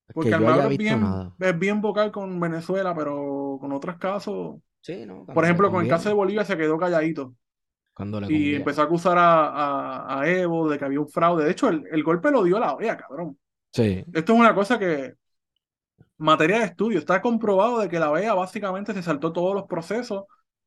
[0.09, 1.37] que Porque Almagro es bien, nada.
[1.39, 4.57] es bien vocal con Venezuela, pero con otros casos.
[4.83, 7.35] Sí, no, Por ejemplo, con el caso de Bolivia se quedó calladito.
[8.01, 11.45] Cuando Y empezó a acusar a, a- a Evo de que había un fraude.
[11.45, 13.39] De hecho, el, el golpe lo dio la OEA, cabrón.
[13.73, 15.15] Sí, Esto es una cosa que,
[16.19, 20.25] materia de estudio, está comprobado de que la OEA básicamente se saltó todos los procesos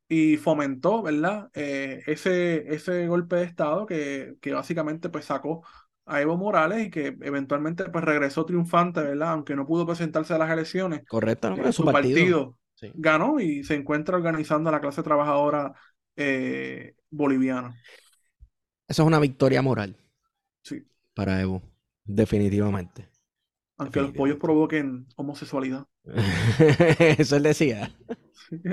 [0.07, 1.49] y fomentó, ¿verdad?
[1.53, 5.63] Eh, ese, ese golpe de Estado que, que básicamente pues sacó
[6.05, 9.31] a Evo Morales y que eventualmente pues regresó triunfante, ¿verdad?
[9.33, 12.19] Aunque no pudo presentarse a las elecciones, correcto, no, eh, su su partido.
[12.21, 12.95] partido Sí.
[12.95, 15.73] ganó y se encuentra organizando a la clase trabajadora
[16.15, 17.75] eh, boliviana.
[18.87, 19.95] Eso es una victoria moral
[20.63, 20.83] Sí.
[21.13, 21.61] para Evo,
[22.03, 23.09] definitivamente.
[23.77, 25.85] Aunque los pollos provoquen homosexualidad.
[27.17, 27.91] Eso él decía.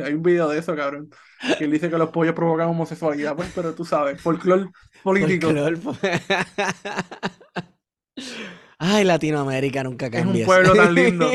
[0.05, 1.11] Hay un video de eso, cabrón.
[1.57, 4.67] Que él dice que los pollos provocan homosexualidad, pues, pero tú sabes, folclore
[5.03, 5.47] político.
[5.49, 5.97] Folclor, po-
[8.83, 10.47] Ay, Latinoamérica nunca un cambies.
[10.47, 11.31] pueblo tan lindo.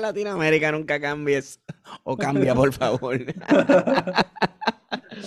[0.00, 1.60] Latinoamérica nunca cambies.
[2.02, 3.18] O cambia, por favor.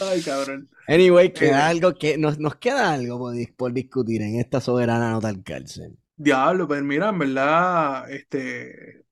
[0.01, 0.70] Ay, cabrón.
[0.88, 1.72] Anyway, queda Eh.
[1.72, 5.43] algo que nos, nos queda algo por, dis- por discutir en esta soberana nota al
[5.43, 5.97] cárcel.
[6.18, 9.03] Diablo, pues mira, en verdad, este.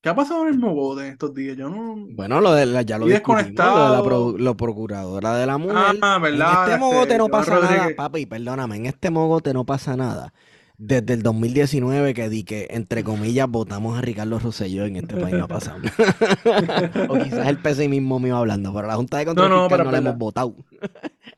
[0.00, 1.56] ¿Qué ha pasado en el Mogote en estos días?
[1.56, 1.96] Yo no.
[2.10, 4.04] Bueno, lo de la, ya lo discutimos, lo de la desconectado.
[4.04, 5.98] pro- lo procuradora de la mujer.
[6.00, 6.52] Ah, En ¿verdad?
[6.60, 10.32] este Este, mogote no Joan pasa nada, papi, perdóname, en este mogote no pasa nada.
[10.78, 15.36] Desde el 2019 que di que, entre comillas, votamos a Ricardo Rosselló en este país
[15.36, 15.84] no ha pasado.
[17.08, 19.90] o quizás el pesimismo mío hablando, pero la Junta de Control No, no, Fiscal no
[19.90, 20.56] la hemos votado.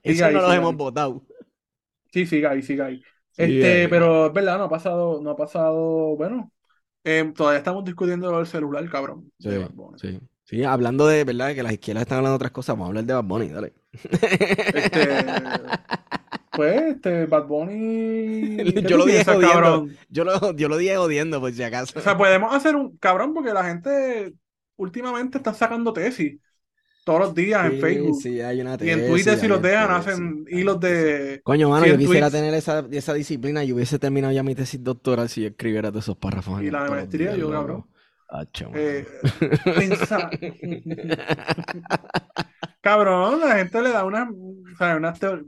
[0.04, 0.76] Sigue Eso ahí, no los sigue hemos ahí.
[0.76, 1.26] votado.
[2.12, 3.02] Sí, siga ahí, siga ahí.
[3.30, 6.52] Sí, Este, pero es verdad, no ha pasado, no ha pasado, bueno,
[7.04, 9.32] eh, todavía estamos discutiendo el celular, cabrón.
[9.96, 10.20] Sí.
[10.44, 11.54] Sí, hablando de, ¿verdad?
[11.54, 13.74] Que las izquierdas están hablando de otras cosas, vamos a hablar de Bad Bunny, dale.
[14.72, 15.24] Este,
[16.52, 18.56] pues, este, Bad Bunny.
[18.72, 19.96] ¿qué Yo lo dije cabrón?
[20.08, 21.98] Yo lo, yo lo dije jodiendo, por si acaso.
[21.98, 24.32] O sea, podemos hacer un cabrón porque la gente
[24.76, 26.38] últimamente están sacando tesis
[27.04, 28.20] todos los días en Facebook.
[28.20, 31.04] sí, hay una Y en tesis, Twitter, si los dejan, tesis, hacen hilos tesis.
[31.04, 31.40] de.
[31.42, 32.42] Coño, mano, yo 100 quisiera tweets.
[32.44, 33.64] tener esa, esa disciplina.
[33.64, 36.62] Yo hubiese terminado ya mi tesis doctoral si yo escribiera todos esos párrafos.
[36.62, 37.76] Y la de maestría, yo, cabrón.
[37.78, 37.86] Mano.
[38.74, 39.06] Eh,
[39.64, 40.30] pensa-
[42.80, 45.42] Cabrón, la gente le da una, o sea, unas teo-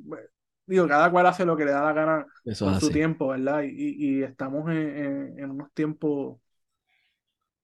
[0.66, 3.62] digo, cada cual hace lo que le da la gana Eso con su tiempo, ¿verdad?
[3.64, 6.38] Y, estamos en, en- en unos tiempos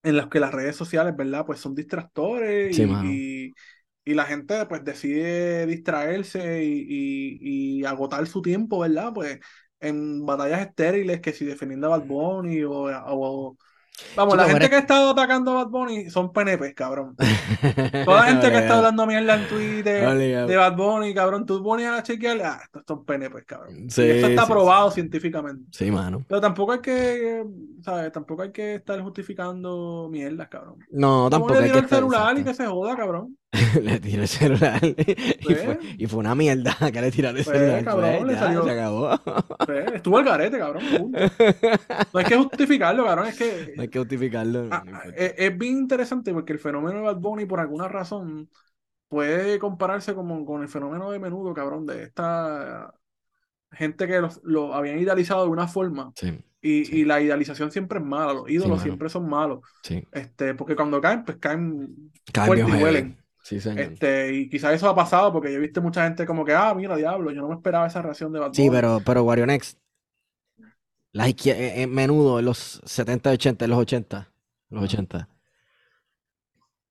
[0.02, 1.44] en los que las redes sociales, ¿verdad?
[1.46, 3.22] Pues son distractores Sí, y, mano.
[3.50, 3.54] y-
[4.04, 9.12] y la gente pues decide distraerse y, agotar su tiempo, ¿verdad?
[9.14, 9.38] Pues
[9.80, 13.56] en batallas estériles, que si defendiendo a Bad Bunny o, o-
[14.16, 17.16] Vamos, Chico, la gente que ha estado atacando a Bad Bunny son PNPs, cabrón.
[18.04, 20.14] Toda la gente que está hablando mierda en Twitter
[20.46, 23.90] de Bad Bunny, cabrón, tú ponías a chequear, ah, estos son PNPs, cabrón.
[23.90, 24.94] Sí, eso está sí, probado sí.
[24.94, 25.64] científicamente.
[25.72, 26.24] Sí, mano.
[26.28, 27.44] Pero tampoco hay que,
[27.82, 28.12] ¿sabes?
[28.12, 30.76] Tampoco hay que estar justificando mierdas, cabrón.
[30.90, 33.36] No, tampoco hay que el celular y que se joda, cabrón.
[33.82, 34.94] Le tiró el celular y
[35.42, 37.84] Pues, fue, y fue una mierda que le tiraron el Pues, celular.
[37.84, 39.10] cabrón, Pues, le ya, salió- se acabó.
[39.66, 40.82] pues, estuvo el garete, cabrón.
[40.98, 41.18] punto.
[42.12, 43.26] No hay que justificarlo, cabrón.
[43.28, 44.68] Es que No hay que justificarlo.
[44.70, 45.08] Ah, importa.
[45.16, 48.50] es, es bien interesante porque el fenómeno de Bad Bunny, por alguna razón,
[49.08, 52.92] puede compararse como con el fenómeno de menudo, cabrón, de esta
[53.72, 56.12] gente que los- lo habían idealizado de una forma.
[56.16, 56.96] Sí, Y, Sí.
[56.98, 59.60] y la idealización siempre es mala, los ídolos siempre son malos.
[59.84, 60.02] sí.
[60.12, 63.16] Este, porque cuando caen, pues caen Cambio fuerte y heavy.
[63.48, 63.80] Sí, señor.
[63.80, 66.74] Este, y quizás eso ha pasado porque yo he visto mucha gente como que, ah,
[66.74, 69.78] mira, diablo, yo no me esperaba esa reacción de Bad Sí, pero, pero Wario Next,
[71.12, 74.30] las izquier- eh, eh, menudo en los 70, 80, en los 80,
[74.70, 74.92] en los Ajá.
[74.94, 75.28] 80.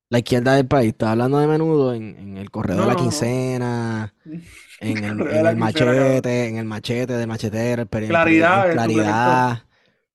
[0.10, 2.94] La izquierda del país, está hablando de menudo en, en el corredor No, de la
[2.94, 3.00] no.
[3.02, 4.14] quincena,
[4.80, 9.64] en el, en la machete, en el machete de machetero, el Claridad, el claridad.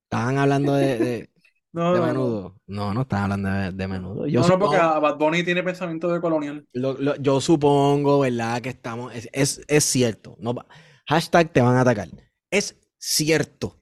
[0.05, 1.31] Estaban hablando de, de,
[1.75, 2.57] No, de menudo.
[2.67, 4.27] No, no estaban hablando de, de menudo.
[4.27, 6.67] Yo No, no, porque supongo- a Bad Bunny tiene pensamiento de colonial.
[6.75, 8.61] Lo- lo- yo supongo, ¿verdad?
[8.61, 9.15] Que estamos.
[9.15, 10.37] Es, es, es cierto.
[10.39, 10.55] No,
[11.09, 12.09] hashtag te van a atacar.
[12.51, 13.81] Es cierto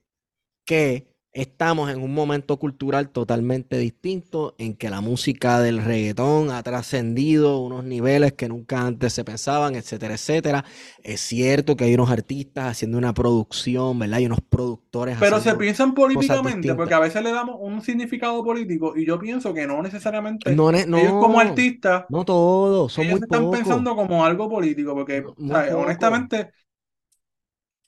[0.65, 6.61] que estamos en un momento cultural totalmente distinto en que la música del reggaetón ha
[6.63, 10.65] trascendido unos niveles que nunca antes se pensaban, etcétera, etcétera.
[11.03, 14.17] Es cierto que hay unos artistas haciendo una producción, ¿verdad?
[14.17, 18.93] Hay unos productores Pero se piensan políticamente, porque a veces le damos un significado político
[18.97, 23.07] y yo pienso que no necesariamente No, ne- ellos como no, artistas, no todos, son
[23.07, 23.51] ellos muy están pocos.
[23.51, 26.51] pensando como algo político, porque, No, honestamente,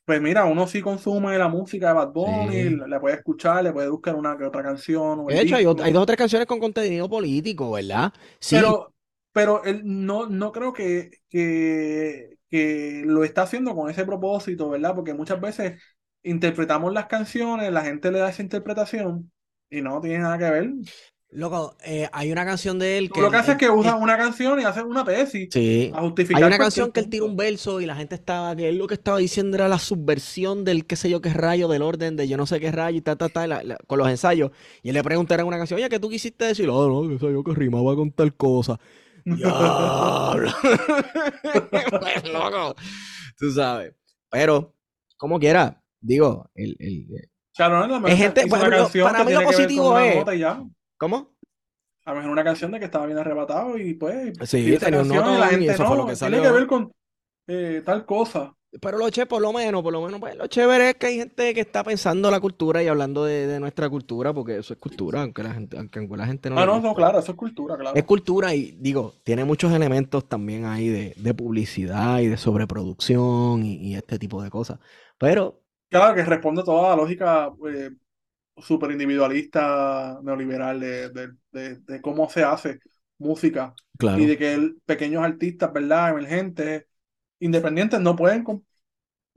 [0.06, 2.70] pues mira, uno sí consume la música de Bad Bunny, Sí.
[2.88, 6.06] le puede escuchar, le puede buscar una que otra canción De hecho, hay, dos o
[6.06, 8.12] tres canciones con contenido político, ¿verdad?
[8.40, 8.94] Sí, pero,
[9.32, 14.94] pero él no, no creo que, que, que lo está haciendo con ese propósito, ¿verdad?
[14.94, 15.82] Porque muchas veces
[16.22, 19.32] interpretamos las canciones, la gente le da esa interpretación
[19.70, 20.70] y no tiene nada que ver.
[21.36, 24.18] Loco, eh, hay una canción de él que lo que haces es que él- una
[24.18, 27.36] canción y haces una tesis sí, a justificar hay una canción que él tira un
[27.36, 30.86] verso y la gente estaba, que él lo que estaba diciendo era la subversión del
[30.86, 33.16] qué sé yo qué rayo, del orden de yo no sé qué rayo y ta,
[33.16, 34.52] ta, ta, la- la- con los ensayos.
[34.82, 36.70] Y él le preguntaron en una canción, oye, ¿qué tú quisiste decir?
[36.70, 38.80] Oh, no, que soy yo que rimaba con tal cosa.
[39.26, 40.52] Diablo.
[40.62, 42.76] Pues, loco.
[43.38, 43.94] Tú sabes.
[44.30, 44.76] Pero,
[45.18, 47.08] como quiera, digo, el, el-
[47.56, 47.96] Claro, ¿no?
[47.96, 50.26] A lo Es gente- canción para mí lo positivo es-.
[51.04, 51.36] ¿Cómo?
[52.06, 55.08] A lo mejor una canción de que estaba bien arrebatado y pues Sí, tenía un
[55.08, 56.42] canción y la notón y gente eso fue lo no, que tiene salió.
[56.42, 56.92] que ver con
[57.48, 58.56] eh, tal cosa.
[58.82, 61.18] Pero lo che, por lo menos, por lo menos, pues lo chévere es que hay
[61.18, 64.80] gente que está pensando la cultura y hablando de, de nuestra cultura, porque eso es
[64.80, 67.78] cultura, aunque la gente, aunque la gente no Ah, no, no, claro, eso es cultura,
[67.78, 67.96] claro.
[67.96, 73.64] Es cultura y digo, tiene muchos elementos también ahí de, de publicidad y de sobreproducción
[73.64, 74.80] y, y este tipo de cosas.
[75.20, 77.92] Pero, Claro que responde a toda la lógica eh,
[78.58, 82.80] súper individualista, neoliberal de, de, de, de cómo se hace
[83.18, 86.12] música claro, y de que el- pequeños artistas, ¿verdad?
[86.12, 86.86] Emergentes,
[87.40, 88.44] independientes, no pueden,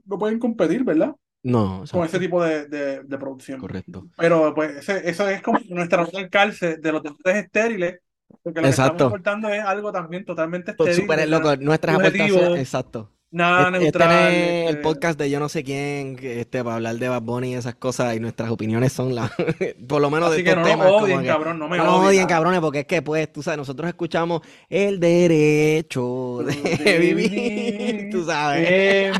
[0.05, 1.15] no pueden competir, ¿verdad?
[1.43, 3.61] no, Con ese tipo de, de, producción.
[3.61, 4.09] correcto.
[4.17, 7.99] Pero pues ese- eso es como nuestra nota al cárcel de los deportes estériles,
[8.43, 8.77] porque lo que Exacto.
[8.77, 11.27] estamos aportando es algo también totalmente estéril, ¿verdad?
[11.29, 13.11] loco, nuestras aportaciones, exacto.
[13.29, 14.33] Nada Este, este no neutral.
[14.33, 17.51] es el este, podcast de yo no sé quién, este, para hablar de Bad Bunny
[17.51, 19.31] y esas cosas, y nuestras opiniones son las,
[19.87, 21.77] por lo menos de Así que estos no temas, como odien, que, cabrón, no me
[21.77, 22.23] no odien.
[22.23, 22.27] ah.
[22.27, 28.23] cabrones, porque es que, pues, tú sabes, nosotros escuchamos el derecho de De vivir, tú
[28.25, 29.11] sabes.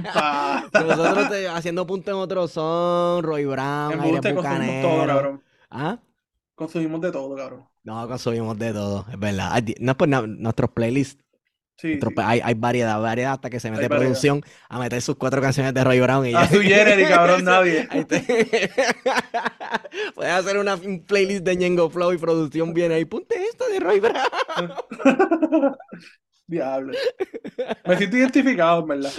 [0.74, 5.08] Nosotros te- haciendo punto en otro son, Roy Brown, Aire consumimos todo, Bucanero.
[5.08, 5.44] cabrón.
[5.70, 6.00] ¿Ah?
[6.56, 7.66] Consumimos de todo, cabrón.
[7.84, 9.62] No, consumimos de todo, es verdad.
[9.80, 11.24] No es por nada, nuestros playlists,
[11.80, 14.10] Sí, hay, hay variedad, variedad hasta que se mete Hay variedad.
[14.10, 16.41] producción a meter sus cuatro canciones de Roy Brown y ya.
[16.41, 17.88] A su Jenny, cabrón, nadie.
[18.08, 18.72] Te-
[20.16, 23.06] Puedes hacer una, un playlist de Ñengo Flow y producción viene ahí.
[23.06, 24.16] Ponte esta de Roy Brown.
[26.48, 26.94] Diablo.
[27.86, 29.12] Me siento identificado, en verdad.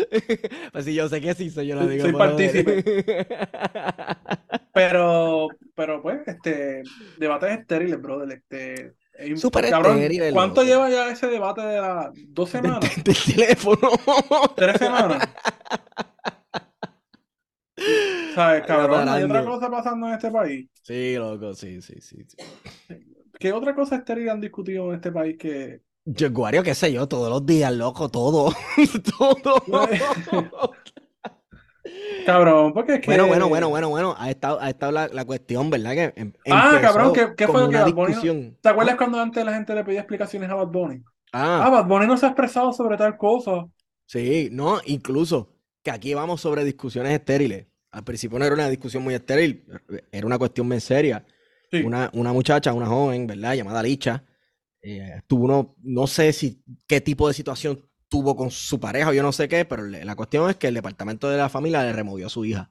[0.73, 2.05] Pues sí, yo sé que sí, soy yo lo digo.
[2.05, 2.83] soy partícipe.
[4.73, 6.83] Pero, pero pues, este,
[7.19, 8.33] debates estériles, brother.
[8.39, 8.95] Este,
[9.37, 10.73] Súper cabrón, estériles, ¿cuánto loco.
[10.73, 12.81] lleva ya ese debate de las dos semanas?
[13.05, 13.91] Del teléfono.
[14.57, 15.29] ¿Tres semanas?
[18.35, 19.09] ¿Sabes, cabrón?
[19.09, 20.69] ¿Hay otra cosa pasando en este país?
[20.83, 22.25] Sí, loco, sí, sí, sí.
[22.29, 22.37] sí.
[23.39, 25.83] ¿Qué otra cosa estéril han discutido en este país que...
[26.05, 28.53] Yo, Guario, qué sé yo, todos los días, loco, todo.
[29.19, 30.73] todo.
[32.27, 33.07] Cabrón, porque es que...
[33.07, 34.15] Bueno, bueno, bueno, bueno, bueno.
[34.19, 35.93] Ha estado, ha estado la, la cuestión, ¿verdad?
[35.93, 38.57] Que em- Ah, cabrón, ¿qué- qué fue lo que Bad Bunny.
[38.61, 41.03] ¿Te acuerdas cuando antes la gente le pedía explicaciones a Bad Bunny?
[41.33, 41.63] Ah.
[41.67, 43.67] Ah, Bad Bunny no se ha expresado sobre tal cosa.
[44.07, 47.67] Sí, no, incluso que aquí vamos sobre discusiones estériles.
[47.91, 49.65] Al principio no era una discusión muy estéril,
[50.13, 51.25] era una cuestión bien seria.
[51.71, 51.83] Sí.
[51.83, 53.55] Una, una muchacha, una joven, ¿verdad?
[53.55, 54.25] Llamada Licha,
[54.83, 59.13] eh, tuvo uno, no sé si qué tipo de situación tuvo con su pareja o
[59.13, 61.83] yo no sé qué, pero le- la cuestión es que el departamento de la familia
[61.83, 62.71] le removió a su hija.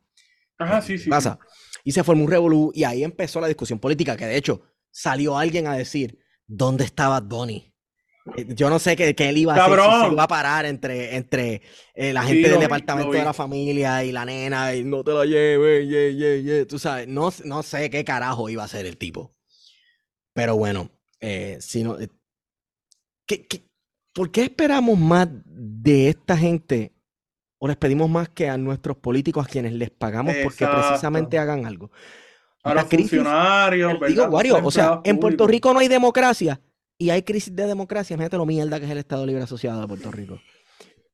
[0.57, 1.09] Ajá, sí, sí.
[1.09, 1.39] pasa?
[1.83, 5.37] Y se formó un revolú y ahí empezó la discusión política, que de hecho salió
[5.37, 7.73] alguien a decir, ¿dónde está Bad Bunny?
[8.35, 11.15] Eh, Yo no sé qué, qué él iba a hacer, si iba a parar entre,
[11.15, 11.61] entre
[11.93, 15.11] eh, la gente del vi, departamento de la familia y la nena, y no te
[15.11, 16.65] la lleves, ye, ye, ye.
[16.65, 19.33] Tú sabes, no, no sé qué carajo iba a hacer el tipo.
[20.33, 20.89] Pero bueno,
[21.21, 22.09] eh, si no, eh,
[23.25, 23.66] ¿qué- qué-
[24.17, 26.91] por qué esperamos más de esta gente
[27.59, 31.67] o les pedimos más que a nuestros políticos a quienes les pagamos porque precisamente hagan
[31.67, 31.91] algo?
[32.63, 34.25] A La los crisis- funcionarios, Digo.
[34.25, 35.45] Wario, o sea, en Puerto.
[35.45, 36.59] Rico no hay democracia
[36.97, 38.15] y hay crisis de democracia.
[38.15, 40.39] Imagínate lo mierda que es el Estado Libre Asociado de Puerto Rico.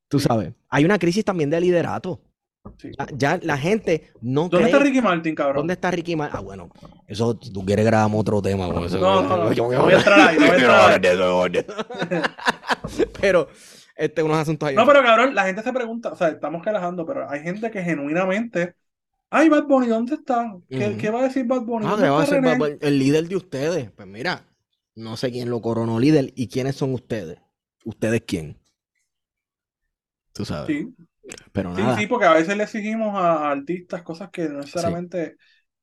[0.08, 2.22] Tú sabes, hay una crisis también de liderato.
[2.78, 2.90] Sí.
[2.98, 4.66] Ya, ya la gente no ¿Dónde cree.
[4.70, 5.56] está Ricky Martin, cabrón?
[5.58, 6.38] ¿Dónde está Ricky Martin?
[6.38, 6.70] Ah, bueno,
[7.06, 8.98] eso si tú quieres grabamos otro tema con eso.
[8.98, 10.38] No, no, no, Yo- voy a entrar ahí,
[11.18, 11.52] no voy.
[13.20, 13.48] Pero,
[13.96, 14.74] este, unos asuntos ahí.
[14.74, 17.82] No, pero cabrón, la gente se pregunta, o sea, estamos relajando, pero hay gente que
[17.82, 18.74] genuinamente.
[19.30, 20.54] Ay, Bad Bunny, ¿dónde está?
[20.68, 21.86] ¿Qué, qué va a decir Bad Bunny?
[21.86, 22.48] Ah, ¿Dónde que va a René?
[22.50, 23.90] Bad Bunny, el líder de ustedes.
[23.90, 24.44] Pues mira,
[24.94, 27.38] no sé quién lo coronó líder y quiénes son ustedes.
[27.84, 28.58] ¿Ustedes quién?
[30.32, 30.66] Tú sabes.
[30.68, 30.94] Sí,
[31.52, 31.94] Pero sí, nada.
[31.94, 35.36] sí, porque a veces le exigimos a, a artistas cosas que no necesariamente.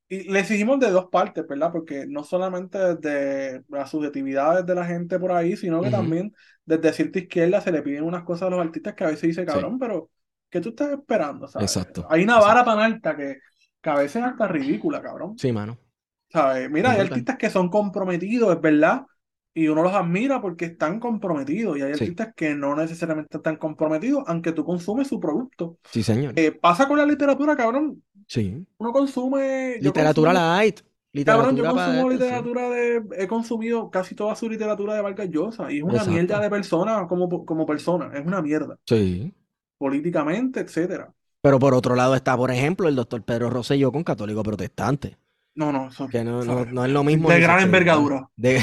[0.10, 1.72] Y le exigimos de dos partes, ¿verdad?
[1.72, 6.34] Porque no solamente desde las subjetividades de la gente por ahí, sino que también
[6.66, 9.46] desde cierta izquierda se le piden unas cosas a los artistas que a veces dice,
[9.46, 10.12] cabrón, pero
[10.50, 11.48] ¿qué tú estás esperando?
[11.48, 11.70] ¿sabes?
[11.70, 12.48] Exacto, Hay una exacto.
[12.48, 13.40] vara tan alta que,
[13.82, 15.38] que a veces es hasta ridícula, cabrón.
[15.38, 15.78] Sí, mano.
[16.30, 16.70] ¿Sabes?
[16.70, 19.04] Mira, hay artistas que son comprometidos, es verdad,
[19.54, 22.04] y uno los admira porque están comprometidos, y hay Sí.
[22.04, 25.78] artistas que no necesariamente están comprometidos, aunque tú consumes su producto.
[25.92, 26.34] Sí, señor.
[26.38, 28.02] Eh, pasa con la literatura, cabrón.
[28.28, 28.66] Sí.
[28.78, 29.78] Uno consume.
[29.82, 30.80] Literatura consumo- light.
[31.26, 33.04] Cabrón, yo para consumo literatura de.
[33.18, 36.12] He consumido casi toda su literatura de Vargas Llosa, y es una Exacto.
[36.14, 39.34] mierda de persona como, como persona, es una mierda, Sí.
[39.78, 41.12] políticamente, etcétera.
[41.42, 45.18] Pero por otro lado está, por ejemplo, el doctor Pedro Rosselló con católico protestante.
[45.56, 46.08] No, no, eso.
[46.08, 47.30] Que no, no, no es lo mismo.
[47.30, 48.30] De gran envergadura.
[48.36, 48.62] De-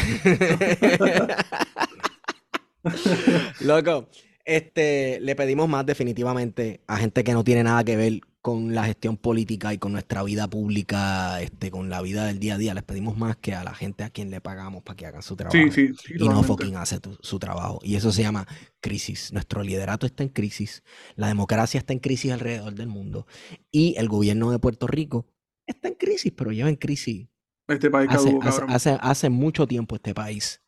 [3.61, 4.09] Loco,
[4.45, 8.85] este, le pedimos más definitivamente a gente que no tiene nada que ver con la
[8.85, 12.73] gestión política y con nuestra vida pública, este, con la vida del día a día.
[12.73, 15.37] Les pedimos más que a la gente a quien le pagamos para que hagan su
[15.37, 15.59] trabajo.
[15.59, 17.81] Sí, sí, sí, y no fucking hace tu- su trabajo.
[17.83, 18.47] Y eso se llama
[18.81, 19.33] crisis.
[19.33, 20.83] Nuestro liderato está en crisis,
[21.17, 23.27] la democracia está en crisis alrededor del mundo
[23.71, 25.27] y el gobierno de Puerto Rico
[25.73, 27.29] está en crisis, pero lleva en crisis
[27.67, 28.69] Este país hace, caduco, hace, cabrón.
[28.69, 30.63] hace- hace mucho tiempo este país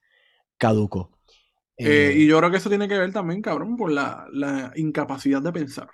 [0.58, 1.18] caduco.
[1.82, 4.72] Eh, Eh, y yo creo que eso tiene que ver también, cabrón, por la, la
[4.76, 5.88] incapacidad de pensar,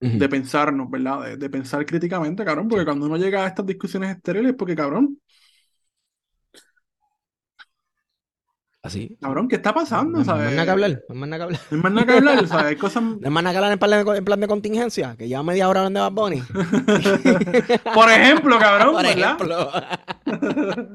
[0.00, 1.22] de pensarnos, ¿verdad?
[1.24, 2.86] De, de pensar críticamente, cabrón, porque Sí.
[2.86, 5.20] cuando uno llega a estas discusiones estériles, porque, cabrón,
[8.88, 9.16] así.
[9.20, 10.18] cabrón, ¿qué está No pasando?
[10.18, 11.60] hay más nada que hablar, no hay más nada que hablar.
[11.70, 12.64] No hay más nada que hablar, ¿sabes?
[12.66, 13.02] Hay cosas...
[13.02, 15.42] No hay más nada que hablar en plan de, en plan de contingencia, que lleva
[15.42, 16.42] media hora hablando de Bad Bunny.
[17.94, 19.36] Por ejemplo, cabrón, Por ¿verdad?
[19.36, 19.70] ejemplo.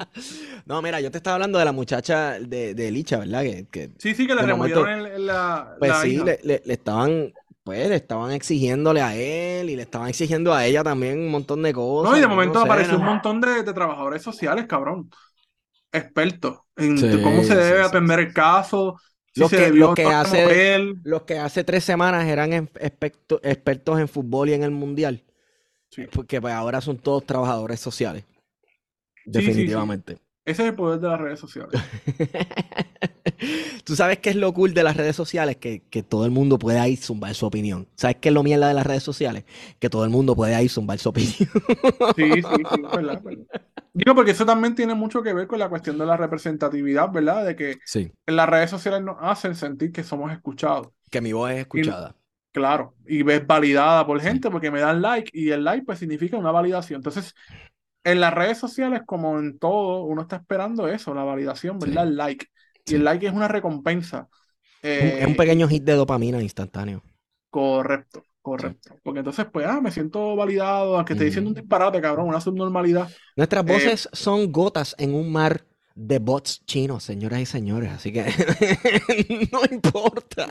[0.66, 3.42] No, mira, yo te estaba hablando de la muchacha de, de Licha, ¿verdad?
[3.44, 6.62] Que, que Sí, sí, que le momento- removieron el- la, Pues la sí, le, le-
[6.66, 7.34] le estaban
[7.64, 11.64] pues le estaban exigiéndole a él y le estaban exigiendo a ella también un montón
[11.64, 12.12] de cosas.
[12.12, 13.12] No, y de momento sé, apareció un ¿no?
[13.12, 15.10] montón de, de trabajadores sociales, cabrón.
[15.94, 18.98] Expertos en Sí, cómo se debe sí, atender el caso,
[19.34, 20.80] si Lo se que- debió lo que hace-.
[21.04, 25.24] Los que hace tres semanas eran experto- expertos en fútbol y en el mundial,
[25.90, 26.08] Sí.
[26.12, 28.24] porque pues ahora son todos trabajadores sociales.
[29.26, 30.18] Definitivamente.
[30.46, 31.82] Ese es el poder de las redes sociales.
[33.86, 36.60] Tú sabes qué es lo cool de las redes sociales, que, que todo el mundo
[36.60, 37.88] puede ahí zumbar su opinión.
[37.96, 39.46] ¿Sabes qué es lo mierda de las redes sociales?
[39.80, 41.34] Que todo el mundo puede ahí zumbar su opinión.
[42.16, 43.46] Sí, sí, sí, verdad, verdad.
[43.94, 47.46] Digo, porque eso también tiene mucho que ver con la cuestión de la representatividad, ¿verdad?
[47.46, 48.12] De que Sí.
[48.26, 50.90] en las redes sociales nos hacen sentir que somos escuchados.
[51.12, 52.16] Que mi voz es escuchada.
[52.52, 56.38] Claro, y ves validada por gente porque me dan like y el like pues significa
[56.38, 57.00] una validación.
[57.00, 57.34] Entonces,
[58.04, 62.04] en las redes sociales, como en todo, uno está esperando eso, la validación, ¿verdad?
[62.04, 62.08] Sí.
[62.08, 62.48] El like.
[62.86, 64.30] Y el like es una recompensa.
[64.82, 67.02] Eh, es un pequeño hit de dopamina instantáneo.
[67.50, 69.00] Correcto, correcto.
[69.04, 73.14] Porque entonces, pues, ah, me siento validado, aunque esté diciendo un disparate, cabrón, una subnormalidad.
[73.36, 75.66] Nuestras Eh, voces son gotas en un mar
[75.96, 77.92] de bots chinos, señoras y señores.
[77.92, 78.26] Así que
[79.52, 80.48] no importa.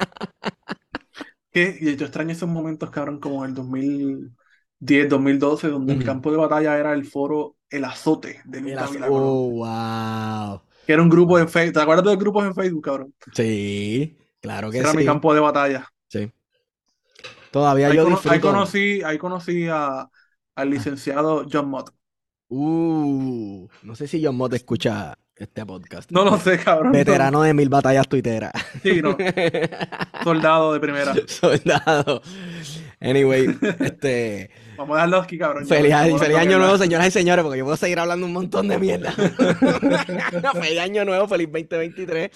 [1.51, 3.55] Que, y yo extraño esos momentos, cabrón, como el
[4.83, 6.07] 2010, 2012, donde el Ujú.
[6.07, 10.61] campo de batalla era el foro El Azote de El Dávila Colón, Oh, wow.
[10.87, 11.75] que era un grupo en Facebook.
[11.75, 13.15] ¿Te acuerdas de los grupos en Facebook, cabrón?
[13.33, 15.07] Sí, claro que Ese era mi sí.
[15.07, 15.87] campo de batalla.
[16.09, 16.31] Sí.
[17.53, 20.09] Todavía Ahí, yo cono- ahí conocí, ahí conocí a,
[20.57, 21.91] al licenciado John Mott.
[22.49, 26.11] Uh, no sé si John Mott escucha este podcast.
[26.11, 26.93] No lo sé, cabrón.
[26.93, 28.53] Veterano de mil batallas tuiteras.
[28.83, 29.17] Sí, no.
[30.25, 31.15] Soldado de primera.
[31.27, 32.21] Soldado.
[33.01, 33.47] Anyway,
[33.81, 34.51] este.
[34.77, 35.67] Vamos a darlo aquí, cabrón.
[35.67, 39.13] Feliz, año nuevo, señoras y señores, porque yo puedo seguir hablando un montón de mierda.
[40.61, 42.31] feliz año nuevo, feliz 2023.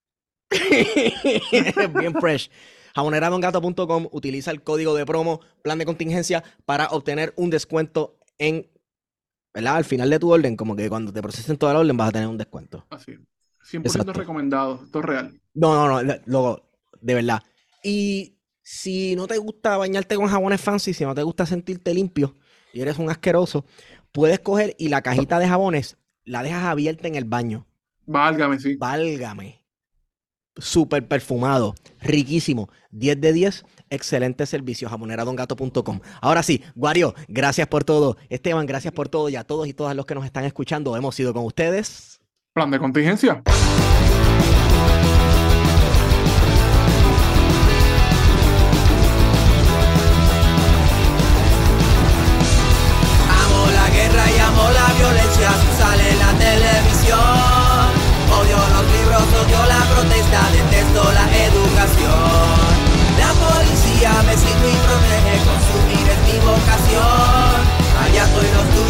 [1.99, 2.49] Bien fresh.
[2.95, 8.69] Jaboneradongato.com utiliza el código de promo plan de contingencia para obtener un descuento en,
[9.53, 9.76] ¿verdad?
[9.77, 12.14] Al final de tu orden, como que cuando te procesen toda la orden vas a
[12.14, 12.86] tener un descuento.
[12.90, 13.14] Así.
[13.72, 14.14] 100% Exacto.
[14.14, 14.81] recomendado.
[14.84, 15.41] Esto es real.
[15.53, 16.69] No, no, no, luego,
[17.02, 17.44] de verdad.
[17.84, 22.36] Y si no te gusta bañarte con jabones fancy, si no te gusta sentirte limpio
[22.73, 23.65] y eres un asqueroso,
[24.11, 27.68] puedes coger y la cajita de jabones la dejas abierta en el baño.
[28.10, 28.76] Válgame, sí.
[28.76, 29.64] Válgame.
[30.57, 32.69] Súper perfumado, riquísimo.
[32.90, 34.90] 10 de 10, excelente servicio.
[34.90, 35.99] Jaboneradongato.com.
[36.19, 38.18] Ahora sí, Guario, gracias por todo.
[38.30, 39.30] Esteban, gracias por todo.
[39.30, 42.19] Y a todos y todas los que nos están escuchando, hemos sido con ustedes.
[42.53, 43.44] Plan de contingencia.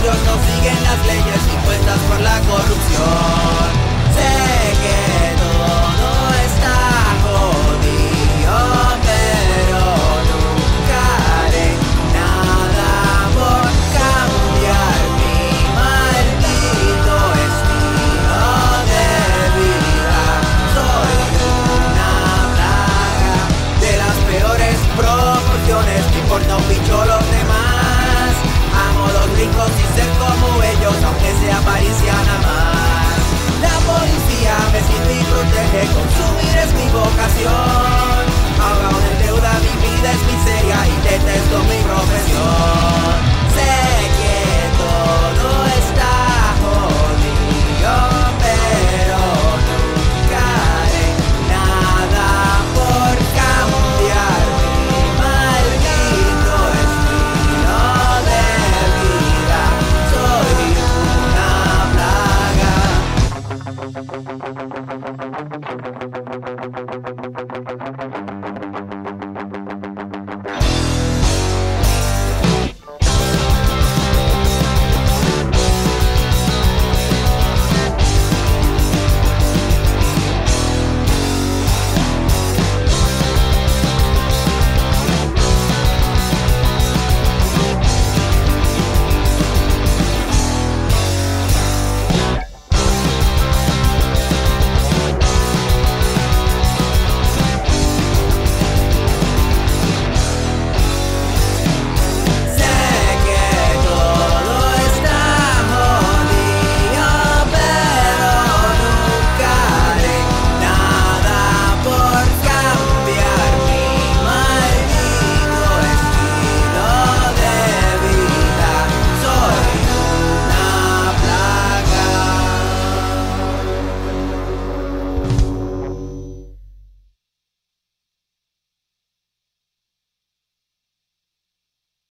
[0.09, 3.69] No siguen las leyes impuestas por la corrupción.
[4.15, 4.33] Sé
[4.83, 5.01] que
[5.37, 6.09] todo
[6.47, 6.77] está
[7.25, 8.57] jodido,
[9.05, 9.81] pero
[10.31, 11.01] nunca
[11.37, 11.69] haré
[12.17, 12.91] nada
[13.37, 13.63] por
[13.97, 15.39] cambiar mi
[15.77, 17.15] maldito
[17.45, 18.41] estilo
[18.89, 19.07] de
[19.59, 20.21] vida.
[20.73, 21.17] Soy
[21.85, 22.11] una
[22.55, 23.37] plaga
[23.79, 26.97] de las peores proporciones, me importa un bicho
[29.67, 33.19] y ser como ellos, aunque sea apariencia nada más.
[33.59, 38.23] La policía me sirve y protege, consumir es mi vocación.
[38.59, 43.11] Ahogado en deuda, mi vida es miseria y detesto mi profesión.
[43.55, 43.75] Sé
[44.19, 44.37] que
[44.79, 45.49] todo
[45.81, 46.13] está
[46.63, 47.93] jodido,